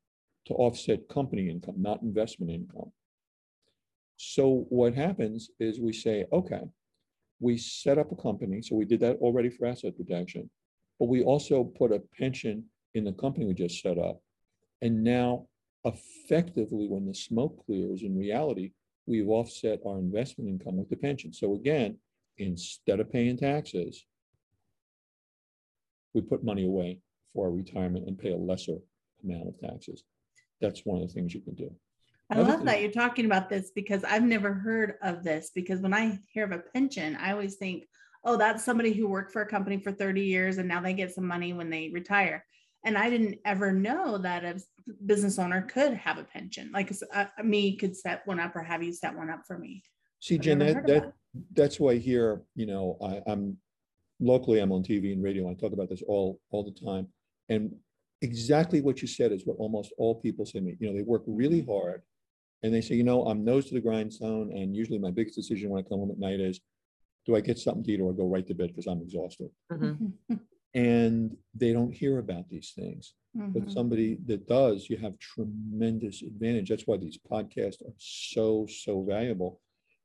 to 0.46 0.56
offset 0.56 1.08
company 1.08 1.50
income, 1.50 1.80
not 1.82 2.02
investment 2.02 2.52
income. 2.52 2.92
So 4.18 4.66
what 4.70 4.96
happens 4.96 5.52
is 5.60 5.80
we 5.80 5.94
say, 5.94 6.26
okay, 6.32 6.64
we 7.40 7.58
set 7.58 7.98
up 8.00 8.12
a 8.12 8.16
company. 8.16 8.62
So 8.62 8.76
we 8.76 8.86
did 8.86 9.02
that 9.02 9.18
already 9.18 9.50
for 9.50 9.66
asset 9.68 9.96
protection. 9.96 10.50
But 11.02 11.10
we 11.10 11.24
also 11.24 11.64
put 11.64 11.92
a 11.92 12.00
pension 12.16 12.66
in 12.94 13.06
the 13.06 13.12
company 13.14 13.48
we 13.48 13.56
just 13.56 13.82
set 13.82 13.98
up. 13.98 14.22
And 14.84 15.04
now 15.04 15.48
effectively, 15.84 16.88
when 16.88 17.08
the 17.08 17.16
smoke 17.16 17.66
clears, 17.66 18.04
in 18.04 18.16
reality, 18.16 18.74
we've 19.08 19.28
offset 19.28 19.80
our 19.84 19.98
investment 19.98 20.48
income 20.48 20.78
with 20.78 20.90
the 20.90 20.96
pension. 20.96 21.34
So 21.34 21.56
again, 21.56 21.98
instead 22.38 23.00
of 23.00 23.12
paying 23.12 23.36
taxes, 23.36 24.06
we 26.14 26.22
put 26.22 26.44
money 26.44 26.66
away 26.68 27.00
for 27.34 27.48
our 27.48 27.52
retirement 27.52 28.08
and 28.08 28.16
pay 28.16 28.34
a 28.34 28.38
lesser 28.38 28.78
amount 29.24 29.48
of 29.48 29.60
taxes. 29.60 30.04
That's 30.62 30.86
one 30.86 31.02
of 31.02 31.08
the 31.08 31.14
things 31.16 31.34
you 31.34 31.42
can 31.42 31.56
do. 31.56 31.76
I 32.30 32.42
love 32.42 32.58
thing- 32.58 32.66
that 32.66 32.80
you're 32.80 32.92
talking 32.92 33.26
about 33.26 33.50
this 33.50 33.72
because 33.72 34.04
I've 34.04 34.24
never 34.24 34.54
heard 34.54 35.00
of 35.02 35.24
this. 35.24 35.50
Because 35.50 35.80
when 35.80 35.96
I 35.96 36.20
hear 36.32 36.44
of 36.44 36.52
a 36.52 36.60
pension, 36.60 37.16
I 37.16 37.32
always 37.32 37.56
think, 37.56 37.88
oh, 38.24 38.38
that's 38.38 38.64
somebody 38.64 38.94
who 38.94 39.08
worked 39.08 39.32
for 39.32 39.42
a 39.42 39.48
company 39.48 39.78
for 39.80 39.92
30 39.92 40.22
years 40.22 40.58
and 40.58 40.68
now 40.68 40.82
they 40.82 40.94
get 40.94 41.14
some 41.14 41.26
money 41.26 41.54
when 41.54 41.70
they 41.70 41.90
retire. 41.90 42.46
And 42.84 42.98
I 42.98 43.10
didn't 43.10 43.40
ever 43.46 43.72
know 43.72 44.18
that 44.20 44.44
a 44.44 44.60
business 45.06 45.38
owner 45.38 45.62
could 45.62 45.94
have 45.94 46.18
a 46.18 46.24
pension. 46.24 46.72
Like 46.74 46.92
uh, 47.14 47.26
me 47.44 47.76
could 47.78 47.96
set 47.96 48.26
one 48.26 48.40
up 48.40 48.56
or 48.56 48.64
have 48.64 48.84
you 48.84 48.94
set 48.94 49.16
one 49.16 49.30
up 49.30 49.42
for 49.46 49.58
me. 49.58 49.84
See, 50.20 50.36
I've 50.36 50.42
Jen, 50.42 50.60
that, 50.60 50.88
that, 50.88 51.14
that's 51.54 51.80
why 51.80 51.98
here, 51.98 52.42
you 52.56 52.66
know, 52.66 52.98
I, 53.04 53.22
I'm 53.32 53.58
locally, 54.20 54.60
I'm 54.60 54.72
on 54.72 54.84
TV 54.84 55.14
and 55.14 55.24
radio. 55.24 55.50
I 55.50 55.54
talk 55.54 55.74
about 55.74 55.90
this 55.90 56.04
all, 56.08 56.40
all 56.52 56.64
the 56.64 56.86
time. 56.86 57.08
And 57.50 57.76
exactly 58.22 58.82
what 58.82 59.02
you 59.02 59.08
said 59.08 59.32
is 59.32 59.46
what 59.46 59.58
almost 59.58 59.92
all 59.98 60.16
people 60.16 60.46
say 60.46 60.60
to 60.60 60.66
me. 60.66 60.76
You 60.80 60.90
know, 60.90 60.96
they 60.96 61.04
work 61.04 61.24
really 61.26 61.64
hard 61.64 62.02
and 62.64 62.74
they 62.74 62.82
say, 62.82 62.96
you 62.96 63.04
know, 63.04 63.26
I'm 63.26 63.44
nose 63.44 63.68
to 63.68 63.74
the 63.74 63.82
grindstone. 63.82 64.52
And 64.52 64.76
usually 64.76 65.00
my 65.00 65.12
biggest 65.12 65.36
decision 65.36 65.70
when 65.70 65.84
I 65.84 65.88
come 65.88 66.00
home 66.00 66.12
at 66.12 66.20
night 66.20 66.40
is, 66.40 66.60
do 67.26 67.36
I 67.36 67.42
get 67.42 67.60
something 67.60 67.84
to 67.84 67.92
eat 67.92 68.02
or 68.02 68.12
I 68.12 68.16
go 68.16 68.28
right 68.28 68.46
to 68.48 68.54
bed 68.54 68.70
because 68.70 68.88
I'm 68.88 69.02
exhausted? 69.02 69.50
Mhm. 69.72 70.14
And 70.74 71.36
they 71.54 71.74
don't 71.74 71.92
hear 71.94 72.20
about 72.20 72.50
these 72.50 72.72
things. 72.74 73.14
But 73.36 73.64
Mhm. 73.64 73.72
somebody 73.72 74.16
that 74.28 74.48
does, 74.48 74.90
you 74.90 74.98
have 74.98 75.18
tremendous 75.20 76.22
advantage. 76.22 76.70
That's 76.70 76.88
why 76.88 76.98
these 76.98 77.18
podcasts 77.18 77.82
are 77.86 77.94
so, 77.98 78.66
so 78.68 79.04
valuable. 79.04 79.62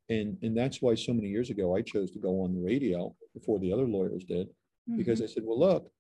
And, 0.09 0.39
and 0.43 0.57
that's 0.57 0.83
why 0.83 0.95
so 0.97 1.13
many 1.13 1.29
years 1.29 1.51
ago, 1.51 1.77
I 1.77 1.83
chose 1.83 2.11
to 2.13 2.19
go 2.19 2.41
on 2.41 2.55
the 2.55 2.61
radio 2.61 3.15
before 3.35 3.59
the 3.61 3.73
other 3.73 3.87
lawyers 3.87 4.25
did, 4.25 4.49
because 4.97 5.21
I 5.23 5.27
said, 5.27 5.45
well, 5.45 5.59
look, 5.59 5.91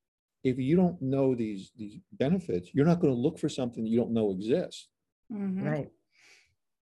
if 0.44 0.58
you 0.58 0.76
don't 0.76 1.00
know 1.02 1.34
these, 1.34 1.72
these 1.76 1.98
benefits, 2.12 2.70
you're 2.72 2.86
not 2.86 3.00
going 3.00 3.12
to 3.14 3.20
look 3.20 3.38
for 3.38 3.48
something 3.48 3.82
that 3.84 3.90
you 3.90 3.98
don't 3.98 4.12
know 4.12 4.30
exists. 4.32 4.88
Mhm. 5.32 5.62
Right. 5.62 5.90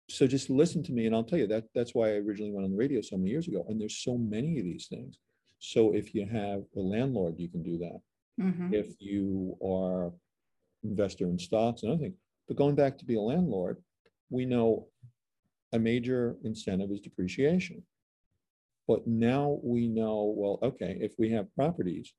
So 0.09 0.27
just 0.27 0.49
listen 0.49 0.83
to 0.85 0.93
me 0.93 1.07
and 1.07 1.15
I'll 1.15 1.25
tell 1.25 1.39
you 1.39 1.47
that, 1.49 1.65
that's 1.75 1.95
why 1.95 2.09
I 2.09 2.13
originally 2.15 2.53
went 2.53 2.65
on 2.65 2.71
the 2.71 2.77
radio 2.77 3.01
so 3.03 3.17
many 3.17 3.31
years 3.31 3.47
ago. 3.47 3.65
And 3.69 3.81
there's 3.81 3.99
so 3.99 4.17
many 4.17 4.59
of 4.59 4.65
these 4.65 4.87
things. 4.89 5.19
So 5.59 5.93
if 5.95 6.15
you 6.15 6.27
have 6.27 6.63
a 6.77 6.81
landlord, 6.81 7.35
you 7.39 7.49
can 7.49 7.63
do 7.63 7.79
that. 7.79 8.01
Mhm. 8.41 8.73
if 8.73 8.95
you 9.01 9.57
are 9.61 10.13
investor 10.85 11.29
in 11.29 11.39
stocks 11.41 11.83
and 11.83 11.91
other 11.91 12.03
things. 12.05 12.17
But 12.47 12.57
going 12.57 12.77
back 12.77 12.97
to 12.99 13.05
be 13.05 13.17
a 13.17 13.21
landlord, 13.21 13.83
we 14.31 14.47
know 14.47 14.87
a 15.73 15.79
major 15.81 16.37
incentive 16.45 16.93
is 16.93 17.01
depreciation. 17.01 17.85
But 18.87 19.09
now 19.09 19.59
we 19.65 19.89
know, 19.89 20.33
well, 20.37 20.61
okay, 20.63 20.97
if 21.01 21.19
we 21.19 21.31
have 21.31 21.53
properties, 21.57 22.15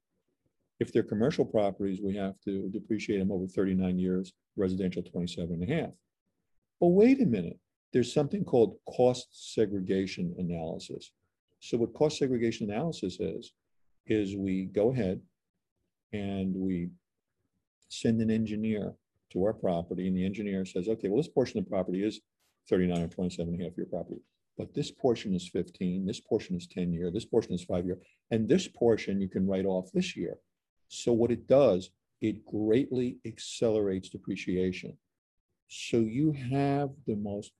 if 0.81 0.91
they're 0.91 1.03
commercial 1.03 1.45
properties, 1.45 2.01
we 2.01 2.15
have 2.17 2.37
to 2.41 2.67
depreciate 2.69 3.19
them 3.19 3.31
over 3.31 3.47
39 3.47 3.97
years, 3.97 4.33
residential 4.57 5.01
27 5.01 5.53
and 5.53 5.63
a 5.63 5.73
half. 5.73 5.93
But 6.81 6.87
wait 6.87 7.21
a 7.21 7.25
minute, 7.25 7.59
there's 7.93 8.13
something 8.13 8.43
called 8.43 8.77
cost 8.87 9.53
segregation 9.53 10.35
analysis. 10.37 11.11
So 11.59 11.77
what 11.77 11.93
cost 11.93 12.17
segregation 12.17 12.69
analysis 12.69 13.19
is, 13.19 13.53
is 14.05 14.35
we 14.35 14.65
go 14.65 14.91
ahead 14.91 15.21
and 16.13 16.55
we 16.55 16.89
send 17.89 18.21
an 18.21 18.31
engineer 18.31 18.93
to 19.31 19.43
our 19.43 19.53
property 19.53 20.07
and 20.07 20.15
the 20.15 20.25
engineer 20.25 20.65
says, 20.65 20.87
okay, 20.87 21.07
well, 21.07 21.21
this 21.21 21.27
portion 21.27 21.59
of 21.59 21.65
the 21.65 21.69
property 21.69 22.03
is 22.03 22.21
39 22.69 23.03
or 23.03 23.07
27 23.07 23.53
and 23.53 23.61
a 23.61 23.65
half 23.65 23.77
year 23.77 23.87
property. 23.89 24.21
But 24.57 24.73
this 24.73 24.91
portion 24.91 25.33
is 25.33 25.47
15, 25.47 26.05
this 26.05 26.19
portion 26.19 26.57
is 26.57 26.67
10 26.67 26.91
year, 26.91 27.11
this 27.11 27.25
portion 27.25 27.53
is 27.53 27.63
five 27.63 27.85
year, 27.85 27.97
and 28.29 28.47
this 28.47 28.67
portion 28.67 29.21
you 29.21 29.29
can 29.29 29.47
write 29.47 29.65
off 29.65 29.89
this 29.93 30.17
year. 30.17 30.35
So 30.89 31.13
what 31.13 31.31
it 31.31 31.47
does, 31.47 31.91
it 32.21 32.45
greatly 32.45 33.17
accelerates 33.25 34.09
depreciation. 34.09 34.97
So 35.69 35.97
you 35.97 36.33
have 36.33 36.89
the 37.07 37.15
most 37.15 37.53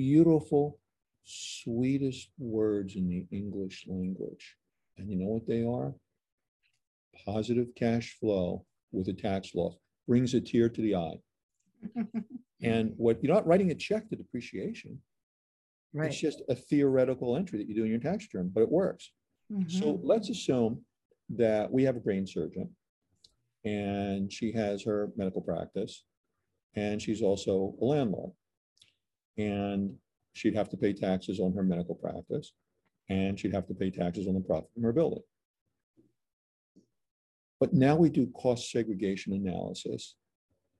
beautiful 0.00 0.78
sweetest 1.24 2.28
words 2.38 2.96
in 2.96 3.08
the 3.08 3.24
English 3.34 3.86
language. 3.88 4.56
And 4.98 5.10
you 5.10 5.16
know 5.16 5.28
what 5.28 5.46
they 5.46 5.64
are? 5.64 5.94
Positive 7.24 7.68
cash 7.74 8.16
flow 8.20 8.66
with 8.92 9.08
a 9.08 9.14
tax 9.14 9.54
loss 9.54 9.74
brings 10.06 10.34
a 10.34 10.40
tear 10.40 10.68
to 10.68 10.82
the 10.82 10.94
eye. 10.96 11.18
And 12.62 12.94
what, 12.96 13.22
you're 13.22 13.34
not 13.34 13.46
writing 13.46 13.70
a 13.70 13.74
check 13.74 14.08
to 14.08 14.16
depreciation. 14.16 14.98
It's 16.06 16.18
just 16.18 16.40
a 16.48 16.54
theoretical 16.54 17.36
entry 17.36 17.58
that 17.58 17.68
you 17.68 17.74
do 17.74 17.84
in 17.84 17.90
your 17.90 18.00
tax 18.00 18.24
return, 18.24 18.50
but 18.52 18.62
it 18.62 18.70
works. 18.70 19.12
So 19.68 19.86
Mhm. 19.98 20.00
let's 20.02 20.30
assume 20.30 20.84
that 21.28 21.70
we 21.70 21.82
have 21.84 21.96
a 21.96 22.00
brain 22.00 22.26
surgeon 22.26 22.74
and 23.64 24.32
she 24.32 24.52
has 24.52 24.82
her 24.84 25.12
medical 25.16 25.42
practice 25.42 26.04
and 26.74 27.00
she's 27.00 27.20
also 27.22 27.76
a 27.80 27.84
landlord. 27.84 28.32
And 29.38 29.96
she'd 30.32 30.54
have 30.54 30.68
to 30.70 30.76
pay 30.76 30.92
taxes 30.92 31.40
on 31.40 31.52
her 31.54 31.62
medical 31.62 31.94
practice 31.94 32.52
and 33.08 33.38
she'd 33.38 33.54
have 33.54 33.66
to 33.66 33.74
pay 33.74 33.90
taxes 33.90 34.26
on 34.26 34.34
the 34.34 34.40
profit 34.40 34.70
from 34.74 34.82
her 34.82 34.92
building. 34.92 35.22
But 37.60 37.72
now 37.72 37.96
we 37.96 38.10
do 38.10 38.26
cost 38.28 38.70
segregation 38.70 39.32
analysis. 39.32 40.16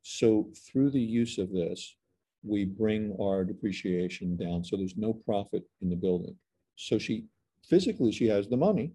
So 0.02 0.50
through 0.66 0.90
the 0.90 1.00
use 1.00 1.38
of 1.38 1.52
this, 1.52 1.96
we 2.42 2.64
bring 2.64 3.16
our 3.20 3.44
depreciation 3.44 4.36
down. 4.36 4.62
So 4.64 4.76
there's 4.76 4.96
no 4.96 5.12
profit 5.12 5.64
in 5.80 5.88
the 5.88 5.96
building. 5.96 6.36
So 6.76 6.98
she 6.98 7.26
physically, 7.64 8.12
she 8.12 8.28
has 8.28 8.48
the 8.48 8.56
money. 8.56 8.92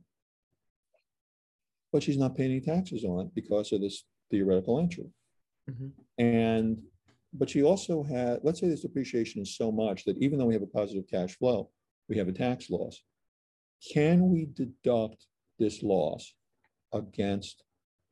But 1.91 2.03
she's 2.03 2.17
not 2.17 2.35
paying 2.35 2.51
any 2.51 2.61
taxes 2.61 3.03
on 3.03 3.25
it 3.25 3.35
because 3.35 3.73
of 3.73 3.81
this 3.81 4.05
theoretical 4.29 4.79
entry. 4.79 5.09
Mhm. 5.69 5.91
And, 6.17 6.83
but 7.33 7.49
she 7.49 7.63
also 7.63 8.03
had, 8.03 8.39
let's 8.43 8.59
say 8.59 8.67
this 8.67 8.81
depreciation 8.81 9.41
is 9.41 9.55
so 9.55 9.71
much 9.71 10.03
that 10.05 10.17
even 10.17 10.37
though 10.37 10.45
we 10.45 10.53
have 10.53 10.63
a 10.63 10.67
positive 10.67 11.05
cash 11.09 11.37
flow, 11.37 11.69
we 12.09 12.17
have 12.17 12.27
a 12.27 12.33
tax 12.33 12.69
loss. 12.69 13.01
Can 13.93 14.29
we 14.29 14.47
deduct 14.53 15.25
this 15.57 15.81
loss 15.81 16.33
against 16.93 17.63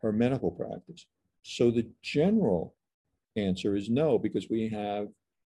her 0.01 0.11
medical 0.11 0.51
practice? 0.51 1.05
So 1.43 1.69
the 1.69 1.89
general 2.01 2.75
answer 3.35 3.75
is 3.75 3.89
no, 3.89 4.17
because 4.17 4.49
we 4.49 4.69
have 4.69 5.07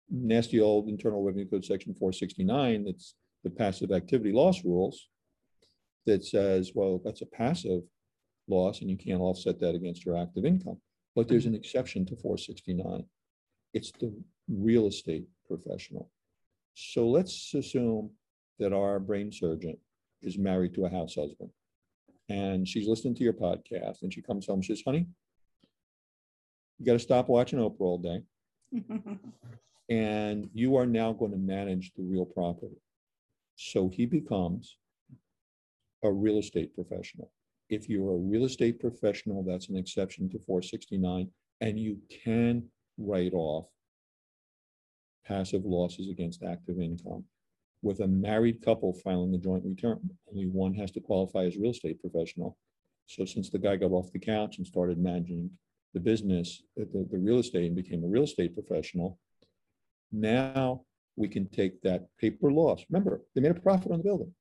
nasty 0.10 0.60
old 0.60 0.89
Internal 0.89 1.23
Revenue 1.23 1.47
Code 1.49 1.65
Section 1.65 1.93
four 1.93 2.12
sixty-nine, 2.12 2.86
that's 2.86 3.15
the 3.43 3.49
passive 3.49 3.91
activity 3.91 4.31
loss 4.34 4.63
rules 4.63 5.07
that 6.05 6.23
says, 6.25 6.71
well, 6.75 7.01
that's 7.03 7.21
a 7.21 7.25
passive 7.27 7.81
loss 8.47 8.81
and 8.81 8.89
you 8.89 8.97
can't 8.97 9.21
offset 9.21 9.60
that 9.60 9.75
against 9.75 10.05
your 10.05 10.17
active 10.17 10.45
income. 10.45 10.77
But 11.15 11.27
there's 11.27 11.45
an 11.45 11.55
exception 11.55 12.05
to 12.07 12.15
four 12.17 12.38
sixty-nine. 12.38 13.05
It's 13.73 13.91
the 13.91 14.13
real 14.49 14.88
estate 14.88 15.25
professional. 15.47 16.10
So 16.75 17.07
let's 17.07 17.53
assume 17.53 18.12
that 18.60 18.73
our 18.73 18.99
brain 18.99 19.31
surgeon 19.31 19.77
is 20.21 20.38
married 20.38 20.73
to 20.75 20.86
a 20.86 20.89
house 20.89 21.15
husband. 21.15 21.49
And 22.29 22.67
she's 22.67 22.88
listening 22.88 23.15
to 23.15 23.23
your 23.23 23.34
podcast 23.34 24.03
and 24.03 24.13
she 24.13 24.21
comes 24.21 24.47
home, 24.47 24.62
she 24.62 24.73
says, 24.73 24.84
honey, 24.86 25.07
you 26.79 26.86
got 26.86 26.93
to 26.93 26.99
stop 26.99 27.27
watching 27.27 27.60
Oprah 27.60 27.81
all 27.81 27.97
day 27.97 28.21
and 29.89 30.49
you 30.53 30.77
are 30.77 30.86
now 30.86 31.12
going 31.12 31.31
to 31.31 31.38
manage 31.38 31.91
the 31.95 32.03
real 32.03 32.25
property. 32.25 32.77
So 33.55 33.89
he 33.89 34.05
becomes 34.05 34.77
a 36.03 36.12
real 36.12 36.39
estate 36.39 36.73
professional. 36.73 37.31
If 37.69 37.89
you're 37.89 38.13
a 38.13 38.17
real 38.17 38.45
estate 38.45 38.79
professional, 38.79 39.43
that's 39.43 39.69
an 39.69 39.77
exception 39.77 40.29
to 40.31 40.39
four 40.39 40.62
sixty-nine, 40.62 41.29
and 41.62 41.79
you 41.79 41.99
can 42.23 42.63
write 43.05 43.33
off 43.33 43.67
passive 45.25 45.65
losses 45.65 46.09
against 46.09 46.43
active 46.43 46.79
income. 46.79 47.23
With 47.81 47.99
a 48.01 48.07
married 48.07 48.61
couple 48.63 48.93
filing 48.93 49.33
a 49.33 49.37
joint 49.37 49.63
return, 49.65 49.99
only 50.29 50.45
one 50.45 50.73
has 50.75 50.91
to 50.91 50.99
qualify 50.99 51.45
as 51.45 51.57
real 51.57 51.71
estate 51.71 51.99
professional. 51.99 52.57
So 53.07 53.25
since 53.25 53.49
the 53.49 53.59
guy 53.59 53.75
got 53.75 53.91
off 53.91 54.11
the 54.11 54.19
couch 54.19 54.57
and 54.57 54.67
started 54.67 54.97
managing 54.97 55.49
the 55.93 55.99
business, 55.99 56.63
the, 56.75 57.07
the, 57.09 57.17
real 57.17 57.39
estate 57.39 57.65
and 57.65 57.75
became 57.75 58.03
a 58.03 58.07
real 58.07 58.23
estate 58.23 58.53
professional, 58.53 59.19
now 60.11 60.83
we 61.15 61.27
can 61.27 61.47
take 61.49 61.81
that 61.81 62.05
paper 62.19 62.51
loss. 62.51 62.85
Remember, 62.89 63.21
they 63.35 63.41
made 63.41 63.51
a 63.51 63.59
profit 63.59 63.91
on 63.91 63.97
the 63.97 64.03
building, 64.03 64.33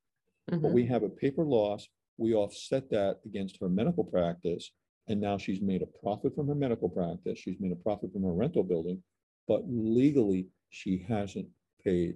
but 0.47 0.61
Mhm. 0.61 0.73
we 0.73 0.87
have 0.87 1.03
a 1.03 1.09
paper 1.09 1.45
loss. 1.45 1.89
We 2.19 2.35
offset 2.35 2.91
that 2.91 3.21
against 3.25 3.59
her 3.61 3.69
medical 3.69 4.05
practice. 4.05 4.71
And 5.11 5.21
now 5.21 5.37
she's 5.37 5.61
made 5.61 5.83
a 5.83 5.87
profit 5.87 6.37
from 6.37 6.47
her 6.47 6.55
medical 6.55 6.89
practice. 6.89 7.37
She's 7.37 7.59
made 7.59 7.73
a 7.73 7.77
profit 7.77 8.13
from 8.13 8.23
her 8.23 8.33
rental 8.33 8.63
building. 8.63 9.03
But 9.49 9.65
legally, 9.69 10.47
she 10.69 10.99
hasn't 10.99 11.49
paid 11.85 12.15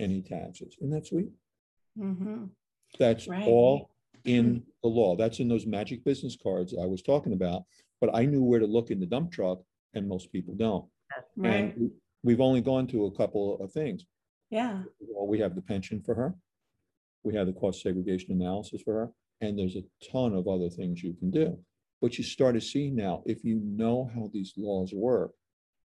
any 0.00 0.22
taxes. 0.22 0.74
Isn't 0.80 0.90
that 0.90 1.06
sweet? 1.06 1.30
Mhm. 1.96 2.50
That's 2.98 3.28
Right. 3.28 3.46
all 3.48 3.90
in 4.24 4.66
the 4.82 4.88
law. 4.88 5.14
That's 5.14 5.38
in 5.38 5.46
those 5.46 5.66
magic 5.66 6.02
business 6.02 6.34
cards 6.34 6.74
I 6.76 6.84
was 6.84 7.00
talking 7.00 7.32
about. 7.32 7.64
But 8.00 8.10
I 8.12 8.24
knew 8.26 8.42
where 8.42 8.58
to 8.58 8.66
look 8.66 8.90
in 8.90 8.98
the 8.98 9.06
dump 9.06 9.30
truck 9.30 9.64
and 9.94 10.08
most 10.08 10.32
people 10.32 10.54
don't. 10.54 10.90
Right. 11.36 11.76
And 11.76 11.92
we've 12.24 12.40
only 12.40 12.60
gone 12.60 12.88
to 12.88 13.04
a 13.06 13.12
couple 13.12 13.60
of 13.60 13.72
things. 13.72 14.04
Yeah. 14.50 14.82
Well, 14.98 15.28
we 15.28 15.38
have 15.38 15.54
the 15.54 15.62
pension 15.62 16.02
for 16.02 16.16
her. 16.16 16.34
We 17.22 17.34
have 17.34 17.46
the 17.46 17.52
cost 17.52 17.82
segregation 17.82 18.32
analysis 18.32 18.82
for 18.82 18.94
her, 18.94 19.14
and 19.40 19.56
there's 19.56 19.76
a 19.76 19.84
ton 20.10 20.34
of 20.34 20.48
other 20.48 20.68
things 20.68 21.04
you 21.04 21.14
can 21.14 21.30
do. 21.30 21.64
But 22.02 22.18
you 22.18 22.24
start 22.24 22.56
to 22.56 22.60
see 22.60 22.90
now, 22.90 23.22
if 23.24 23.44
you 23.44 23.60
know 23.64 24.10
how 24.14 24.28
these 24.32 24.52
laws 24.56 24.92
work, 24.92 25.32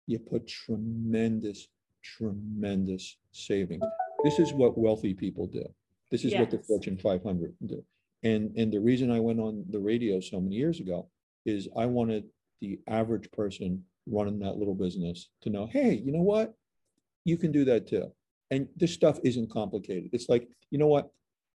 you 0.06 0.18
put 0.18 0.46
tremendous, 0.46 1.68
tremendous 2.02 3.16
savings. 3.32 3.82
This 4.22 4.38
is 4.38 4.52
what 4.52 4.76
wealthy 4.76 5.14
people 5.14 5.46
do. 5.46 5.64
This 6.10 6.24
is 6.24 6.34
what 6.34 6.50
the 6.50 6.58
Fortune 6.58 6.98
five 6.98 7.22
hundred 7.22 7.54
do. 7.64 7.82
And, 8.22 8.54
and 8.56 8.70
the 8.70 8.80
reason 8.80 9.10
I 9.10 9.18
went 9.18 9.40
on 9.40 9.64
the 9.70 9.78
radio 9.78 10.20
so 10.20 10.40
many 10.40 10.56
years 10.56 10.78
ago 10.78 11.08
is 11.44 11.68
I 11.76 11.86
wanted 11.86 12.24
the 12.60 12.78
average 12.86 13.30
person 13.32 13.84
running 14.06 14.38
that 14.40 14.56
little 14.56 14.74
business 14.74 15.30
to 15.42 15.50
know, 15.50 15.66
hey, 15.66 15.94
you 15.94 16.12
know 16.12 16.22
what? 16.22 16.54
You 17.24 17.38
can 17.38 17.50
do 17.50 17.64
that 17.64 17.88
too. 17.88 18.12
And 18.50 18.68
this 18.76 18.92
stuff 18.92 19.18
isn't 19.24 19.50
complicated. 19.50 20.10
It's 20.12 20.28
like, 20.28 20.48
you 20.70 20.78
know 20.78 20.86
what? 20.86 21.10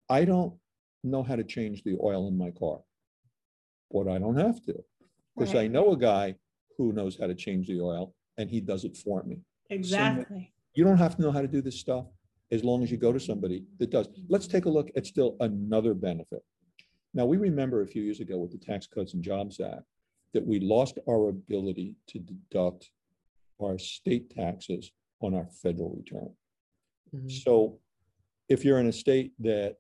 I 0.09 0.25
don't 0.25 0.55
know 1.03 1.23
how 1.23 1.37
to 1.37 1.45
change 1.45 1.83
the 1.83 1.97
oil 2.03 2.29
in 2.29 2.37
my 2.37 2.51
car. 2.51 2.81
But 3.95 4.09
I 4.09 4.19
don't 4.19 4.37
have 4.37 4.61
to, 4.65 4.75
because 5.37 5.55
I 5.55 5.69
know 5.69 5.93
a 5.93 5.97
guy 5.97 6.35
who 6.77 6.93
knows 6.93 7.17
how 7.17 7.29
to 7.29 7.35
change 7.35 7.69
the 7.69 7.81
oil 7.81 8.13
and 8.37 8.51
he 8.51 8.61
does 8.61 8.85
it 8.85 8.97
for 8.97 9.23
me. 9.23 9.39
Exactly. 9.71 10.53
You 10.75 10.83
don't 10.83 10.99
have 10.99 11.15
to 11.17 11.23
know 11.23 11.31
how 11.31 11.41
to 11.41 11.47
do 11.47 11.63
this 11.63 11.79
stuff 11.79 12.07
as 12.51 12.65
long 12.65 12.83
as 12.83 12.91
you 12.91 12.97
go 12.97 13.13
to 13.13 13.21
somebody 13.21 13.65
that 13.79 13.91
does. 13.91 14.09
Let's 14.29 14.49
take 14.49 14.65
a 14.65 14.69
look 14.69 14.91
at 14.97 15.07
still 15.07 15.37
another 15.39 15.95
benefit. 15.95 16.43
Now, 17.15 17.25
we 17.27 17.37
remember 17.37 17.83
a 17.83 17.87
few 17.87 18.03
years 18.03 18.19
ago 18.19 18.37
with 18.37 18.51
the 18.51 18.59
Tax 18.59 18.89
Cuts 18.89 19.15
and 19.15 19.23
Jobs 19.23 19.61
Act 19.61 19.85
that 20.33 20.45
we 20.45 20.59
lost 20.59 20.99
our 21.09 21.29
ability 21.29 21.95
to 22.09 22.19
deduct 22.19 22.91
our 23.63 23.79
state 23.79 24.29
taxes 24.31 24.91
on 25.21 25.35
our 25.35 25.47
federal 25.47 25.91
return. 25.91 26.31
Mhm. 27.15 27.31
So 27.31 27.79
if 28.49 28.65
you're 28.65 28.81
in 28.81 28.89
a 28.89 28.93
state 28.93 29.33
that 29.39 29.77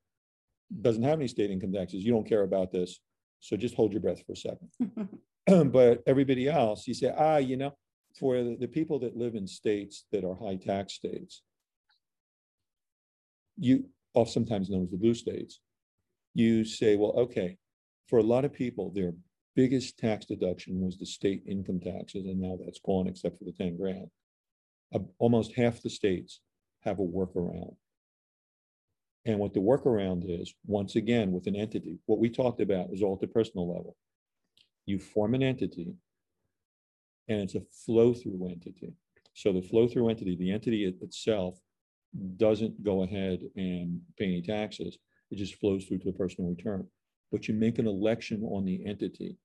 doesn't 0.81 1.03
have 1.03 1.19
any 1.19 1.27
state 1.27 1.51
income 1.51 1.73
taxes, 1.73 2.05
you 2.05 2.13
don't 2.13 2.29
care 2.29 2.43
about 2.45 2.71
this. 2.71 3.01
So 3.45 3.59
just 3.59 3.75
hold 3.75 3.93
your 3.93 4.01
breath 4.01 4.23
for 4.25 4.33
a 4.33 4.37
second. 4.37 4.71
But 5.71 6.03
everybody 6.07 6.49
else, 6.49 6.89
you 6.89 6.95
say, 6.95 7.13
ah, 7.15 7.37
you 7.37 7.59
know, 7.59 7.75
for 8.19 8.43
the, 8.43 8.67
people 8.67 8.99
that 9.01 9.19
live 9.19 9.35
in 9.35 9.47
states 9.47 10.07
that 10.13 10.25
are 10.25 10.35
high 10.35 10.57
tax 10.57 10.95
states, 10.95 11.43
you, 13.59 13.85
or 14.15 14.27
sometimes 14.27 14.71
known 14.71 14.85
as 14.85 14.91
the 14.91 14.97
blue 14.97 15.13
states, 15.13 15.61
you 16.33 16.65
say, 16.65 16.97
well, 16.97 17.13
okay, 17.19 17.59
for 18.09 18.19
a 18.19 18.23
lot 18.23 18.47
of 18.47 18.55
people, 18.55 18.91
their 18.91 19.13
biggest 19.55 19.99
tax 19.99 20.25
deduction 20.25 20.81
was 20.81 20.97
the 20.97 21.05
state 21.05 21.43
income 21.47 21.81
taxes, 21.81 22.25
and 22.25 22.41
now 22.41 22.59
that's 22.65 22.81
gone 22.81 23.07
except 23.07 23.37
for 23.37 23.45
the 23.45 23.53
ten 23.53 23.77
grand. 23.77 24.09
Uh, 24.95 25.01
Almost 25.19 25.55
half 25.55 25.83
the 25.83 25.91
states 25.91 26.41
have 26.81 26.99
a 26.99 27.03
workaround. 27.03 27.77
And 29.27 29.39
what 29.39 29.55
the 29.55 29.61
workaround 29.61 30.25
is, 30.27 30.55
once 30.67 30.97
again, 30.97 31.33
with 31.33 31.47
an 31.47 31.57
entity, 31.57 31.99
what 32.07 32.19
we 32.19 32.29
talked 32.29 32.61
about 32.61 32.91
is 32.93 33.03
all 33.03 33.15
at 33.15 33.21
the 33.21 33.27
personal 33.27 33.67
level. 33.67 33.97
You 34.87 34.99
form 34.99 35.35
an 35.35 35.43
entity 35.43 35.95
and 37.29 37.41
it's 37.41 37.55
a 37.55 37.63
flow-through 37.87 38.49
entity. 38.51 38.93
So 39.33 39.53
the 39.53 39.63
flow-through 39.63 40.11
entity, 40.11 40.37
the 40.37 40.53
entity 40.53 40.85
itself 41.01 41.59
doesn't 42.37 42.85
go 42.85 43.03
ahead 43.03 43.41
and 43.57 44.01
pay 44.19 44.27
any 44.27 44.43
taxes. 44.43 44.99
It 45.31 45.37
just 45.37 45.55
flows 45.57 45.87
through 45.87 45.99
to 46.01 46.11
a 46.11 46.13
personal 46.13 46.51
return. 46.51 46.87
But 47.33 47.49
you 47.49 47.55
make 47.55 47.79
an 47.79 47.87
election 47.87 48.45
on 48.45 48.65
the 48.65 48.85
entity 48.87 49.39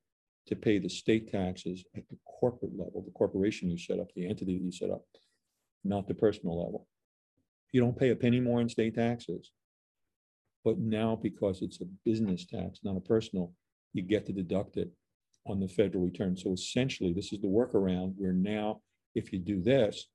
to 0.48 0.56
pay 0.56 0.78
the 0.78 0.90
state 0.90 1.32
taxes 1.32 1.86
at 1.96 2.08
the 2.10 2.18
corporate 2.40 2.78
level, 2.78 3.02
the 3.06 3.12
corporation 3.12 3.70
you 3.70 3.78
set 3.78 4.00
up, 4.00 4.10
the 4.16 4.28
entity 4.28 4.54
you 4.54 4.72
set 4.72 4.90
up, 4.90 5.04
not 5.84 6.08
the 6.08 6.14
personal 6.14 6.64
level. 6.64 6.88
You 7.72 7.82
don't 7.82 7.98
pay 7.98 8.10
a 8.10 8.16
penny 8.16 8.40
more 8.40 8.60
in 8.60 8.68
state 8.68 8.96
taxes. 8.96 9.52
But 10.70 10.78
now, 10.78 11.16
because 11.16 11.64
it's 11.64 11.82
a 11.82 11.86
business 12.06 12.46
tax, 12.46 12.82
not 12.84 12.96
a 12.96 13.00
personal, 13.00 13.52
you 13.94 14.04
get 14.04 14.28
to 14.28 14.32
deduct 14.32 14.78
it 14.78 14.92
on 15.48 15.60
the 15.60 15.68
federal 15.68 16.04
return. 16.04 16.38
So 16.38 16.54
essentially, 16.54 17.12
this 17.12 17.34
is 17.34 17.42
the 17.42 17.48
workaround 17.48 18.14
where 18.18 18.34
now, 18.34 18.82
if 19.16 19.34
you 19.34 19.40
do 19.40 19.64
this, 19.64 20.06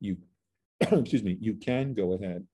you, 0.00 0.16
excuse 0.80 1.22
me, 1.22 1.36
you 1.42 1.56
can 1.56 1.92
go 1.92 2.14
ahead 2.14 2.46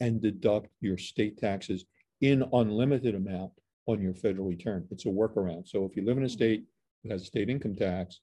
and 0.00 0.20
deduct 0.20 0.70
your 0.80 0.98
state 0.98 1.38
taxes 1.38 1.84
in 2.20 2.42
unlimited 2.52 3.14
amount 3.14 3.52
on 3.86 4.02
your 4.02 4.14
federal 4.14 4.48
return. 4.48 4.88
It's 4.90 5.06
a 5.06 5.08
workaround. 5.08 5.68
So 5.68 5.84
if 5.84 5.94
you 5.94 6.04
live 6.04 6.18
in 6.18 6.24
a 6.24 6.28
state 6.28 6.64
that 7.04 7.12
has 7.12 7.22
a 7.22 7.26
state 7.26 7.48
income 7.48 7.76
tax, 7.76 8.18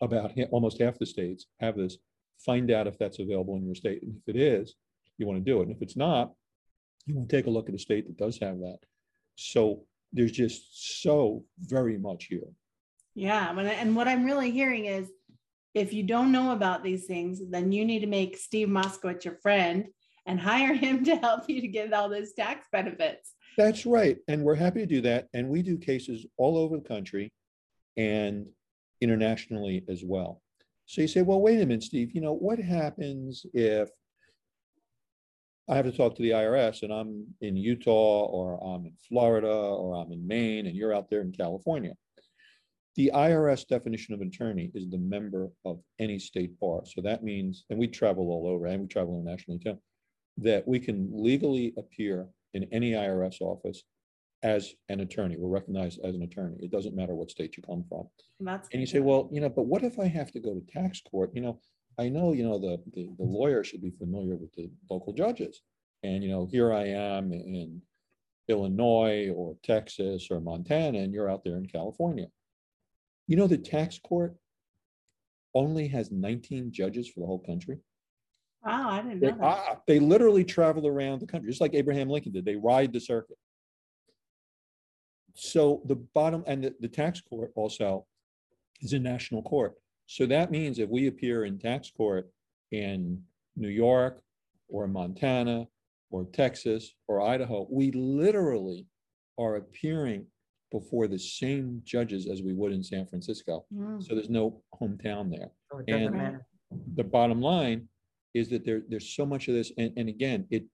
about 0.00 0.32
ha- 0.38 0.48
almost 0.50 0.80
half 0.80 0.98
the 0.98 1.04
states 1.04 1.44
have 1.60 1.76
this, 1.76 1.98
find 2.38 2.70
out 2.70 2.86
if 2.86 2.96
that's 2.96 3.18
available 3.18 3.56
in 3.56 3.66
your 3.66 3.74
state. 3.74 4.02
And 4.02 4.16
if 4.16 4.34
it 4.34 4.40
is, 4.40 4.74
you 5.18 5.26
want 5.26 5.44
to 5.44 5.50
do 5.50 5.60
it. 5.60 5.68
And 5.68 5.76
if 5.76 5.82
it's 5.82 5.96
not, 5.96 6.32
you 7.06 7.14
to 7.14 7.26
take 7.26 7.46
a 7.46 7.50
look 7.50 7.68
at 7.68 7.74
a 7.74 7.78
state 7.78 8.06
that 8.06 8.16
does 8.16 8.38
have 8.38 8.58
that. 8.60 8.78
So 9.36 9.84
there's 10.12 10.32
just 10.32 11.02
so 11.02 11.44
very 11.58 11.98
much 11.98 12.26
here. 12.26 12.48
Yeah, 13.14 13.58
and 13.58 13.94
what 13.94 14.08
I'm 14.08 14.24
really 14.24 14.50
hearing 14.50 14.86
is 14.86 15.10
if 15.74 15.92
you 15.92 16.02
don't 16.02 16.32
know 16.32 16.52
about 16.52 16.82
these 16.82 17.06
things, 17.06 17.40
then 17.50 17.72
you 17.72 17.84
need 17.84 18.00
to 18.00 18.06
make 18.06 18.36
Steve 18.36 18.68
Moskowitz 18.68 19.24
your 19.24 19.36
friend 19.36 19.86
and 20.26 20.38
hire 20.38 20.74
him 20.74 21.04
to 21.04 21.16
help 21.16 21.48
you 21.48 21.60
to 21.60 21.68
get 21.68 21.92
all 21.92 22.08
those 22.08 22.32
tax 22.32 22.66
benefits. 22.70 23.34
That's 23.58 23.84
right. 23.84 24.18
And 24.28 24.44
we're 24.44 24.54
happy 24.54 24.80
to 24.80 24.86
do 24.86 25.00
that. 25.02 25.28
And 25.34 25.48
we 25.48 25.62
do 25.62 25.76
cases 25.76 26.26
all 26.36 26.56
over 26.56 26.76
the 26.76 26.88
country 26.88 27.32
and 27.96 28.46
internationally 29.00 29.84
as 29.88 30.02
well. 30.04 30.40
So 30.86 31.00
you 31.00 31.08
say, 31.08 31.22
well, 31.22 31.40
wait 31.40 31.60
a 31.60 31.66
minute, 31.66 31.82
Steve, 31.82 32.12
you 32.14 32.20
know, 32.20 32.34
what 32.34 32.58
happens 32.58 33.44
if 33.52 33.88
I 35.68 35.76
have 35.76 35.84
to 35.84 35.92
talk 35.92 36.16
to 36.16 36.22
the 36.22 36.30
IRS 36.30 36.82
and 36.82 36.92
I'm 36.92 37.26
in 37.40 37.56
Utah 37.56 38.24
or 38.26 38.62
I'm 38.62 38.86
in 38.86 38.94
Florida 39.08 39.48
or 39.48 39.94
I'm 39.94 40.12
in 40.12 40.26
Maine 40.26 40.66
and 40.66 40.76
you're 40.76 40.94
out 40.94 41.08
there 41.08 41.20
in 41.20 41.32
California? 41.32 41.92
The 42.96 43.10
IRS 43.14 43.66
definition 43.66 44.12
of 44.12 44.20
attorney 44.20 44.70
is 44.74 44.90
the 44.90 44.98
member 44.98 45.50
of 45.64 45.80
any 45.98 46.18
state 46.18 46.58
bar. 46.60 46.82
So 46.84 47.00
that 47.02 47.22
means, 47.22 47.64
and 47.70 47.78
we 47.78 47.86
travel 47.86 48.30
all 48.30 48.46
over 48.48 48.66
and 48.66 48.82
we 48.82 48.88
travel 48.88 49.14
internationally 49.18 49.60
too, 49.60 49.78
that 50.38 50.66
we 50.66 50.80
can 50.80 51.08
legally 51.12 51.72
appear 51.78 52.28
in 52.54 52.66
any 52.72 52.92
IRS 52.92 53.40
office 53.40 53.82
as 54.42 54.74
an 54.88 55.00
attorney. 55.00 55.36
We're 55.38 55.48
recognized 55.48 56.00
as 56.04 56.16
an 56.16 56.22
attorney. 56.22 56.56
It 56.60 56.72
doesn't 56.72 56.96
matter 56.96 57.14
what 57.14 57.30
state 57.30 57.56
you 57.56 57.62
come 57.62 57.84
from. 57.88 58.08
And 58.40 58.48
And 58.72 58.80
you 58.80 58.86
say, 58.86 58.98
well, 58.98 59.30
you 59.32 59.40
know, 59.40 59.48
but 59.48 59.66
what 59.66 59.84
if 59.84 59.98
I 59.98 60.06
have 60.06 60.32
to 60.32 60.40
go 60.40 60.54
to 60.54 60.60
tax 60.72 61.00
court? 61.00 61.30
You 61.34 61.42
know, 61.42 61.60
I 61.98 62.08
know, 62.08 62.32
you 62.32 62.44
know, 62.44 62.58
the, 62.58 62.80
the, 62.94 63.10
the 63.18 63.24
lawyer 63.24 63.62
should 63.62 63.82
be 63.82 63.90
familiar 63.90 64.36
with 64.36 64.52
the 64.54 64.70
local 64.90 65.12
judges. 65.12 65.62
And, 66.02 66.22
you 66.22 66.30
know, 66.30 66.46
here 66.46 66.72
I 66.72 66.86
am 66.86 67.32
in 67.32 67.82
Illinois 68.48 69.30
or 69.30 69.56
Texas 69.62 70.28
or 70.30 70.40
Montana, 70.40 70.98
and 70.98 71.12
you're 71.12 71.30
out 71.30 71.44
there 71.44 71.56
in 71.56 71.66
California. 71.66 72.26
You 73.28 73.36
know, 73.36 73.46
the 73.46 73.58
tax 73.58 73.98
court 73.98 74.34
only 75.54 75.86
has 75.88 76.10
nineteen 76.10 76.72
judges 76.72 77.08
for 77.08 77.20
the 77.20 77.26
whole 77.26 77.38
country. 77.38 77.78
Wow, 78.64 78.90
I 78.90 79.02
didn't 79.02 79.20
They, 79.20 79.30
know 79.30 79.38
that. 79.38 79.44
ah, 79.44 79.76
they 79.86 79.98
literally 80.00 80.44
travel 80.44 80.86
around 80.86 81.20
the 81.20 81.26
country, 81.26 81.50
just 81.50 81.60
like 81.60 81.74
Abraham 81.74 82.08
Lincoln 82.08 82.32
did. 82.32 82.44
They 82.44 82.56
ride 82.56 82.92
the 82.92 83.00
circuit. 83.00 83.36
So 85.34 85.82
the 85.86 85.96
bottom, 85.96 86.42
and 86.46 86.64
the, 86.64 86.74
the 86.80 86.88
tax 86.88 87.20
court 87.20 87.52
also 87.54 88.06
is 88.80 88.92
a 88.92 88.98
national 88.98 89.42
court. 89.42 89.74
So 90.12 90.26
that 90.26 90.50
means 90.50 90.78
if 90.78 90.90
we 90.90 91.06
appear 91.06 91.46
in 91.46 91.58
tax 91.58 91.90
court 91.90 92.30
in 92.70 93.22
New 93.56 93.70
York 93.70 94.20
or 94.68 94.86
Montana 94.86 95.66
or 96.10 96.26
Texas 96.26 96.92
or 97.08 97.22
Idaho, 97.22 97.66
we 97.70 97.92
literally 97.92 98.86
are 99.38 99.56
appearing 99.56 100.26
before 100.70 101.08
the 101.08 101.18
same 101.18 101.80
judges 101.82 102.28
as 102.28 102.42
we 102.42 102.52
would 102.52 102.72
in 102.72 102.82
San 102.82 103.06
Francisco. 103.06 103.64
Mm. 103.74 104.02
So 104.06 104.14
there's 104.14 104.28
no 104.28 104.62
hometown 104.78 105.30
there 105.30 105.50
So 105.70 105.82
And- 105.88 106.14
matter. 106.14 106.46
the 106.94 107.04
bottom 107.04 107.40
line 107.40 107.88
is 108.34 108.50
that 108.50 108.66
there, 108.66 108.82
there's 108.88 109.16
so 109.16 109.24
much 109.24 109.48
of 109.48 109.54
this, 109.54 109.72
and, 109.78 109.94
and 109.96 110.10
again, 110.10 110.46
it 110.50 110.64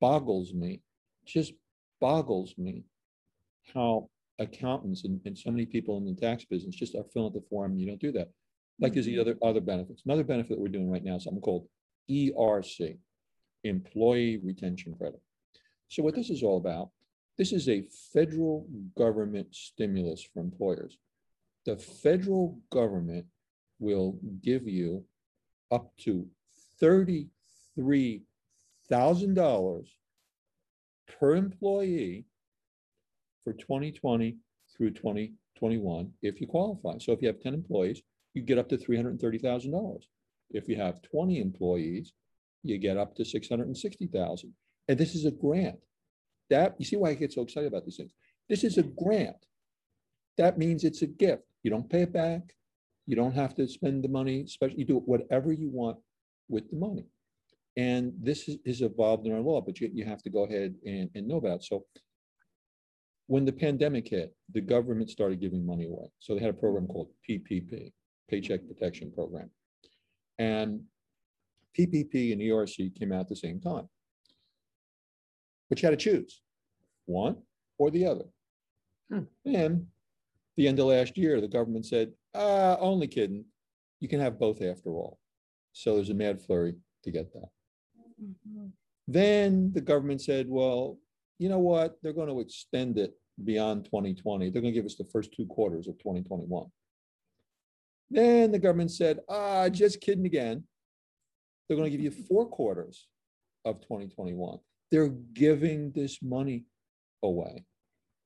boggles 0.00 0.54
me, 0.54 0.80
just 1.26 1.52
boggles 2.00 2.56
me 2.56 2.84
how 3.74 4.08
accountants 4.38 5.04
and, 5.04 5.20
and 5.26 5.36
so 5.36 5.50
many 5.50 5.66
people 5.66 5.98
in 5.98 6.06
the 6.06 6.14
tax 6.18 6.46
business 6.46 6.74
just 6.74 6.94
are 6.94 7.04
filling 7.12 7.26
out 7.28 7.34
the 7.34 7.46
form, 7.50 7.76
you 7.76 7.86
don't 7.86 8.00
do 8.00 8.12
that. 8.12 8.30
Like 8.78 8.92
there's 8.92 9.06
the 9.06 9.18
other, 9.18 9.36
other 9.42 9.60
benefits. 9.60 10.02
Another 10.04 10.24
benefit 10.24 10.50
that 10.50 10.60
we're 10.60 10.68
doing 10.68 10.90
right 10.90 11.04
now, 11.04 11.16
is 11.16 11.24
something 11.24 11.40
called 11.40 11.66
ERC, 12.10 12.98
Employee 13.64 14.38
Retention 14.38 14.94
Credit. 14.94 15.20
So 15.88 16.02
what 16.02 16.14
this 16.14 16.30
is 16.30 16.42
all 16.42 16.58
about, 16.58 16.90
this 17.38 17.52
is 17.52 17.68
a 17.68 17.84
federal 18.12 18.66
government 18.96 19.54
stimulus 19.54 20.26
for 20.32 20.40
employers. 20.40 20.98
The 21.64 21.76
federal 21.76 22.58
government 22.70 23.26
will 23.78 24.18
give 24.42 24.66
you 24.66 25.04
up 25.70 25.90
to 25.98 26.26
thirty-three 26.80 28.22
thousand 28.88 29.34
dollars 29.34 29.88
per 31.18 31.34
employee 31.34 32.26
for 33.42 33.52
twenty 33.52 33.90
twenty 33.92 34.36
through 34.76 34.92
twenty 34.92 35.32
twenty-one, 35.58 36.12
if 36.22 36.40
you 36.40 36.46
qualify. 36.46 36.98
So 36.98 37.12
if 37.12 37.20
you 37.20 37.28
have 37.28 37.40
ten 37.40 37.54
employees, 37.54 38.02
you 38.36 38.42
get 38.42 38.58
up 38.58 38.68
to 38.68 38.76
three 38.76 38.96
hundred 38.96 39.10
and 39.10 39.20
thirty 39.20 39.38
thousand 39.38 39.72
dollars. 39.72 40.06
If 40.50 40.68
you 40.68 40.76
have 40.76 41.02
twenty 41.02 41.40
employees, 41.40 42.12
you 42.62 42.78
get 42.78 42.98
up 42.98 43.16
to 43.16 43.24
six 43.24 43.48
hundred 43.48 43.66
and 43.66 43.76
sixty 43.76 44.06
thousand. 44.06 44.52
And 44.88 44.98
this 44.98 45.14
is 45.14 45.24
a 45.24 45.30
grant. 45.30 45.78
That, 46.50 46.76
you 46.78 46.84
see 46.84 46.96
why 46.96 47.10
I 47.10 47.14
get 47.14 47.32
so 47.32 47.42
excited 47.42 47.66
about 47.66 47.84
these 47.84 47.96
things? 47.96 48.12
This 48.48 48.62
is 48.62 48.78
a 48.78 48.84
grant. 48.84 49.36
That 50.38 50.58
means 50.58 50.84
it's 50.84 51.02
a 51.02 51.06
gift. 51.06 51.42
You 51.64 51.70
don't 51.70 51.90
pay 51.90 52.02
it 52.02 52.12
back. 52.12 52.54
You 53.06 53.16
don't 53.16 53.34
have 53.34 53.54
to 53.56 53.66
spend 53.66 54.04
the 54.04 54.08
money, 54.08 54.42
especially, 54.42 54.78
you 54.78 54.84
do 54.84 54.98
whatever 54.98 55.52
you 55.52 55.70
want 55.70 55.98
with 56.48 56.70
the 56.70 56.76
money. 56.76 57.06
And 57.76 58.12
this 58.20 58.48
is, 58.48 58.58
is 58.64 58.82
evolved 58.82 59.26
in 59.26 59.32
our 59.32 59.40
law, 59.40 59.60
but 59.60 59.80
you, 59.80 59.90
you 59.92 60.04
have 60.04 60.22
to 60.22 60.30
go 60.30 60.44
ahead 60.44 60.74
and, 60.84 61.10
and 61.14 61.26
know 61.26 61.36
about 61.36 61.60
it. 61.60 61.64
So 61.64 61.84
when 63.26 63.44
the 63.44 63.52
pandemic 63.52 64.08
hit, 64.08 64.34
the 64.52 64.60
government 64.60 65.10
started 65.10 65.40
giving 65.40 65.66
money 65.66 65.86
away. 65.86 66.06
So 66.20 66.34
they 66.34 66.40
had 66.40 66.50
a 66.50 66.54
program 66.54 66.86
called 66.86 67.08
PPP, 67.28 67.92
Paycheck 68.28 68.66
Protection 68.66 69.12
Program. 69.12 69.50
And 70.38 70.82
PPP 71.78 72.32
and 72.32 72.40
ERC 72.40 72.98
came 72.98 73.12
out 73.12 73.20
at 73.20 73.28
the 73.28 73.36
same 73.36 73.60
time. 73.60 73.88
But 75.68 75.82
you 75.82 75.88
had 75.88 75.98
to 75.98 76.02
choose 76.02 76.42
one 77.06 77.36
or 77.78 77.90
the 77.90 78.06
other. 78.06 78.24
Hmm. 79.10 79.24
And 79.44 79.86
the 80.56 80.68
end 80.68 80.78
of 80.78 80.86
last 80.86 81.16
year, 81.16 81.40
the 81.40 81.48
government 81.48 81.86
said, 81.86 82.12
uh, 82.34 82.76
only 82.80 83.06
kidding. 83.06 83.44
You 84.00 84.08
can 84.08 84.20
have 84.20 84.38
both 84.38 84.62
after 84.62 84.90
all. 84.90 85.18
So 85.72 85.94
there's 85.94 86.10
a 86.10 86.14
mad 86.14 86.40
flurry 86.40 86.74
to 87.04 87.10
get 87.10 87.32
that. 87.32 87.50
Mhm. 88.20 88.72
Then 89.06 89.72
the 89.72 89.80
government 89.80 90.22
said, 90.22 90.48
well, 90.48 90.98
you 91.38 91.48
know 91.48 91.58
what? 91.58 91.98
They're 92.02 92.12
going 92.12 92.28
to 92.28 92.40
extend 92.40 92.98
it 92.98 93.14
beyond 93.44 93.84
2020. 93.84 94.50
They're 94.50 94.62
going 94.62 94.72
to 94.72 94.78
give 94.78 94.86
us 94.86 94.96
the 94.96 95.04
first 95.04 95.32
two 95.32 95.46
quarters 95.46 95.86
of 95.86 95.98
2021. 95.98 96.70
Then 98.10 98.52
the 98.52 98.58
government 98.58 98.92
said, 98.92 99.20
ah, 99.28 99.68
just 99.68 100.00
kidding 100.00 100.26
again. 100.26 100.64
They're 101.68 101.76
going 101.76 101.90
to 101.90 101.96
give 101.96 102.04
you 102.04 102.24
four 102.28 102.46
quarters 102.46 103.08
of 103.64 103.80
2021. 103.80 104.58
They're 104.92 105.08
giving 105.08 105.90
this 105.92 106.18
money 106.22 106.64
away. 107.22 107.64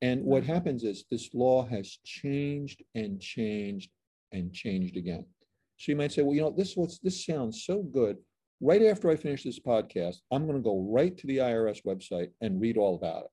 And 0.03 0.25
what 0.25 0.45
happens 0.45 0.85
is 0.85 1.05
this 1.11 1.31
law 1.35 1.67
has 1.67 1.99
changed 2.05 2.83
and 2.95 3.21
changed 3.21 3.91
and 4.33 4.53
changed 4.53 4.97
again. 4.97 5.27
So 5.79 5.93
you 5.93 5.97
might 5.97 6.13
say, 6.13 6.23
well, 6.23 6.35
you 6.35 6.43
know, 6.43 6.55
this 6.55 6.77
was 6.77 7.01
this 7.03 7.25
sounds 7.25 7.65
so 7.65 7.83
good. 7.83 8.19
Right 8.61 8.83
after 8.83 9.09
I 9.11 9.17
finish 9.17 9.43
this 9.43 9.59
podcast, 9.59 10.17
I'm 10.31 10.47
going 10.47 10.59
to 10.59 10.63
go 10.63 10.87
right 10.91 11.17
to 11.17 11.27
the 11.27 11.39
IRS 11.39 11.83
website 11.87 12.29
and 12.43 12.61
read 12.61 12.77
all 12.77 12.95
about 12.95 13.25
it. 13.25 13.31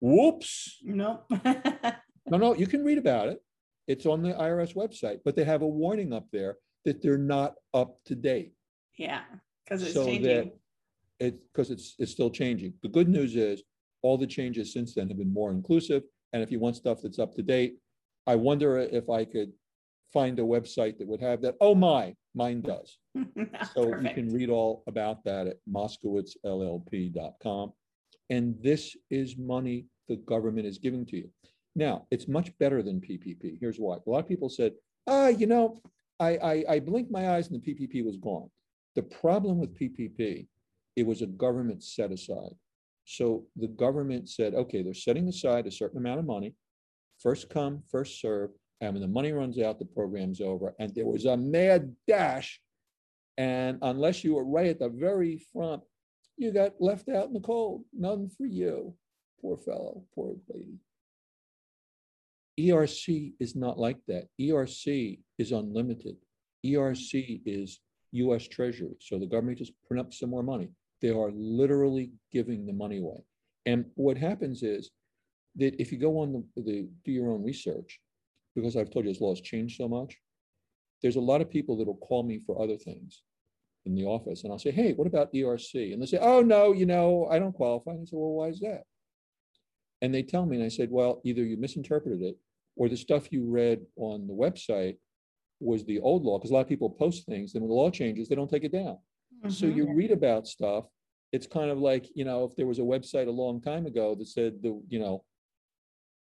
Whoops. 0.00 0.78
Nope. 0.82 1.30
No, 2.30 2.38
no, 2.38 2.54
you 2.54 2.66
can 2.66 2.84
read 2.84 2.98
about 2.98 3.28
it. 3.28 3.42
It's 3.90 4.06
on 4.06 4.22
the 4.22 4.32
IRS 4.34 4.74
website, 4.76 5.18
but 5.24 5.34
they 5.34 5.42
have 5.42 5.62
a 5.62 5.66
warning 5.66 6.12
up 6.12 6.26
there 6.30 6.58
that 6.84 7.02
they're 7.02 7.18
not 7.18 7.56
up 7.74 7.98
to 8.06 8.14
date. 8.14 8.52
yeah, 8.96 9.22
because 9.64 9.82
it's 9.82 9.94
So 9.94 10.04
that 10.04 10.10
changing. 10.12 10.52
it, 11.18 11.40
because 11.52 11.72
it's, 11.72 11.96
it's 11.98 12.12
still 12.12 12.30
changing. 12.30 12.74
The 12.84 12.88
good 12.88 13.08
news 13.08 13.34
is 13.34 13.64
all 14.02 14.16
the 14.16 14.28
changes 14.28 14.72
since 14.72 14.94
then 14.94 15.08
have 15.08 15.18
been 15.18 15.34
more 15.34 15.50
inclusive. 15.50 16.04
And 16.32 16.40
if 16.40 16.52
you 16.52 16.60
want 16.60 16.76
stuff 16.76 16.98
that's 17.02 17.18
up 17.18 17.34
to 17.34 17.42
date, 17.42 17.78
I 18.28 18.36
wonder 18.36 18.78
if 18.78 19.10
I 19.10 19.24
could 19.24 19.50
find 20.12 20.38
a 20.38 20.42
website 20.42 20.96
that 20.98 21.08
would 21.08 21.20
have 21.20 21.42
that. 21.42 21.56
Oh 21.60 21.74
my, 21.74 22.14
mine 22.36 22.60
does. 22.60 22.96
So 23.74 23.88
you 23.98 24.10
can 24.14 24.32
read 24.32 24.50
all 24.50 24.84
about 24.86 25.24
that 25.24 25.48
at 25.48 25.56
moskowitzllp.com. 25.68 27.72
And 28.30 28.54
this 28.62 28.96
is 29.10 29.36
money 29.36 29.86
the 30.08 30.14
government 30.16 30.66
is 30.68 30.78
giving 30.78 31.04
to 31.06 31.16
you. 31.16 31.28
Now, 31.80 32.06
it's 32.10 32.28
much 32.28 32.56
better 32.58 32.82
than 32.82 33.00
PPP. 33.00 33.56
Here's 33.58 33.78
why. 33.78 33.96
A 33.96 34.10
lot 34.10 34.18
of 34.18 34.28
people 34.28 34.50
said, 34.50 34.74
ah, 35.06 35.28
you 35.28 35.46
know, 35.46 35.80
I, 36.20 36.36
I, 36.36 36.64
I 36.68 36.80
blinked 36.80 37.10
my 37.10 37.30
eyes 37.30 37.48
and 37.48 37.58
the 37.58 37.66
PPP 37.66 38.04
was 38.04 38.18
gone. 38.18 38.50
The 38.96 39.02
problem 39.02 39.58
with 39.58 39.74
PPP, 39.74 40.46
it 40.96 41.06
was 41.06 41.22
a 41.22 41.26
government 41.26 41.82
set 41.82 42.12
aside. 42.12 42.54
So 43.06 43.46
the 43.56 43.68
government 43.68 44.28
said, 44.28 44.52
okay, 44.54 44.82
they're 44.82 44.92
setting 44.92 45.26
aside 45.26 45.66
a 45.66 45.70
certain 45.70 45.96
amount 45.96 46.20
of 46.20 46.26
money, 46.26 46.54
first 47.18 47.48
come, 47.48 47.82
first 47.90 48.20
serve, 48.20 48.50
and 48.82 48.92
when 48.92 49.00
the 49.00 49.08
money 49.08 49.32
runs 49.32 49.58
out, 49.58 49.78
the 49.78 49.86
program's 49.86 50.42
over. 50.42 50.74
And 50.78 50.94
there 50.94 51.06
was 51.06 51.24
a 51.24 51.36
mad 51.38 51.96
dash 52.06 52.60
and 53.38 53.78
unless 53.80 54.22
you 54.22 54.34
were 54.34 54.44
right 54.44 54.66
at 54.66 54.80
the 54.80 54.90
very 54.90 55.38
front, 55.50 55.82
you 56.36 56.52
got 56.52 56.74
left 56.78 57.08
out 57.08 57.28
in 57.28 57.32
the 57.32 57.40
cold. 57.40 57.84
None 57.94 58.28
for 58.28 58.44
you. 58.44 58.92
Poor 59.40 59.56
fellow, 59.56 60.04
poor 60.14 60.36
lady. 60.52 60.78
ERC 62.68 63.32
is 63.40 63.56
not 63.56 63.78
like 63.78 63.98
that. 64.08 64.26
ERC 64.40 65.20
is 65.38 65.52
unlimited. 65.52 66.16
ERC 66.64 67.40
is 67.46 67.80
US 68.12 68.48
Treasury. 68.48 68.96
So 69.00 69.18
the 69.18 69.26
government 69.26 69.58
just 69.58 69.72
print 69.86 70.00
up 70.00 70.12
some 70.12 70.30
more 70.30 70.42
money. 70.42 70.68
They 71.00 71.10
are 71.10 71.30
literally 71.32 72.12
giving 72.32 72.66
the 72.66 72.72
money 72.72 72.98
away. 72.98 73.24
And 73.66 73.86
what 73.94 74.18
happens 74.18 74.62
is 74.62 74.90
that 75.56 75.80
if 75.80 75.92
you 75.92 75.98
go 75.98 76.18
on 76.18 76.32
the, 76.32 76.62
the 76.62 76.88
do 77.04 77.12
your 77.12 77.30
own 77.30 77.42
research, 77.42 78.00
because 78.54 78.76
I've 78.76 78.90
told 78.90 79.04
you 79.04 79.12
this 79.12 79.20
law 79.20 79.30
has 79.30 79.40
changed 79.40 79.76
so 79.76 79.88
much, 79.88 80.16
there's 81.02 81.16
a 81.16 81.20
lot 81.20 81.40
of 81.40 81.50
people 81.50 81.76
that 81.78 81.86
will 81.86 81.96
call 81.96 82.22
me 82.22 82.40
for 82.44 82.60
other 82.60 82.76
things 82.76 83.22
in 83.86 83.94
the 83.94 84.04
office. 84.04 84.44
And 84.44 84.52
I'll 84.52 84.58
say, 84.58 84.70
hey, 84.70 84.92
what 84.92 85.06
about 85.06 85.32
ERC? 85.32 85.92
And 85.92 86.02
they 86.02 86.06
say, 86.06 86.18
oh, 86.20 86.42
no, 86.42 86.72
you 86.72 86.84
know, 86.84 87.26
I 87.30 87.38
don't 87.38 87.54
qualify. 87.54 87.92
And 87.92 88.02
I 88.02 88.04
say, 88.04 88.16
well, 88.16 88.32
why 88.32 88.48
is 88.48 88.60
that? 88.60 88.82
And 90.02 90.14
they 90.14 90.22
tell 90.22 90.44
me, 90.44 90.56
and 90.56 90.64
I 90.64 90.68
said, 90.68 90.90
well, 90.90 91.20
either 91.24 91.44
you 91.44 91.56
misinterpreted 91.56 92.22
it 92.22 92.36
or 92.76 92.88
the 92.88 92.96
stuff 92.96 93.32
you 93.32 93.44
read 93.44 93.84
on 93.96 94.26
the 94.26 94.32
website 94.34 94.96
was 95.60 95.84
the 95.84 96.00
old 96.00 96.24
law, 96.24 96.38
because 96.38 96.50
a 96.50 96.54
lot 96.54 96.60
of 96.60 96.68
people 96.68 96.88
post 96.90 97.26
things, 97.26 97.54
and 97.54 97.62
when 97.62 97.68
the 97.68 97.74
law 97.74 97.90
changes, 97.90 98.28
they 98.28 98.34
don't 98.34 98.50
take 98.50 98.64
it 98.64 98.72
down. 98.72 98.98
So 99.48 99.66
Mhm. 99.66 99.76
you 99.76 99.92
read 99.92 100.10
about 100.10 100.46
stuff, 100.46 100.86
it's 101.32 101.46
kind 101.46 101.70
of 101.70 101.78
like, 101.78 102.14
you 102.16 102.24
know, 102.24 102.44
if 102.44 102.56
there 102.56 102.66
was 102.66 102.78
a 102.78 102.82
website 102.82 103.28
a 103.28 103.30
long 103.30 103.60
time 103.60 103.86
ago 103.86 104.14
that 104.14 104.26
said 104.26 104.62
the, 104.62 104.82
you 104.88 104.98
know, 104.98 105.24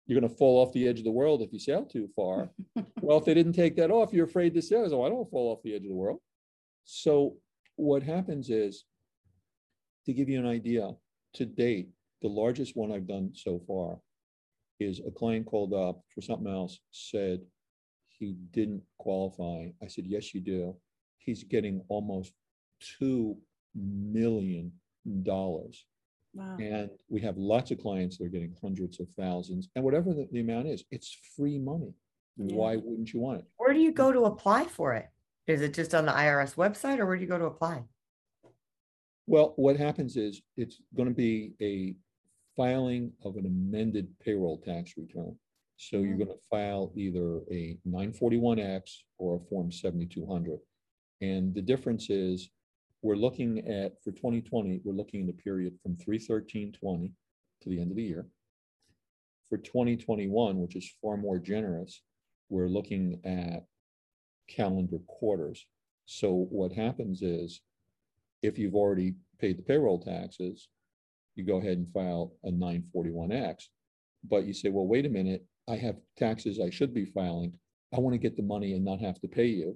you're 0.05 0.19
gonna 0.19 0.29
fall 0.33 0.61
off 0.61 0.71
the 0.73 0.87
edge 0.87 0.99
of 0.99 1.05
the 1.05 1.11
world 1.11 1.41
if 1.41 1.51
you 1.53 1.59
sail 1.59 1.85
too 1.85 2.07
far. 2.15 2.51
Well, 3.03 3.17
if 3.17 3.25
they 3.25 3.33
didn't 3.33 3.53
take 3.53 3.75
that 3.75 3.91
off, 3.91 4.13
you're 4.13 4.25
afraid 4.25 4.53
to 4.53 4.61
sail. 4.61 4.87
So 4.89 5.03
I 5.03 5.09
don't 5.09 5.29
fall 5.29 5.51
off 5.51 5.61
the 5.63 5.73
edge 5.75 5.83
of 5.83 5.89
the 5.89 5.95
world. 5.95 6.21
So 6.85 7.37
what 7.75 8.01
happens 8.01 8.49
is, 8.49 8.85
to 10.05 10.13
give 10.13 10.29
you 10.29 10.39
an 10.39 10.45
idea, 10.45 10.95
to 11.33 11.45
date, 11.45 11.89
the 12.21 12.29
largest 12.29 12.75
one 12.77 12.91
I've 12.93 13.07
done 13.07 13.33
so 13.33 13.59
far 13.67 13.99
is 14.79 15.01
a 15.05 15.11
client 15.11 15.45
called 15.45 15.73
up 15.73 16.01
for 16.13 16.21
something 16.21 16.51
else, 16.51 16.79
said 16.91 17.41
he 18.07 18.35
didn't 18.51 18.83
qualify. 18.97 19.69
I 19.81 19.87
said, 19.87 20.05
yes, 20.05 20.33
you 20.33 20.41
do. 20.41 20.75
He's 21.17 21.43
getting 21.43 21.81
almost 21.89 22.33
two 22.79 23.37
million 23.75 24.71
dollars. 25.23 25.85
Wow. 26.33 26.57
And 26.59 26.89
we 27.09 27.21
have 27.21 27.37
lots 27.37 27.71
of 27.71 27.79
clients 27.79 28.17
that 28.17 28.25
are 28.25 28.29
getting 28.29 28.55
hundreds 28.61 28.99
of 28.99 29.07
thousands, 29.09 29.69
and 29.75 29.83
whatever 29.83 30.13
the, 30.13 30.27
the 30.31 30.39
amount 30.39 30.67
is, 30.67 30.83
it's 30.89 31.15
free 31.35 31.59
money. 31.59 31.93
Yeah. 32.37 32.55
Why 32.55 32.75
wouldn't 32.77 33.13
you 33.13 33.19
want 33.19 33.39
it? 33.39 33.45
Where 33.57 33.73
do 33.73 33.79
you 33.79 33.91
go 33.91 34.11
to 34.11 34.25
apply 34.25 34.65
for 34.65 34.93
it? 34.93 35.07
Is 35.45 35.61
it 35.61 35.73
just 35.73 35.93
on 35.93 36.05
the 36.05 36.11
IRS 36.11 36.55
website 36.55 36.99
or 36.99 37.05
where 37.05 37.15
do 37.15 37.21
you 37.21 37.27
go 37.27 37.37
to 37.37 37.45
apply? 37.45 37.83
Well, 39.27 39.53
what 39.55 39.77
happens 39.77 40.17
is 40.17 40.41
it's 40.57 40.81
going 40.95 41.09
to 41.09 41.15
be 41.15 41.53
a 41.61 41.95
filing 42.55 43.11
of 43.23 43.37
an 43.37 43.45
amended 43.45 44.07
payroll 44.19 44.59
tax 44.59 44.93
return. 44.97 45.37
So 45.77 45.97
you're 45.97 46.15
Mm. 46.15 46.25
going 46.25 46.37
to 46.37 46.43
file 46.49 46.93
either 46.95 47.41
a 47.51 47.77
nine 47.83 48.13
forty-one 48.13 48.59
X 48.59 49.05
or 49.17 49.35
a 49.35 49.39
Form 49.39 49.71
seventy-two 49.71 50.25
hundred. 50.25 50.59
And 51.21 51.53
the 51.53 51.61
difference 51.61 52.09
is, 52.09 52.49
we're 53.01 53.15
looking 53.15 53.59
at, 53.67 54.01
for 54.03 54.11
twenty 54.11 54.41
twenty, 54.41 54.81
we're 54.83 54.93
looking 54.93 55.21
at 55.21 55.27
the 55.27 55.41
period 55.41 55.77
from 55.81 55.97
three 55.97 56.19
thirteen 56.19 56.71
twenty 56.71 57.13
to 57.61 57.69
the 57.69 57.79
end 57.81 57.91
of 57.91 57.97
the 57.97 58.03
year. 58.03 58.27
For 59.49 59.57
twenty 59.57 59.97
twenty-one, 59.97 60.59
which 60.59 60.75
is 60.75 60.95
far 61.01 61.17
more 61.17 61.39
generous, 61.39 62.01
we're 62.49 62.69
looking 62.69 63.19
at 63.25 63.65
calendar 64.47 64.99
quarters. 65.07 65.65
So 66.05 66.47
what 66.51 66.71
happens 66.71 67.21
is, 67.21 67.61
if 68.41 68.57
you've 68.59 68.75
already 68.75 69.15
paid 69.39 69.57
the 69.57 69.63
payroll 69.63 69.99
taxes, 69.99 70.69
you 71.35 71.43
go 71.43 71.57
ahead 71.57 71.77
and 71.77 71.91
file 71.93 72.33
a 72.43 72.51
nine 72.51 72.83
forty-one 72.91 73.31
X. 73.31 73.69
But 74.29 74.45
you 74.45 74.53
say, 74.53 74.69
well, 74.69 74.87
wait 74.87 75.05
a 75.05 75.09
minute, 75.09 75.45
I 75.67 75.75
have 75.75 75.97
taxes 76.17 76.59
I 76.59 76.69
should 76.69 76.93
be 76.93 77.05
filing. 77.05 77.53
I 77.93 77.99
want 77.99 78.13
to 78.13 78.17
get 78.17 78.35
the 78.35 78.43
money 78.43 78.73
and 78.73 78.83
not 78.83 79.01
have 79.01 79.19
to 79.21 79.27
pay 79.27 79.47
you. 79.47 79.75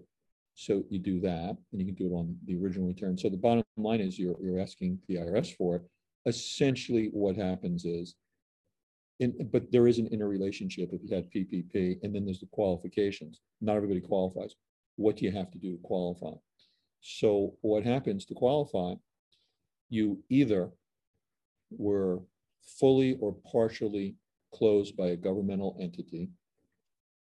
So 0.55 0.83
you 0.89 0.97
do 0.97 1.19
that, 1.21 1.55
and 1.71 1.79
you 1.79 1.85
can 1.85 1.93
do 1.93 2.07
it 2.07 2.17
on 2.17 2.35
the 2.45 2.55
original 2.55 2.87
return. 2.87 3.17
So 3.17 3.29
the 3.29 3.37
bottom 3.37 3.63
line 3.77 4.01
is 4.01 4.17
you're, 4.17 4.35
you're 4.41 4.59
asking 4.59 4.99
the 5.07 5.15
IRS 5.15 5.55
for 5.55 5.75
it. 5.75 5.81
Essentially, 6.25 7.09
what 7.13 7.35
happens 7.35 7.85
is, 7.85 8.15
in, 9.19 9.35
but 9.51 9.71
there 9.71 9.87
is 9.87 9.99
an 9.99 10.07
interrelationship 10.07 10.89
if 10.91 11.01
you 11.03 11.15
had 11.15 11.31
PPP, 11.31 11.99
and 12.01 12.13
then 12.13 12.25
there's 12.25 12.39
the 12.39 12.47
qualifications. 12.47 13.39
Not 13.61 13.75
everybody 13.75 14.01
qualifies. 14.01 14.55
What 14.95 15.17
do 15.17 15.25
you 15.25 15.31
have 15.31 15.51
to 15.51 15.59
do 15.59 15.73
to 15.73 15.81
qualify? 15.83 16.35
So 17.01 17.55
what 17.61 17.83
happens 17.83 18.25
to 18.25 18.33
qualify? 18.33 18.95
You 19.89 20.23
either 20.29 20.71
were 21.71 22.21
fully 22.61 23.17
or 23.19 23.35
partially 23.51 24.15
closed 24.53 24.95
by 24.95 25.07
a 25.07 25.15
governmental 25.15 25.77
entity, 25.79 26.29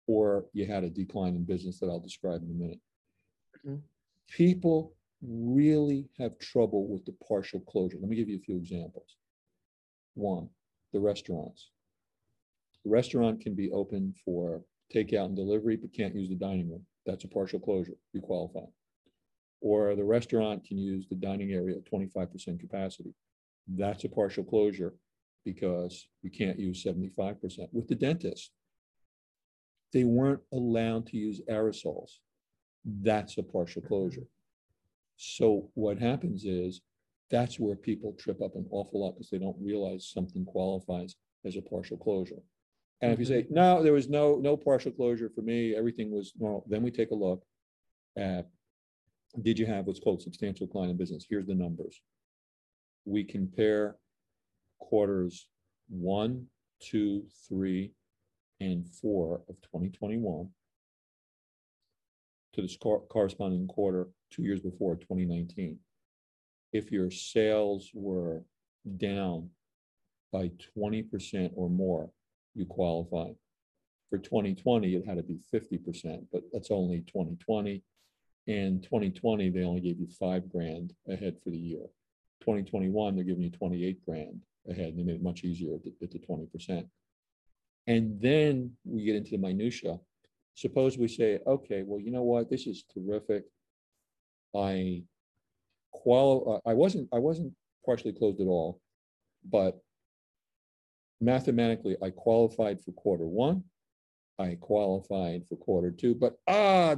or 0.07 0.46
you 0.53 0.66
had 0.66 0.85
a 0.85 0.90
decline 0.90 1.37
in 1.37 1.44
business 1.44 1.79
that 1.79 1.87
I'll 1.87 2.00
describe 2.00 2.42
in 2.42 2.50
a 2.50 2.55
minute. 2.55 2.81
Mhm. 3.64 3.83
People 4.29 4.94
really 5.22 6.09
have 6.18 6.38
trouble 6.38 6.87
with 6.88 7.05
the 7.05 7.12
partial 7.12 7.61
closure. 7.61 7.98
Let 7.98 8.09
me 8.09 8.16
give 8.16 8.29
you 8.29 8.37
a 8.37 8.40
few 8.40 8.57
examples. 8.57 9.16
One, 10.14 10.48
the 10.92 11.00
restaurants. 11.00 11.70
The 12.85 12.90
restaurant 12.90 13.40
can 13.40 13.55
be 13.55 13.70
open 13.70 14.14
for 14.24 14.64
takeout 14.92 15.26
and 15.26 15.37
delivery, 15.37 15.76
but 15.76 15.92
can't 15.92 16.14
use 16.14 16.31
the 16.31 16.37
dining 16.37 16.70
room. 16.70 16.87
That's 17.05 17.24
a 17.24 17.29
partial 17.29 17.61
closure. 17.61 17.96
You 18.12 18.20
qualify. 18.20 18.66
Or 19.61 19.94
the 19.94 20.05
restaurant 20.05 20.64
can 20.64 20.79
use 20.79 21.07
the 21.07 21.16
dining 21.16 21.53
area 21.53 21.76
at 21.76 21.85
twenty-five 21.85 22.33
percent 22.33 22.61
capacity. 22.61 23.14
That's 23.76 24.04
a 24.04 24.09
partial 24.09 24.44
closure 24.44 24.94
because 25.44 26.09
you 26.22 26.30
can't 26.30 26.59
use 26.59 26.83
seventy-five 26.83 27.40
percent. 27.40 27.68
With 27.72 27.88
the 27.88 27.94
dentist, 27.94 28.50
they 29.92 30.04
weren't 30.04 30.40
allowed 30.52 31.06
to 31.09 31.16
use 31.16 31.40
aerosols. 31.48 32.11
That's 32.85 33.38
a 33.38 33.42
partial 33.42 33.83
mm-hmm. 33.83 33.88
closure. 33.88 34.26
So 35.16 35.70
what 35.74 35.98
happens 35.98 36.44
is, 36.44 36.80
that's 37.30 37.61
where 37.61 37.76
people 37.76 38.16
trip 38.18 38.42
up 38.42 38.56
an 38.56 38.66
awful 38.70 39.02
lot 39.02 39.12
because 39.12 39.30
they 39.30 39.38
don't 39.38 39.56
realize 39.61 40.11
something 40.12 40.44
qualifies 40.44 41.14
as 41.44 41.56
a 41.56 41.62
partial 41.62 41.96
closure. 41.96 42.42
And 43.02 43.12
if 43.12 43.18
you 43.20 43.26
mm-hmm. 43.26 43.35
say, 43.35 43.46
no, 43.50 43.83
there 43.83 43.92
was 43.92 44.09
no, 44.09 44.37
no 44.37 44.56
partial 44.56 44.92
closure 44.92 45.30
for 45.35 45.42
me, 45.42 45.76
everything 45.76 46.11
was 46.11 46.33
normal, 46.38 46.64
then 46.68 46.83
we 46.83 46.90
take 46.90 47.12
a 47.12 47.14
look 47.14 47.42
at, 48.16 48.48
did 49.42 49.59
you 49.59 49.66
have 49.66 49.87
what's 49.87 50.00
called 50.00 50.22
substantial 50.22 50.66
decline 50.66 50.90
in 50.90 50.96
business? 50.96 51.26
Here's 51.28 51.46
the 51.46 51.54
numbers. 51.54 52.00
We 53.05 53.25
compare 53.25 53.97
quarters 54.79 55.49
one, 55.89 56.47
two, 56.81 57.25
three, 57.49 57.93
and 58.61 58.87
four 58.87 59.43
of 59.49 59.61
twenty 59.63 59.89
twenty-one 59.89 60.49
to 62.53 62.63
the 62.63 62.77
corresponding 63.09 63.67
quarter 63.69 64.09
two 64.31 64.43
years 64.43 64.61
before, 64.61 64.97
twenty 64.97 65.25
nineteen. 65.25 65.79
If 66.73 66.93
your 66.93 67.11
sales 67.11 67.91
were 67.95 68.45
down 68.97 69.51
by 70.33 70.51
twenty 70.75 71.03
percent 71.03 71.53
or 71.57 71.69
more, 71.69 72.11
you 72.55 72.67
qualify. 72.67 73.31
For 74.11 74.19
twenty 74.19 74.55
twenty, 74.55 74.95
it 74.95 75.07
had 75.07 75.17
to 75.17 75.23
be 75.23 75.39
fifty 75.51 75.79
percent, 75.79 76.27
but 76.33 76.43
that's 76.53 76.71
only 76.71 77.01
twenty 77.03 77.37
twenty. 77.37 77.83
And 78.47 78.83
twenty 78.83 79.11
twenty, 79.11 79.51
they 79.51 79.65
only 79.65 79.81
gave 79.81 79.99
you 79.99 80.09
five 80.19 80.51
grand 80.51 80.93
ahead 81.09 81.37
for 81.43 81.51
the 81.51 81.59
year. 81.59 81.87
Twenty 82.42 82.62
twenty-one, 82.62 83.14
they're 83.14 83.24
giving 83.24 83.42
you 83.42 83.50
twenty-eight 83.50 84.05
grand 84.05 84.40
ahead, 84.68 84.88
and 84.88 84.98
they 84.98 85.03
made 85.03 85.16
it 85.16 85.22
much 85.22 85.44
easier 85.44 85.74
at 85.74 85.83
the, 85.83 85.92
at 86.03 86.11
the 86.11 86.18
twenty 86.18 86.46
percent. 86.46 86.87
And 87.87 88.20
then 88.20 88.72
we 88.85 89.05
get 89.05 89.16
into 89.16 89.33
the 89.33 89.38
minutia. 89.38 89.98
Suppose 90.55 90.98
we 90.98 91.09
say, 91.09 91.38
okay, 91.46 91.83
well, 91.85 92.00
you 92.00 92.11
know 92.11 92.22
what, 92.22 92.50
this 92.50 92.66
is 92.66 92.85
terrific. 92.92 93.44
I 94.55 95.03
qual, 95.92 96.61
I 96.66 96.74
wasn't, 96.74 97.09
I 97.12 97.18
wasn't 97.18 97.53
partially 97.87 98.12
closed 98.12 98.40
at 98.40 98.46
all, 98.46 98.81
but 99.48 99.81
mathematically, 101.21 101.96
I 102.02 102.10
qualified 102.10 102.81
for 102.81 102.92
quarter 102.92 103.27
one. 103.27 103.65
I 104.38 104.56
qualified 104.60 105.44
for 105.48 105.56
quarter 105.56 105.90
two, 105.90 106.15
but 106.15 106.37
ah, 106.48 106.96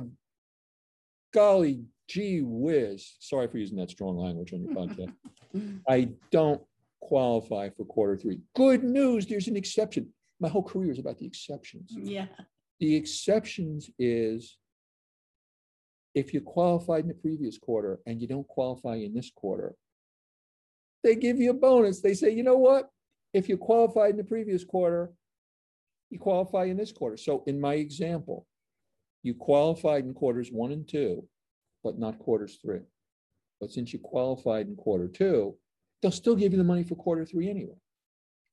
golly 1.35 1.85
gee 2.09 2.43
whiz, 2.43 3.17
sorry 3.21 3.49
for 3.49 3.59
using 3.59 3.77
that 3.79 3.91
strong 3.91 4.17
language 4.17 4.53
on 4.53 4.63
your 4.63 4.75
podcast. 4.75 5.13
I 5.89 6.11
don't 6.31 6.63
qualify 7.01 7.71
for 7.71 7.85
quarter 7.85 8.17
three. 8.17 8.41
Good 8.55 8.85
news, 8.85 9.27
there's 9.27 9.49
an 9.49 9.57
exception. 9.57 10.13
My 10.41 10.49
whole 10.49 10.63
career 10.63 10.91
is 10.91 10.99
about 10.99 11.19
the 11.19 11.27
exceptions. 11.27 11.93
Yeah. 11.95 12.27
The 12.81 12.97
exceptions 12.97 13.91
is 13.99 14.59
if 16.15 16.35
you 16.35 16.41
qualified 16.41 17.05
in 17.05 17.09
the 17.09 17.15
previous 17.15 17.59
quarter 17.59 18.01
and 18.07 18.21
you 18.21 18.27
don't 18.27 18.47
qualify 18.49 18.97
in 18.97 19.15
this 19.15 19.31
quarter, 19.35 19.75
they 21.03 21.15
give 21.15 21.39
you 21.39 21.51
a 21.51 21.55
bonus. 21.55 22.01
They 22.01 22.15
say, 22.15 22.31
you 22.31 22.43
know 22.43 22.59
what? 22.59 22.91
If 23.33 23.49
you 23.49 23.57
qualified 23.57 24.11
in 24.11 24.17
the 24.17 24.25
previous 24.25 24.65
quarter, 24.65 25.13
you 26.11 26.19
qualify 26.19 26.65
in 26.65 26.77
this 26.77 26.93
quarter. 26.93 27.17
So 27.17 27.43
in 27.47 27.61
my 27.61 27.75
example, 27.75 28.47
you 29.23 29.35
qualified 29.35 30.05
in 30.05 30.13
quarters 30.15 30.51
one 30.51 30.73
and 30.73 30.87
two, 30.87 31.27
but 31.83 31.99
not 31.99 32.19
quarters 32.19 32.59
three. 32.63 32.81
But 33.61 33.71
since 33.71 33.93
you 33.93 33.99
qualified 33.99 34.67
in 34.67 34.77
quarter 34.77 35.09
two, 35.09 35.57
they'll 36.01 36.11
still 36.11 36.37
give 36.37 36.53
you 36.53 36.59
the 36.59 36.65
money 36.65 36.83
for 36.83 36.95
quarter 36.97 37.25
three 37.25 37.49
anyway. 37.49 37.77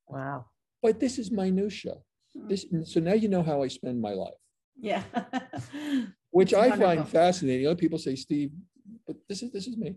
Wow. 0.07 0.45
But 0.82 0.99
this 0.99 1.17
is 1.19 1.32
minutia. 1.32 1.95
Hmm. 2.36 2.47
This, 2.47 2.65
so 2.86 2.99
now 2.99 3.13
you 3.13 3.27
know 3.27 3.43
how 3.43 3.63
I 3.63 3.67
spend 3.67 3.99
my 4.01 4.11
life, 4.13 4.34
Yeah. 4.80 5.03
which 6.32 6.53
It's 6.53 6.57
I 6.57 6.69
wonderful. 6.69 6.86
find 6.86 7.07
fascinating. 7.09 7.65
Other 7.67 7.75
people 7.75 7.97
say, 7.99 8.15
Steve, 8.15 8.51
but 9.07 9.17
this 9.27 9.41
is, 9.43 9.51
this 9.51 9.67
is 9.67 9.77
me. 9.77 9.95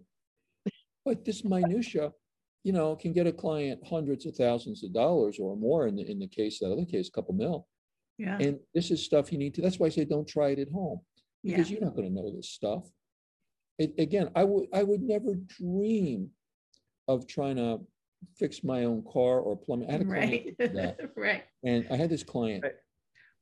But 1.05 1.25
this 1.25 1.45
minutia, 1.45 2.13
you 2.65 2.73
know, 2.73 2.95
can 2.97 3.13
get 3.13 3.27
a 3.27 3.33
client 3.33 3.81
hundreds 3.87 4.25
of 4.25 4.37
thousands 4.37 4.85
of 4.85 4.95
dollars 4.95 5.39
or 5.41 5.57
more 5.57 5.89
in 5.89 5.97
the, 5.97 6.09
in 6.11 6.19
the 6.19 6.29
case, 6.29 6.59
that 6.61 6.71
other 6.73 6.85
case, 6.85 7.09
a 7.09 7.13
couple 7.13 7.35
mil. 7.35 7.67
yeah. 8.19 8.39
And 8.41 8.59
this 8.75 8.91
is 8.91 9.05
stuff 9.05 9.33
you 9.33 9.39
need 9.39 9.55
to, 9.55 9.61
that's 9.63 9.79
why 9.79 9.87
I 9.87 9.91
say 9.91 10.05
don't 10.05 10.29
try 10.29 10.51
it 10.51 10.59
at 10.59 10.71
home, 10.71 11.01
Yeah. 11.43 11.57
because 11.57 11.71
you're 11.71 11.81
not 11.83 11.97
gonna 11.97 12.11
know 12.11 12.31
this 12.35 12.51
stuff. 12.51 12.89
It, 13.79 13.95
again, 13.99 14.31
I 14.35 14.45
would, 14.45 14.67
I 14.73 14.83
would 14.83 15.03
never 15.03 15.35
dream 15.35 16.31
of 17.09 17.27
trying 17.27 17.57
to 17.57 17.81
fix 18.37 18.63
my 18.63 18.85
own 18.85 19.03
car 19.11 19.41
or 19.41 19.57
plumbing. 19.57 19.89
I 19.89 19.93
had 19.93 20.03
a 20.03 20.05
Right. 20.05 20.55
that, 20.59 20.99
right. 21.17 21.43
and 21.65 21.87
I 21.91 21.97
had 21.97 22.11
this 22.11 22.23
client, 22.23 22.63
Right. 22.63 22.75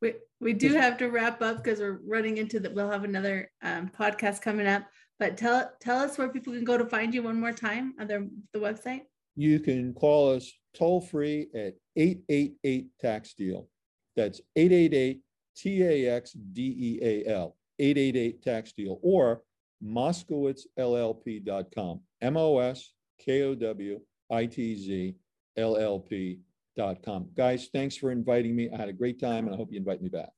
We, 0.02 0.14
we 0.40 0.52
do 0.54 0.72
have 0.72 0.96
to 0.98 1.08
wrap 1.08 1.42
up 1.42 1.58
because 1.62 1.78
we're 1.80 2.00
running 2.06 2.38
into 2.38 2.58
that. 2.60 2.72
We'll 2.74 2.90
have 2.90 3.04
another 3.04 3.50
um, 3.62 3.90
podcast 3.98 4.40
coming 4.40 4.66
up. 4.66 4.84
But 5.18 5.36
tell 5.36 5.70
tell 5.78 5.98
us 5.98 6.16
where 6.16 6.30
people 6.30 6.54
can 6.54 6.64
go 6.64 6.78
to 6.78 6.86
find 6.86 7.12
you 7.12 7.22
one 7.22 7.38
more 7.38 7.52
time. 7.52 7.92
Other 8.00 8.26
the 8.54 8.60
website. 8.60 9.02
you 9.36 9.60
can 9.60 9.92
call 9.92 10.34
us 10.34 10.50
toll 10.74 11.02
free 11.02 11.48
at 11.54 11.74
eight 11.96 12.22
eight 12.30 12.54
eight 12.64 12.86
tax 12.98 13.34
deal. 13.34 13.68
That's 14.16 14.40
eight 14.56 14.72
eight 14.72 14.94
eight 14.94 15.20
T 15.54 15.82
A 15.82 16.10
X 16.16 16.32
D 16.32 16.62
E 16.62 17.04
A 17.26 17.30
L, 17.30 17.58
eight 17.78 17.98
eight 17.98 18.16
eight 18.16 18.42
tax 18.42 18.72
deal, 18.72 18.98
or 19.02 19.42
moskowitzllp.com, 19.84 22.00
M 22.22 22.36
O 22.36 22.58
S 22.58 22.92
K 23.18 23.42
O 23.42 23.54
W 23.54 24.00
I 24.30 24.46
T 24.46 24.74
Z 24.76 25.14
L 25.56 25.76
L 25.76 25.98
P 26.00 26.40
dot 26.76 27.02
com. 27.02 27.28
Guys, 27.36 27.68
thanks 27.72 27.96
for 27.96 28.10
inviting 28.12 28.54
me. 28.56 28.70
I 28.72 28.76
had 28.76 28.88
a 28.88 28.92
great 28.92 29.20
time 29.20 29.46
and 29.46 29.54
I 29.54 29.58
hope 29.58 29.70
you 29.72 29.78
invite 29.78 30.02
me 30.02 30.08
back. 30.08 30.30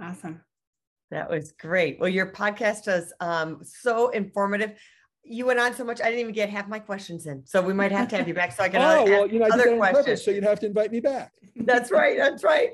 Awesome. 0.00 0.40
That 1.10 1.28
was 1.30 1.52
great. 1.52 1.98
Well, 2.00 2.08
your 2.08 2.32
podcast 2.32 2.86
was 2.86 3.12
um, 3.20 3.60
so 3.62 4.08
informative. 4.10 4.72
You 5.24 5.46
went 5.46 5.60
on 5.60 5.74
so 5.74 5.84
much, 5.84 6.00
I 6.00 6.04
didn't 6.06 6.20
even 6.20 6.32
get 6.34 6.50
half 6.50 6.68
my 6.68 6.78
questions 6.78 7.26
in. 7.26 7.42
So 7.46 7.60
we 7.62 7.74
might 7.74 7.92
have 7.92 8.08
to 8.08 8.16
have 8.16 8.26
you 8.26 8.34
back 8.34 8.52
so 8.52 8.64
I 8.64 8.68
can 8.68 8.80
Oh, 8.82 9.02
ask 9.02 9.10
well, 9.10 9.26
you 9.28 9.38
know, 9.38 9.44
I 9.44 9.50
did 9.50 9.60
other 9.60 9.64
that 9.64 9.72
on 9.74 9.78
purpose, 9.80 9.92
questions. 9.92 10.24
so 10.24 10.30
you'd 10.30 10.44
have 10.44 10.58
to 10.60 10.66
invite 10.66 10.90
me 10.90 11.00
back. 11.00 11.32
That's 11.56 11.90
right. 11.92 12.16
That's 12.16 12.42
right. 12.42 12.70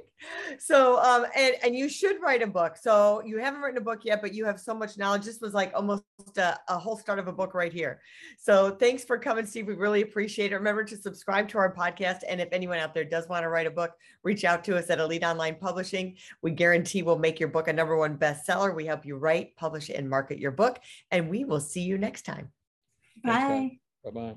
So, 0.58 1.00
um, 1.00 1.26
and 1.36 1.54
and 1.62 1.76
you 1.76 1.88
should 1.88 2.20
write 2.20 2.42
a 2.42 2.46
book. 2.46 2.76
So 2.76 3.22
you 3.24 3.38
haven't 3.38 3.60
written 3.60 3.78
a 3.78 3.84
book 3.84 4.04
yet, 4.04 4.20
but 4.20 4.34
you 4.34 4.44
have 4.44 4.60
so 4.60 4.74
much 4.74 4.98
knowledge. 4.98 5.24
This 5.24 5.40
was 5.40 5.54
like 5.54 5.72
almost 5.74 6.02
a, 6.36 6.58
a 6.68 6.78
whole 6.78 6.96
start 6.96 7.18
of 7.18 7.28
a 7.28 7.32
book 7.32 7.54
right 7.54 7.72
here. 7.72 8.00
So 8.38 8.70
thanks 8.70 9.04
for 9.04 9.18
coming, 9.18 9.46
Steve. 9.46 9.66
We 9.66 9.74
really 9.74 10.02
appreciate 10.02 10.52
it. 10.52 10.56
Remember 10.56 10.84
to 10.84 10.96
subscribe 10.96 11.48
to 11.50 11.58
our 11.58 11.74
podcast. 11.74 12.20
And 12.28 12.40
if 12.40 12.48
anyone 12.52 12.78
out 12.78 12.94
there 12.94 13.04
does 13.04 13.28
want 13.28 13.44
to 13.44 13.48
write 13.48 13.66
a 13.66 13.70
book, 13.70 13.92
reach 14.22 14.44
out 14.44 14.64
to 14.64 14.76
us 14.76 14.90
at 14.90 14.98
Elite 14.98 15.24
Online 15.24 15.54
Publishing. 15.54 16.16
We 16.42 16.50
guarantee 16.50 17.02
we'll 17.02 17.18
make 17.18 17.38
your 17.38 17.50
book 17.50 17.68
a 17.68 17.72
number 17.72 17.96
one 17.96 18.18
bestseller. 18.18 18.74
We 18.74 18.86
help 18.86 19.06
you 19.06 19.16
write, 19.16 19.56
publish, 19.56 19.90
and 19.90 20.08
market 20.08 20.38
your 20.38 20.52
book. 20.52 20.80
And 21.10 21.28
we 21.28 21.44
will 21.44 21.60
see 21.60 21.82
you 21.82 21.98
next 21.98 22.22
time. 22.22 22.50
bye 23.24 23.32
guys. 24.04 24.12
Bye. 24.12 24.36